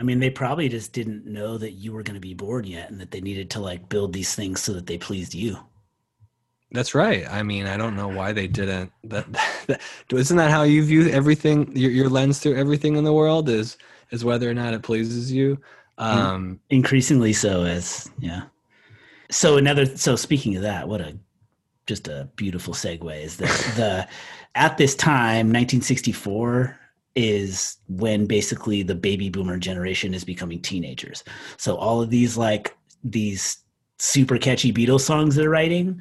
I 0.00 0.02
mean, 0.02 0.18
they 0.18 0.30
probably 0.30 0.70
just 0.70 0.94
didn't 0.94 1.26
know 1.26 1.58
that 1.58 1.72
you 1.72 1.92
were 1.92 2.02
going 2.02 2.14
to 2.14 2.20
be 2.20 2.32
born 2.32 2.64
yet 2.64 2.90
and 2.90 2.98
that 3.02 3.10
they 3.10 3.20
needed 3.20 3.50
to 3.50 3.60
like 3.60 3.90
build 3.90 4.14
these 4.14 4.34
things 4.34 4.62
so 4.62 4.72
that 4.72 4.86
they 4.86 4.96
pleased 4.96 5.34
you. 5.34 5.58
That's 6.72 6.94
right. 6.94 7.26
I 7.30 7.42
mean, 7.42 7.66
I 7.66 7.76
don't 7.76 7.96
know 7.96 8.08
why 8.08 8.32
they 8.32 8.46
didn't. 8.46 8.90
That, 9.04 9.30
that 9.66 9.82
isn't 10.10 10.38
that 10.38 10.50
how 10.50 10.62
you 10.62 10.82
view 10.82 11.10
everything. 11.10 11.76
Your, 11.76 11.90
your 11.90 12.08
lens 12.08 12.38
through 12.38 12.56
everything 12.56 12.96
in 12.96 13.04
the 13.04 13.12
world 13.12 13.50
is 13.50 13.76
is 14.10 14.24
whether 14.24 14.48
or 14.48 14.54
not 14.54 14.72
it 14.72 14.82
pleases 14.82 15.30
you. 15.30 15.60
Um, 15.98 16.60
Increasingly 16.70 17.34
so, 17.34 17.64
as 17.64 18.10
yeah. 18.18 18.44
So 19.30 19.58
another. 19.58 19.84
So 19.84 20.16
speaking 20.16 20.56
of 20.56 20.62
that, 20.62 20.88
what 20.88 21.02
a 21.02 21.18
just 21.86 22.08
a 22.08 22.26
beautiful 22.36 22.72
segue 22.72 23.22
is 23.22 23.36
that 23.36 23.48
the 23.76 24.08
at 24.54 24.78
this 24.78 24.94
time, 24.94 25.48
1964 25.48 26.80
is 27.16 27.76
when 27.88 28.26
basically 28.26 28.82
the 28.82 28.94
baby 28.94 29.28
boomer 29.28 29.58
generation 29.58 30.14
is 30.14 30.24
becoming 30.24 30.60
teenagers. 30.62 31.24
So 31.56 31.76
all 31.76 32.00
of 32.00 32.10
these 32.10 32.36
like 32.36 32.76
these 33.02 33.58
super 33.98 34.38
catchy 34.38 34.72
Beatles 34.72 35.02
songs 35.02 35.34
they're 35.34 35.50
writing 35.50 36.00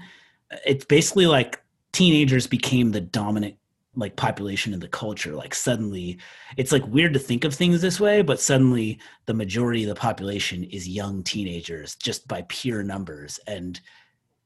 it's 0.65 0.85
basically 0.85 1.27
like 1.27 1.61
teenagers 1.91 2.47
became 2.47 2.91
the 2.91 3.01
dominant 3.01 3.55
like 3.95 4.15
population 4.15 4.73
in 4.73 4.79
the 4.79 4.87
culture 4.87 5.35
like 5.35 5.53
suddenly 5.53 6.17
it's 6.55 6.71
like 6.71 6.85
weird 6.87 7.11
to 7.11 7.19
think 7.19 7.43
of 7.43 7.53
things 7.53 7.81
this 7.81 7.99
way 7.99 8.21
but 8.21 8.39
suddenly 8.39 8.99
the 9.25 9.33
majority 9.33 9.83
of 9.83 9.89
the 9.89 9.95
population 9.95 10.63
is 10.65 10.87
young 10.87 11.23
teenagers 11.23 11.95
just 11.95 12.27
by 12.27 12.43
pure 12.47 12.83
numbers 12.83 13.39
and 13.47 13.81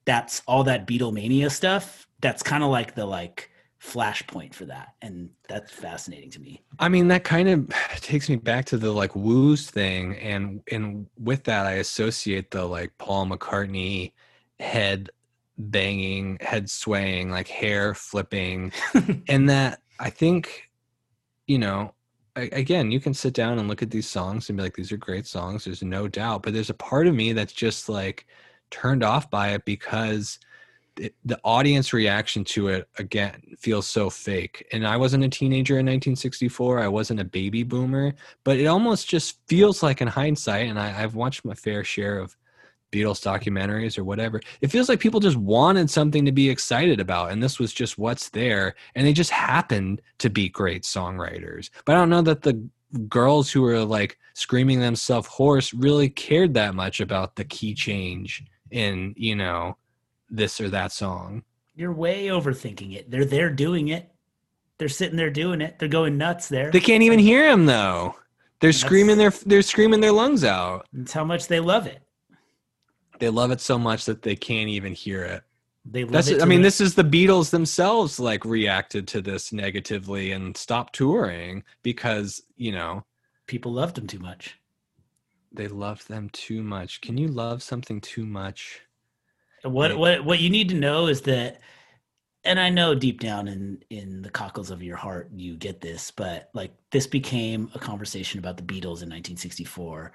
that's 0.05 0.41
all 0.47 0.63
that 0.63 0.87
beatlemania 0.87 1.51
stuff 1.51 2.07
that's 2.21 2.41
kind 2.41 2.63
of 2.63 2.69
like 2.69 2.95
the 2.95 3.05
like 3.05 3.51
flashpoint 3.83 4.53
for 4.53 4.65
that 4.65 4.93
and 5.01 5.29
that's 5.49 5.71
fascinating 5.71 6.29
to 6.31 6.39
me 6.39 6.61
I 6.79 6.89
mean, 6.89 7.07
that 7.09 7.23
kind 7.23 7.49
of 7.49 7.69
takes 7.97 8.29
me 8.29 8.35
back 8.35 8.65
to 8.65 8.77
the 8.77 8.91
like 8.91 9.15
woos 9.15 9.69
thing, 9.69 10.17
and 10.17 10.61
and 10.71 11.07
with 11.19 11.43
that, 11.45 11.65
I 11.65 11.73
associate 11.73 12.51
the 12.51 12.65
like 12.65 12.97
Paul 12.97 13.27
McCartney 13.27 14.13
head 14.59 15.09
banging, 15.57 16.37
head 16.41 16.69
swaying, 16.69 17.29
like 17.31 17.47
hair 17.47 17.93
flipping, 17.93 18.71
and 19.27 19.49
that 19.49 19.81
I 19.99 20.09
think, 20.09 20.69
you 21.47 21.59
know, 21.59 21.93
a- 22.35 22.49
again, 22.49 22.91
you 22.91 22.99
can 22.99 23.13
sit 23.13 23.33
down 23.33 23.59
and 23.59 23.67
look 23.67 23.83
at 23.83 23.91
these 23.91 24.07
songs 24.09 24.49
and 24.49 24.57
be 24.57 24.63
like, 24.63 24.75
these 24.75 24.91
are 24.91 24.97
great 24.97 25.27
songs. 25.27 25.65
There's 25.65 25.83
no 25.83 26.07
doubt, 26.07 26.43
but 26.43 26.53
there's 26.53 26.69
a 26.69 26.75
part 26.75 27.07
of 27.07 27.15
me 27.15 27.33
that's 27.33 27.53
just 27.53 27.89
like 27.89 28.25
turned 28.71 29.03
off 29.03 29.29
by 29.29 29.49
it 29.49 29.65
because 29.65 30.39
the 30.95 31.39
audience 31.43 31.93
reaction 31.93 32.43
to 32.43 32.67
it 32.67 32.87
again 32.97 33.41
feels 33.57 33.87
so 33.87 34.09
fake. 34.09 34.67
And 34.71 34.85
I 34.85 34.97
wasn't 34.97 35.23
a 35.23 35.29
teenager 35.29 35.75
in 35.75 35.85
1964. 35.85 36.79
I 36.79 36.87
wasn't 36.87 37.19
a 37.19 37.25
baby 37.25 37.63
boomer, 37.63 38.13
but 38.43 38.57
it 38.57 38.67
almost 38.67 39.07
just 39.07 39.39
feels 39.47 39.81
like 39.81 40.01
in 40.01 40.07
hindsight, 40.07 40.67
and 40.67 40.79
I, 40.79 41.01
I've 41.01 41.15
watched 41.15 41.45
my 41.45 41.55
fair 41.55 41.83
share 41.83 42.19
of 42.19 42.35
Beatles 42.91 43.23
documentaries 43.23 43.97
or 43.97 44.03
whatever. 44.03 44.39
It 44.61 44.67
feels 44.67 44.87
like 44.87 44.99
people 44.99 45.19
just 45.19 45.37
wanted 45.37 45.89
something 45.89 46.25
to 46.25 46.31
be 46.31 46.49
excited 46.49 46.99
about, 46.99 47.31
and 47.31 47.41
this 47.41 47.59
was 47.59 47.73
just 47.73 47.97
what's 47.97 48.29
there, 48.29 48.75
and 48.93 49.05
they 49.05 49.13
just 49.13 49.31
happened 49.31 50.01
to 50.19 50.29
be 50.29 50.47
great 50.47 50.83
songwriters. 50.83 51.71
But 51.85 51.95
I 51.95 51.99
don't 51.99 52.11
know 52.11 52.21
that 52.21 52.43
the 52.43 52.63
girls 53.09 53.51
who 53.51 53.63
were 53.63 53.83
like 53.83 54.19
screaming 54.35 54.79
themselves 54.79 55.27
hoarse 55.27 55.73
really 55.73 56.09
cared 56.09 56.53
that 56.53 56.75
much 56.75 56.99
about 56.99 57.35
the 57.35 57.43
key 57.43 57.73
change 57.73 58.43
in 58.69 59.13
you 59.17 59.35
know 59.35 59.77
this 60.35 60.59
or 60.59 60.69
that 60.69 60.91
song. 60.91 61.43
you're 61.75 61.93
way 61.93 62.27
overthinking 62.27 62.95
it 62.95 63.09
they're 63.11 63.25
there 63.25 63.49
doing 63.49 63.87
it 63.89 64.09
they're 64.77 64.89
sitting 64.89 65.15
there 65.17 65.29
doing 65.29 65.61
it 65.61 65.77
they're 65.79 65.87
going 65.87 66.17
nuts 66.17 66.47
there 66.49 66.71
They 66.71 66.79
can't 66.79 67.03
even 67.03 67.19
hear 67.19 67.49
him 67.49 67.65
though. 67.65 68.15
They're 68.59 68.69
That's- 68.71 68.81
screaming 68.81 69.17
their 69.17 69.29
they're 69.45 69.61
screaming 69.61 69.99
their 70.01 70.11
lungs 70.11 70.43
out. 70.43 70.87
it's 70.93 71.13
how 71.13 71.23
much 71.23 71.47
they 71.47 71.59
love 71.59 71.85
it 71.87 72.01
They 73.19 73.29
love 73.29 73.51
it 73.51 73.61
so 73.61 73.77
much 73.77 74.05
that 74.05 74.21
they 74.23 74.35
can't 74.35 74.69
even 74.69 74.93
hear 74.93 75.23
it. 75.23 75.43
they 75.85 76.03
love 76.03 76.13
That's 76.13 76.27
it 76.29 76.41
I 76.41 76.45
mean 76.45 76.61
the- 76.61 76.67
this 76.67 76.81
is 76.81 76.95
the 76.95 77.03
Beatles 77.03 77.49
themselves 77.51 78.19
like 78.19 78.43
reacted 78.45 79.07
to 79.09 79.21
this 79.21 79.53
negatively 79.53 80.31
and 80.31 80.55
stopped 80.57 80.93
touring 80.95 81.63
because, 81.83 82.41
you 82.57 82.71
know, 82.71 83.03
people 83.47 83.71
loved 83.73 83.95
them 83.95 84.07
too 84.07 84.19
much 84.19 84.57
they 85.55 85.67
loved 85.67 86.07
them 86.07 86.29
too 86.31 86.63
much. 86.63 86.99
Can 87.01 87.15
you 87.15 87.27
love 87.27 87.61
something 87.61 88.01
too 88.01 88.25
much? 88.25 88.81
What 89.63 89.91
Right. 89.91 89.97
what 89.97 90.25
what 90.25 90.39
you 90.39 90.49
need 90.49 90.69
to 90.69 90.75
know 90.75 91.07
is 91.07 91.21
that, 91.21 91.61
and 92.43 92.59
I 92.59 92.69
know 92.69 92.95
deep 92.95 93.19
down 93.19 93.47
in 93.47 93.83
in 93.89 94.21
the 94.21 94.29
cockles 94.29 94.71
of 94.71 94.83
your 94.83 94.97
heart 94.97 95.29
you 95.33 95.55
get 95.55 95.81
this, 95.81 96.11
but 96.11 96.49
like 96.53 96.73
this 96.91 97.07
became 97.07 97.71
a 97.73 97.79
conversation 97.79 98.39
about 98.39 98.57
the 98.57 98.63
Beatles 98.63 99.01
in 99.01 99.09
1964. 99.09 100.11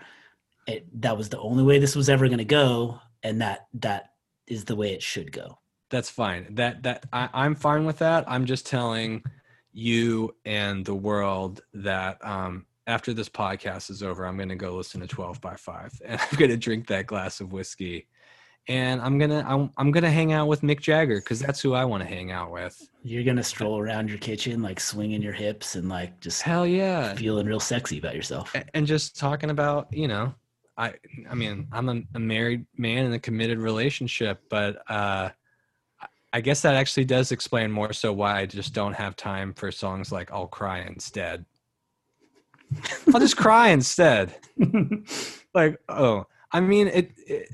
It, 0.67 1.01
that 1.01 1.17
was 1.17 1.31
the 1.31 1.41
only 1.41 1.65
way 1.65 1.79
this 1.79 1.97
was 1.97 2.11
ever 2.11 2.27
going 2.27 2.39
to 2.39 2.45
go, 2.45 3.01
and 3.23 3.41
that 3.41 3.69
that 3.75 4.13
is 4.47 4.65
the 4.65 4.77
way 4.77 4.93
it 4.93 5.03
should 5.03 5.33
go. 5.33 5.59
That's 5.91 6.11
fine. 6.11 6.55
That 6.55 6.83
that 6.83 7.07
I, 7.13 7.31
I'm 7.33 7.55
fine 7.55 7.87
with 7.87 7.99
that. 7.99 8.25
I'm 8.31 8.45
just 8.45 8.67
telling 8.67 9.23
you 9.73 10.35
and 10.45 10.85
the 10.85 10.95
world 10.95 11.63
that 11.73 12.19
um 12.25 12.67
after 12.87 13.13
this 13.13 13.29
podcast 13.29 13.91
is 13.91 14.03
over, 14.03 14.27
I'm 14.27 14.37
gonna 14.37 14.57
go 14.57 14.75
listen 14.75 15.01
to 15.01 15.07
12 15.07 15.41
by 15.41 15.57
5 15.57 16.03
and 16.05 16.21
I'm 16.21 16.39
gonna 16.39 16.57
drink 16.57 16.87
that 16.89 17.07
glass 17.07 17.41
of 17.41 17.53
whiskey. 17.53 18.09
And 18.69 19.01
I'm 19.01 19.19
gonna 19.19 19.43
I'm, 19.49 19.71
I'm 19.79 19.91
gonna 19.91 20.11
hang 20.11 20.33
out 20.33 20.47
with 20.47 20.61
Mick 20.61 20.81
Jagger 20.81 21.21
because 21.21 21.41
that's 21.41 21.61
who 21.61 21.73
I 21.73 21.87
want 21.87 22.03
to 22.03 22.09
hang 22.09 22.31
out 22.33 22.53
with. 22.53 22.87
You're 23.03 23.25
gonna 23.25 23.43
stroll 23.43 23.79
around 23.79 24.11
your 24.11 24.19
kitchen 24.19 24.61
like 24.61 24.79
swinging 24.79 25.23
your 25.23 25.33
hips 25.33 25.75
and 25.75 25.89
like 25.89 26.21
just 26.21 26.43
Hell 26.43 26.67
yeah! 26.67 27.15
feeling 27.15 27.47
real 27.47 27.61
sexy 27.61 27.99
about 27.99 28.15
yourself. 28.15 28.55
And 28.75 28.87
just 28.87 29.19
talking 29.19 29.49
about 29.49 29.89
you 29.91 30.07
know, 30.07 30.35
I 30.77 30.95
I 31.31 31.35
mean 31.35 31.67
I'm 31.73 31.89
a, 31.89 32.03
a 32.15 32.19
married 32.19 32.67
man 32.77 33.07
in 33.07 33.13
a 33.15 33.19
committed 33.19 33.59
relationship, 33.59 34.43
but 34.51 34.83
uh, 34.91 35.31
I- 36.35 36.41
guess 36.43 36.61
that 36.61 36.75
actually 36.75 37.07
does 37.07 37.33
explain 37.33 37.71
more 37.73 37.95
so 37.95 38.13
why 38.13 38.39
I 38.41 38.45
just 38.47 38.75
don't 38.75 38.93
have 38.95 39.17
time 39.17 39.55
for 39.55 39.73
songs 39.73 40.13
like 40.13 40.31
"I'll 40.31 40.47
Cry" 40.47 40.81
instead. 40.81 41.47
I'll 43.15 43.21
just 43.21 43.37
cry 43.39 43.69
instead. 43.69 44.35
Like, 45.55 45.81
oh, 45.89 46.27
I 46.53 46.61
mean, 46.61 46.89
it, 46.89 47.11
it. 47.27 47.49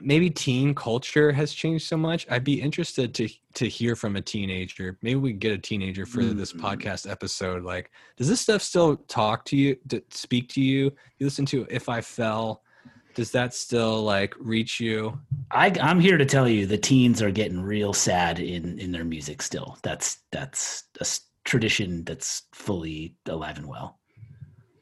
Maybe 0.00 0.30
teen 0.30 0.74
culture 0.74 1.32
has 1.32 1.52
changed 1.52 1.86
so 1.86 1.96
much. 1.96 2.26
I'd 2.30 2.44
be 2.44 2.60
interested 2.60 3.14
to 3.14 3.28
to 3.54 3.68
hear 3.68 3.96
from 3.96 4.16
a 4.16 4.20
teenager. 4.20 4.96
Maybe 5.02 5.16
we 5.16 5.32
could 5.32 5.40
get 5.40 5.52
a 5.52 5.58
teenager 5.58 6.06
for 6.06 6.22
this 6.22 6.52
Mm. 6.52 6.60
podcast 6.60 7.10
episode. 7.10 7.64
Like, 7.64 7.90
does 8.16 8.28
this 8.28 8.40
stuff 8.40 8.62
still 8.62 8.96
talk 9.08 9.44
to 9.46 9.56
you? 9.56 9.76
To 9.88 10.02
speak 10.10 10.48
to 10.50 10.60
you? 10.60 10.92
You 11.18 11.26
listen 11.26 11.46
to 11.46 11.66
"If 11.70 11.88
I 11.88 12.00
Fell." 12.00 12.62
Does 13.14 13.32
that 13.32 13.52
still 13.54 14.02
like 14.04 14.34
reach 14.38 14.78
you? 14.80 15.20
I, 15.50 15.74
I'm 15.80 15.98
here 16.00 16.16
to 16.16 16.24
tell 16.24 16.48
you 16.48 16.64
the 16.64 16.78
teens 16.78 17.20
are 17.20 17.30
getting 17.32 17.60
real 17.60 17.92
sad 17.92 18.38
in 18.38 18.78
in 18.78 18.92
their 18.92 19.04
music 19.04 19.42
still. 19.42 19.78
That's 19.82 20.18
that's 20.30 20.84
a 21.00 21.06
tradition 21.44 22.04
that's 22.04 22.42
fully 22.52 23.16
alive 23.26 23.58
and 23.58 23.66
well. 23.66 23.99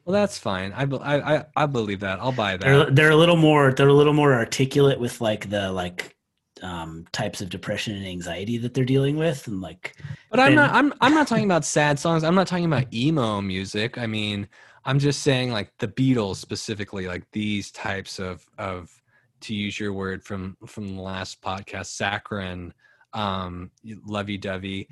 Well, 0.09 0.19
that's 0.19 0.39
fine. 0.39 0.73
I, 0.73 0.85
I, 0.85 1.35
I, 1.35 1.45
I 1.55 1.65
believe 1.67 1.99
that. 1.99 2.19
I'll 2.19 2.31
buy 2.31 2.57
that. 2.57 2.65
They're 2.65 2.89
they're 2.89 3.11
a 3.11 3.15
little 3.15 3.35
more 3.35 3.71
they're 3.71 3.89
a 3.89 3.93
little 3.93 4.13
more 4.13 4.33
articulate 4.33 4.99
with 4.99 5.21
like 5.21 5.51
the 5.51 5.71
like 5.71 6.15
um 6.63 7.05
types 7.11 7.41
of 7.41 7.49
depression 7.49 7.95
and 7.95 8.07
anxiety 8.07 8.57
that 8.57 8.73
they're 8.73 8.85
dealing 8.85 9.17
with 9.17 9.45
and 9.45 9.61
like 9.61 9.95
But 10.31 10.39
I'm 10.39 10.55
not. 10.55 10.73
I'm. 10.73 10.95
I'm 10.99 11.13
not 11.13 11.27
talking 11.27 11.45
about 11.45 11.63
sad 11.63 11.99
songs. 11.99 12.23
I'm 12.23 12.33
not 12.33 12.47
talking 12.47 12.65
about 12.65 12.91
emo 12.91 13.39
music. 13.39 13.99
I 13.99 14.07
mean, 14.07 14.47
I'm 14.83 14.97
just 14.97 15.21
saying 15.21 15.51
like 15.51 15.71
the 15.77 15.87
Beatles 15.87 16.37
specifically, 16.37 17.05
like 17.05 17.29
these 17.31 17.69
types 17.69 18.17
of 18.17 18.43
of 18.57 18.89
to 19.41 19.53
use 19.53 19.79
your 19.79 19.93
word 19.93 20.23
from 20.23 20.57
from 20.65 20.95
the 20.95 21.03
last 21.03 21.39
podcast, 21.39 21.85
saccharine, 21.85 22.73
um, 23.13 23.69
lovey 24.07 24.39
dovey. 24.39 24.89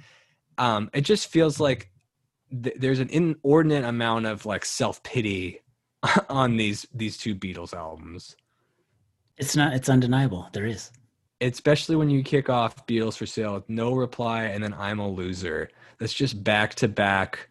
Um, 0.60 0.92
it 0.94 1.02
just 1.02 1.30
feels 1.32 1.60
like 1.60 1.90
th- 2.64 2.76
there's 2.80 3.00
an 3.00 3.10
inordinate 3.10 3.84
amount 3.86 4.26
of 4.26 4.46
like 4.46 4.66
self 4.66 5.02
pity 5.04 5.62
on 6.30 6.58
these 6.58 6.86
these 6.94 7.18
two 7.18 7.36
Beatles 7.36 7.74
albums. 7.74 8.36
it's 9.38 9.56
not 9.56 9.74
it's 9.74 9.90
undeniable. 9.90 10.50
There 10.54 10.66
is. 10.66 10.92
especially 11.42 11.96
when 11.96 12.10
you 12.10 12.24
kick 12.24 12.50
off 12.50 12.86
Beatles 12.88 13.18
for 13.18 13.26
Sale 13.26 13.54
with 13.56 13.70
no 13.70 13.94
reply 13.94 14.44
and 14.44 14.64
then 14.64 14.74
I'm 14.74 15.00
a 15.00 15.08
loser. 15.10 15.70
That's 16.00 16.14
just 16.14 16.44
back 16.44 16.74
to 16.76 16.88
back 16.88 17.50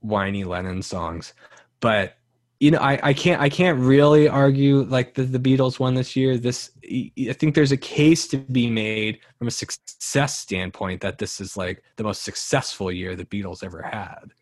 whiny 0.00 0.44
Lennon 0.44 0.82
songs. 0.82 1.32
But 1.80 2.16
you 2.60 2.70
know, 2.70 2.78
I, 2.78 2.98
I 3.02 3.12
can't 3.12 3.40
I 3.40 3.48
can't 3.48 3.78
really 3.78 4.28
argue 4.28 4.82
like 4.84 5.14
the, 5.14 5.24
the 5.24 5.38
Beatles 5.38 5.78
won 5.78 5.94
this 5.94 6.16
year. 6.16 6.38
This 6.38 6.70
I 6.84 7.32
think 7.32 7.54
there's 7.54 7.72
a 7.72 7.76
case 7.76 8.26
to 8.28 8.38
be 8.38 8.70
made 8.70 9.18
from 9.38 9.48
a 9.48 9.50
success 9.50 10.38
standpoint 10.38 11.02
that 11.02 11.18
this 11.18 11.40
is 11.40 11.56
like 11.56 11.82
the 11.96 12.04
most 12.04 12.22
successful 12.22 12.90
year 12.90 13.14
the 13.14 13.26
Beatles 13.26 13.62
ever 13.62 13.82
had. 13.82 14.32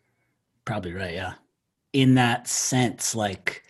Probably 0.63 0.93
right, 0.93 1.13
yeah. 1.13 1.33
In 1.91 2.15
that 2.15 2.47
sense, 2.47 3.15
like 3.15 3.63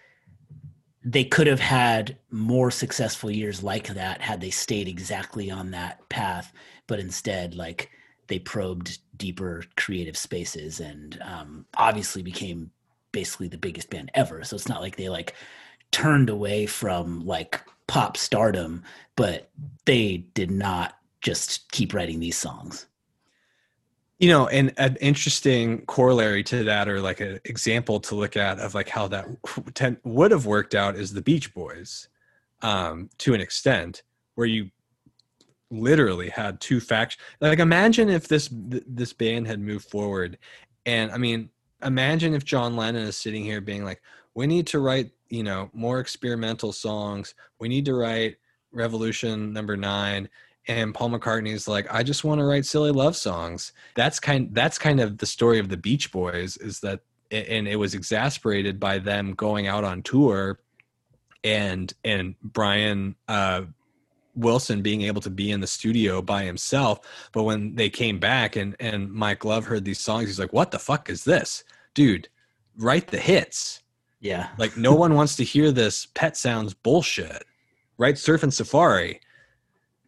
they 1.04 1.24
could 1.24 1.48
have 1.48 1.60
had 1.60 2.18
more 2.32 2.72
successful 2.72 3.32
years 3.32 3.64
like 3.64 3.88
that 3.90 4.22
had 4.22 4.42
they 4.42 4.50
stayed 4.50 4.88
exactly 4.88 5.50
on 5.50 5.72
that 5.72 6.08
path, 6.10 6.54
but 6.88 7.00
instead, 7.00 7.56
like 7.56 7.90
they 8.28 8.40
probed 8.40 9.00
deeper 9.18 9.64
creative 9.78 10.18
spaces 10.18 10.80
and 10.80 11.20
um, 11.24 11.66
obviously 11.78 12.22
became 12.22 12.72
basically 13.16 13.48
the 13.48 13.58
biggest 13.58 13.90
band 13.90 14.12
ever. 14.14 14.44
So 14.44 14.58
it's 14.58 14.68
not 14.68 14.82
like 14.82 14.98
they 14.98 15.08
like 15.08 15.34
turned 15.92 16.30
away 16.30 16.66
from 16.66 17.26
like 17.26 17.62
pop 17.88 18.18
stardom, 18.18 18.84
but 19.16 19.50
they 19.86 20.18
did 20.34 20.52
not 20.52 20.98
just 21.22 21.72
keep 21.72 21.94
writing 21.94 22.20
these 22.20 22.36
songs. 22.36 22.88
You 24.20 24.28
know, 24.28 24.48
and 24.48 24.74
an 24.78 24.98
interesting 25.00 25.86
corollary 25.86 26.44
to 26.44 26.66
that, 26.66 26.90
or 26.90 27.00
like 27.00 27.22
an 27.22 27.40
example 27.46 28.02
to 28.02 28.16
look 28.16 28.36
at 28.36 28.60
of 28.60 28.76
like 28.76 28.90
how 28.90 29.08
that 29.08 29.28
would 30.04 30.32
have 30.32 30.46
worked 30.46 30.76
out, 30.76 30.98
is 30.98 31.14
the 31.14 31.22
Beach 31.22 31.54
Boys, 31.54 32.10
um, 32.62 33.10
to 33.20 33.34
an 33.34 33.40
extent, 33.40 34.04
where 34.36 34.48
you 34.48 34.72
literally 35.72 36.30
had 36.30 36.60
two 36.60 36.82
factions. 36.82 37.22
Like, 37.40 37.60
imagine 37.60 38.10
if 38.10 38.28
this 38.28 38.50
this 38.52 39.14
band 39.14 39.48
had 39.48 39.60
moved 39.60 39.90
forward, 39.90 40.38
and 40.86 41.12
I 41.12 41.18
mean, 41.18 41.50
imagine 41.84 42.34
if 42.34 42.46
John 42.46 42.76
Lennon 42.76 43.08
is 43.08 43.18
sitting 43.18 43.44
here 43.44 43.62
being 43.62 43.84
like, 43.84 44.02
we 44.34 44.48
need 44.48 44.68
to 44.68 44.80
write, 44.80 45.12
you 45.30 45.44
know, 45.44 45.70
more 45.74 46.00
experimental 46.00 46.72
songs. 46.72 47.34
We 47.60 47.68
need 47.70 47.86
to 47.86 47.96
write 47.96 48.38
Revolution 48.72 49.54
number 49.54 49.78
nine. 49.78 50.30
And 50.68 50.94
Paul 50.94 51.12
McCartney's 51.12 51.68
like, 51.68 51.92
I 51.94 52.04
just 52.04 52.24
want 52.24 52.40
to 52.40 52.46
write 52.46 52.66
silly 52.66 52.92
love 52.92 53.16
songs. 53.16 53.72
That's 53.96 54.20
kind 54.20 54.50
that's 54.54 54.78
kind 54.78 55.00
of 55.00 55.20
the 55.20 55.26
story 55.26 55.60
of 55.60 55.70
the 55.70 55.78
Beach 55.78 56.12
Boys, 56.12 56.58
is 56.58 56.80
that 56.82 57.02
and 57.32 57.68
it 57.68 57.78
was 57.78 57.94
exasperated 57.94 58.80
by 58.80 59.00
them 59.00 59.34
going 59.34 59.68
out 59.68 59.84
on 59.84 60.02
tour 60.02 60.60
and 61.44 61.94
and 62.04 62.36
Brian 62.42 63.16
uh 63.28 63.64
Wilson 64.36 64.82
being 64.82 65.02
able 65.04 65.22
to 65.22 65.30
be 65.30 65.52
in 65.52 65.62
the 65.62 65.68
studio 65.68 66.22
by 66.22 66.44
himself. 66.44 67.00
But 67.32 67.44
when 67.44 67.76
they 67.76 67.90
came 67.90 68.20
back 68.20 68.56
and 68.56 68.76
and 68.80 69.12
Mike 69.12 69.46
Love 69.46 69.66
heard 69.66 69.86
these 69.86 70.00
songs, 70.00 70.28
he's 70.28 70.40
like, 70.40 70.54
"What 70.54 70.72
the 70.72 70.80
fuck 70.80 71.10
is 71.10 71.24
this, 71.24 71.64
dude? 71.94 72.30
Write 72.78 73.08
the 73.08 73.20
hits." 73.20 73.82
Yeah, 74.20 74.50
like 74.58 74.78
no 74.78 74.94
one 74.94 75.14
wants 75.14 75.36
to 75.38 75.44
hear 75.44 75.72
this 75.72 76.08
Pet 76.14 76.36
Sounds 76.38 76.74
bullshit. 76.74 77.46
Write 77.98 78.16
Surfin' 78.16 78.52
Safari. 78.52 79.22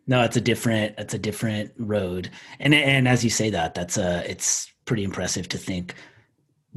No, 0.07 0.23
it's 0.23 0.38
a 0.38 0.41
different 0.41 0.95
it's 0.97 1.13
a 1.13 1.19
different 1.19 1.71
road, 1.78 2.30
and 2.59 2.73
and 2.73 3.07
as 3.07 3.23
you 3.23 3.30
say 3.30 3.49
that, 3.49 3.73
that's 3.73 3.97
a 3.97 4.30
it's 4.30 4.71
pretty 4.86 5.03
impressive 5.03 5.49
to 5.49 5.57
think 5.57 5.95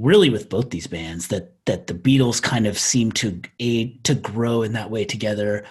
really 0.00 0.30
with 0.30 0.48
both 0.48 0.70
these 0.70 0.86
bands 0.86 1.28
that 1.28 1.54
that 1.66 1.86
the 1.86 1.94
Beatles 1.94 2.42
kind 2.42 2.66
of 2.66 2.78
seem 2.78 3.12
to 3.12 3.40
aid 3.60 4.02
to 4.04 4.14
grow 4.14 4.62
in 4.62 4.72
that 4.72 4.90
way 4.90 5.04
together 5.04 5.64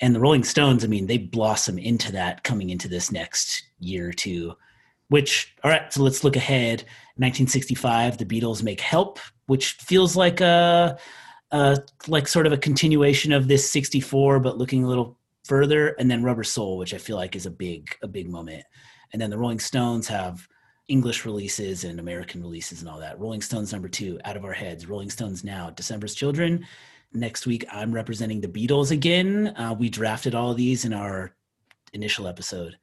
and 0.00 0.14
the 0.14 0.20
Rolling 0.20 0.44
Stones, 0.44 0.84
I 0.84 0.88
mean, 0.88 1.06
they 1.06 1.18
blossom 1.18 1.78
into 1.78 2.12
that 2.12 2.42
coming 2.42 2.70
into 2.70 2.88
this 2.88 3.12
next 3.12 3.62
year 3.78 4.08
or 4.08 4.12
two. 4.12 4.54
Which, 5.08 5.54
all 5.62 5.70
right, 5.70 5.92
so 5.92 6.02
let's 6.02 6.24
look 6.24 6.34
ahead. 6.36 6.80
1965, 7.16 8.18
the 8.18 8.24
Beatles 8.24 8.62
make 8.62 8.80
Help, 8.80 9.20
which 9.46 9.72
feels 9.74 10.16
like 10.16 10.40
a, 10.40 10.98
a 11.52 11.78
like 12.08 12.26
sort 12.26 12.46
of 12.46 12.52
a 12.52 12.58
continuation 12.58 13.32
of 13.32 13.46
this 13.46 13.70
64, 13.70 14.40
but 14.40 14.58
looking 14.58 14.82
a 14.82 14.88
little 14.88 15.18
further. 15.44 15.88
And 15.98 16.10
then 16.10 16.24
Rubber 16.24 16.42
Soul, 16.42 16.78
which 16.78 16.94
I 16.94 16.98
feel 16.98 17.16
like 17.16 17.36
is 17.36 17.46
a 17.46 17.50
big 17.50 17.94
a 18.02 18.08
big 18.08 18.28
moment. 18.28 18.64
And 19.12 19.22
then 19.22 19.30
the 19.30 19.38
Rolling 19.38 19.60
Stones 19.60 20.08
have 20.08 20.48
English 20.88 21.24
releases 21.24 21.84
and 21.84 22.00
American 22.00 22.42
releases 22.42 22.80
and 22.80 22.90
all 22.90 22.98
that. 22.98 23.20
Rolling 23.20 23.42
Stones 23.42 23.72
number 23.72 23.88
two, 23.88 24.18
Out 24.24 24.36
of 24.36 24.44
Our 24.44 24.52
Heads. 24.52 24.88
Rolling 24.88 25.10
Stones 25.10 25.44
now, 25.44 25.70
December's 25.70 26.14
Children 26.14 26.66
next 27.14 27.46
week 27.46 27.64
I'm 27.70 27.92
representing 27.92 28.40
the 28.40 28.48
Beatles 28.48 28.90
again. 28.90 29.48
Uh, 29.56 29.74
we 29.78 29.88
drafted 29.88 30.34
all 30.34 30.50
of 30.50 30.56
these 30.56 30.84
in 30.84 30.92
our 30.92 31.34
initial 31.92 32.26
episode, 32.26 32.76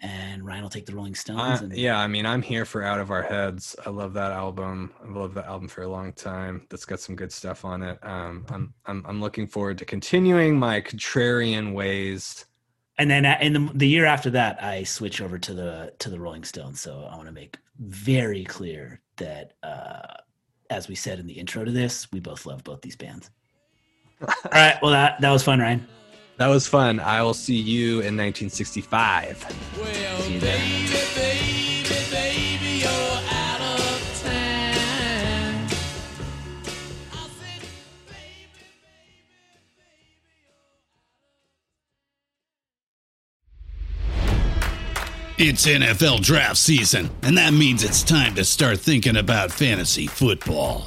and 0.00 0.44
Ryan 0.44 0.62
will 0.62 0.70
take 0.70 0.86
the 0.86 0.94
Rolling 0.94 1.14
Stones. 1.14 1.60
Uh, 1.60 1.64
and- 1.64 1.76
yeah, 1.76 1.98
I 1.98 2.06
mean, 2.06 2.26
I'm 2.26 2.42
here 2.42 2.64
for 2.64 2.82
Out 2.82 3.00
of 3.00 3.10
Our 3.10 3.22
Heads. 3.22 3.74
I 3.86 3.90
love 3.90 4.12
that 4.14 4.32
album. 4.32 4.92
I 5.02 5.10
love 5.10 5.34
that 5.34 5.46
album 5.46 5.68
for 5.68 5.82
a 5.82 5.88
long 5.88 6.12
time. 6.12 6.66
That's 6.70 6.84
got 6.84 7.00
some 7.00 7.16
good 7.16 7.32
stuff 7.32 7.64
on 7.64 7.82
it. 7.82 7.98
Um, 8.02 8.44
I'm 8.50 8.74
I'm 8.86 9.04
I'm 9.06 9.20
looking 9.20 9.46
forward 9.46 9.78
to 9.78 9.84
continuing 9.84 10.58
my 10.58 10.80
contrarian 10.80 11.72
ways. 11.72 12.44
And 12.98 13.10
then 13.10 13.24
uh, 13.24 13.38
in 13.40 13.52
the, 13.54 13.70
the 13.74 13.88
year 13.88 14.04
after 14.04 14.28
that, 14.30 14.62
I 14.62 14.82
switch 14.84 15.20
over 15.22 15.38
to 15.38 15.54
the 15.54 15.92
to 16.00 16.10
the 16.10 16.20
Rolling 16.20 16.44
Stones. 16.44 16.80
So 16.80 17.08
I 17.10 17.16
want 17.16 17.26
to 17.26 17.32
make 17.32 17.56
very 17.78 18.44
clear 18.44 19.00
that, 19.16 19.54
uh, 19.62 20.14
as 20.68 20.88
we 20.88 20.94
said 20.94 21.18
in 21.18 21.26
the 21.26 21.32
intro 21.32 21.64
to 21.64 21.70
this, 21.70 22.10
we 22.12 22.20
both 22.20 22.44
love 22.44 22.62
both 22.64 22.82
these 22.82 22.96
bands. 22.96 23.30
All 24.22 24.50
right. 24.52 24.76
Well, 24.82 24.92
that 24.92 25.20
that 25.20 25.30
was 25.30 25.42
fun, 25.42 25.60
Ryan. 25.60 25.86
That 26.38 26.48
was 26.48 26.66
fun. 26.66 26.98
I 27.00 27.22
will 27.22 27.34
see 27.34 27.56
you 27.56 28.00
in 28.00 28.16
1965. 28.16 29.44
Well, 29.78 30.20
See 30.22 30.34
you 30.34 30.40
there. 30.40 30.56
baby, 30.58 30.88
baby, 31.14 32.10
baby, 32.10 32.78
you're 32.80 32.90
out 32.90 33.60
of 33.60 34.22
time. 34.22 35.66
I 37.12 37.28
said, 37.38 37.62
baby, 38.08 38.64
It's 45.38 45.66
NFL 45.66 46.20
draft 46.22 46.56
season, 46.58 47.10
and 47.22 47.36
that 47.38 47.52
means 47.52 47.82
it's 47.82 48.02
time 48.02 48.34
to 48.36 48.44
start 48.44 48.78
thinking 48.78 49.16
about 49.16 49.50
fantasy 49.50 50.06
football. 50.06 50.86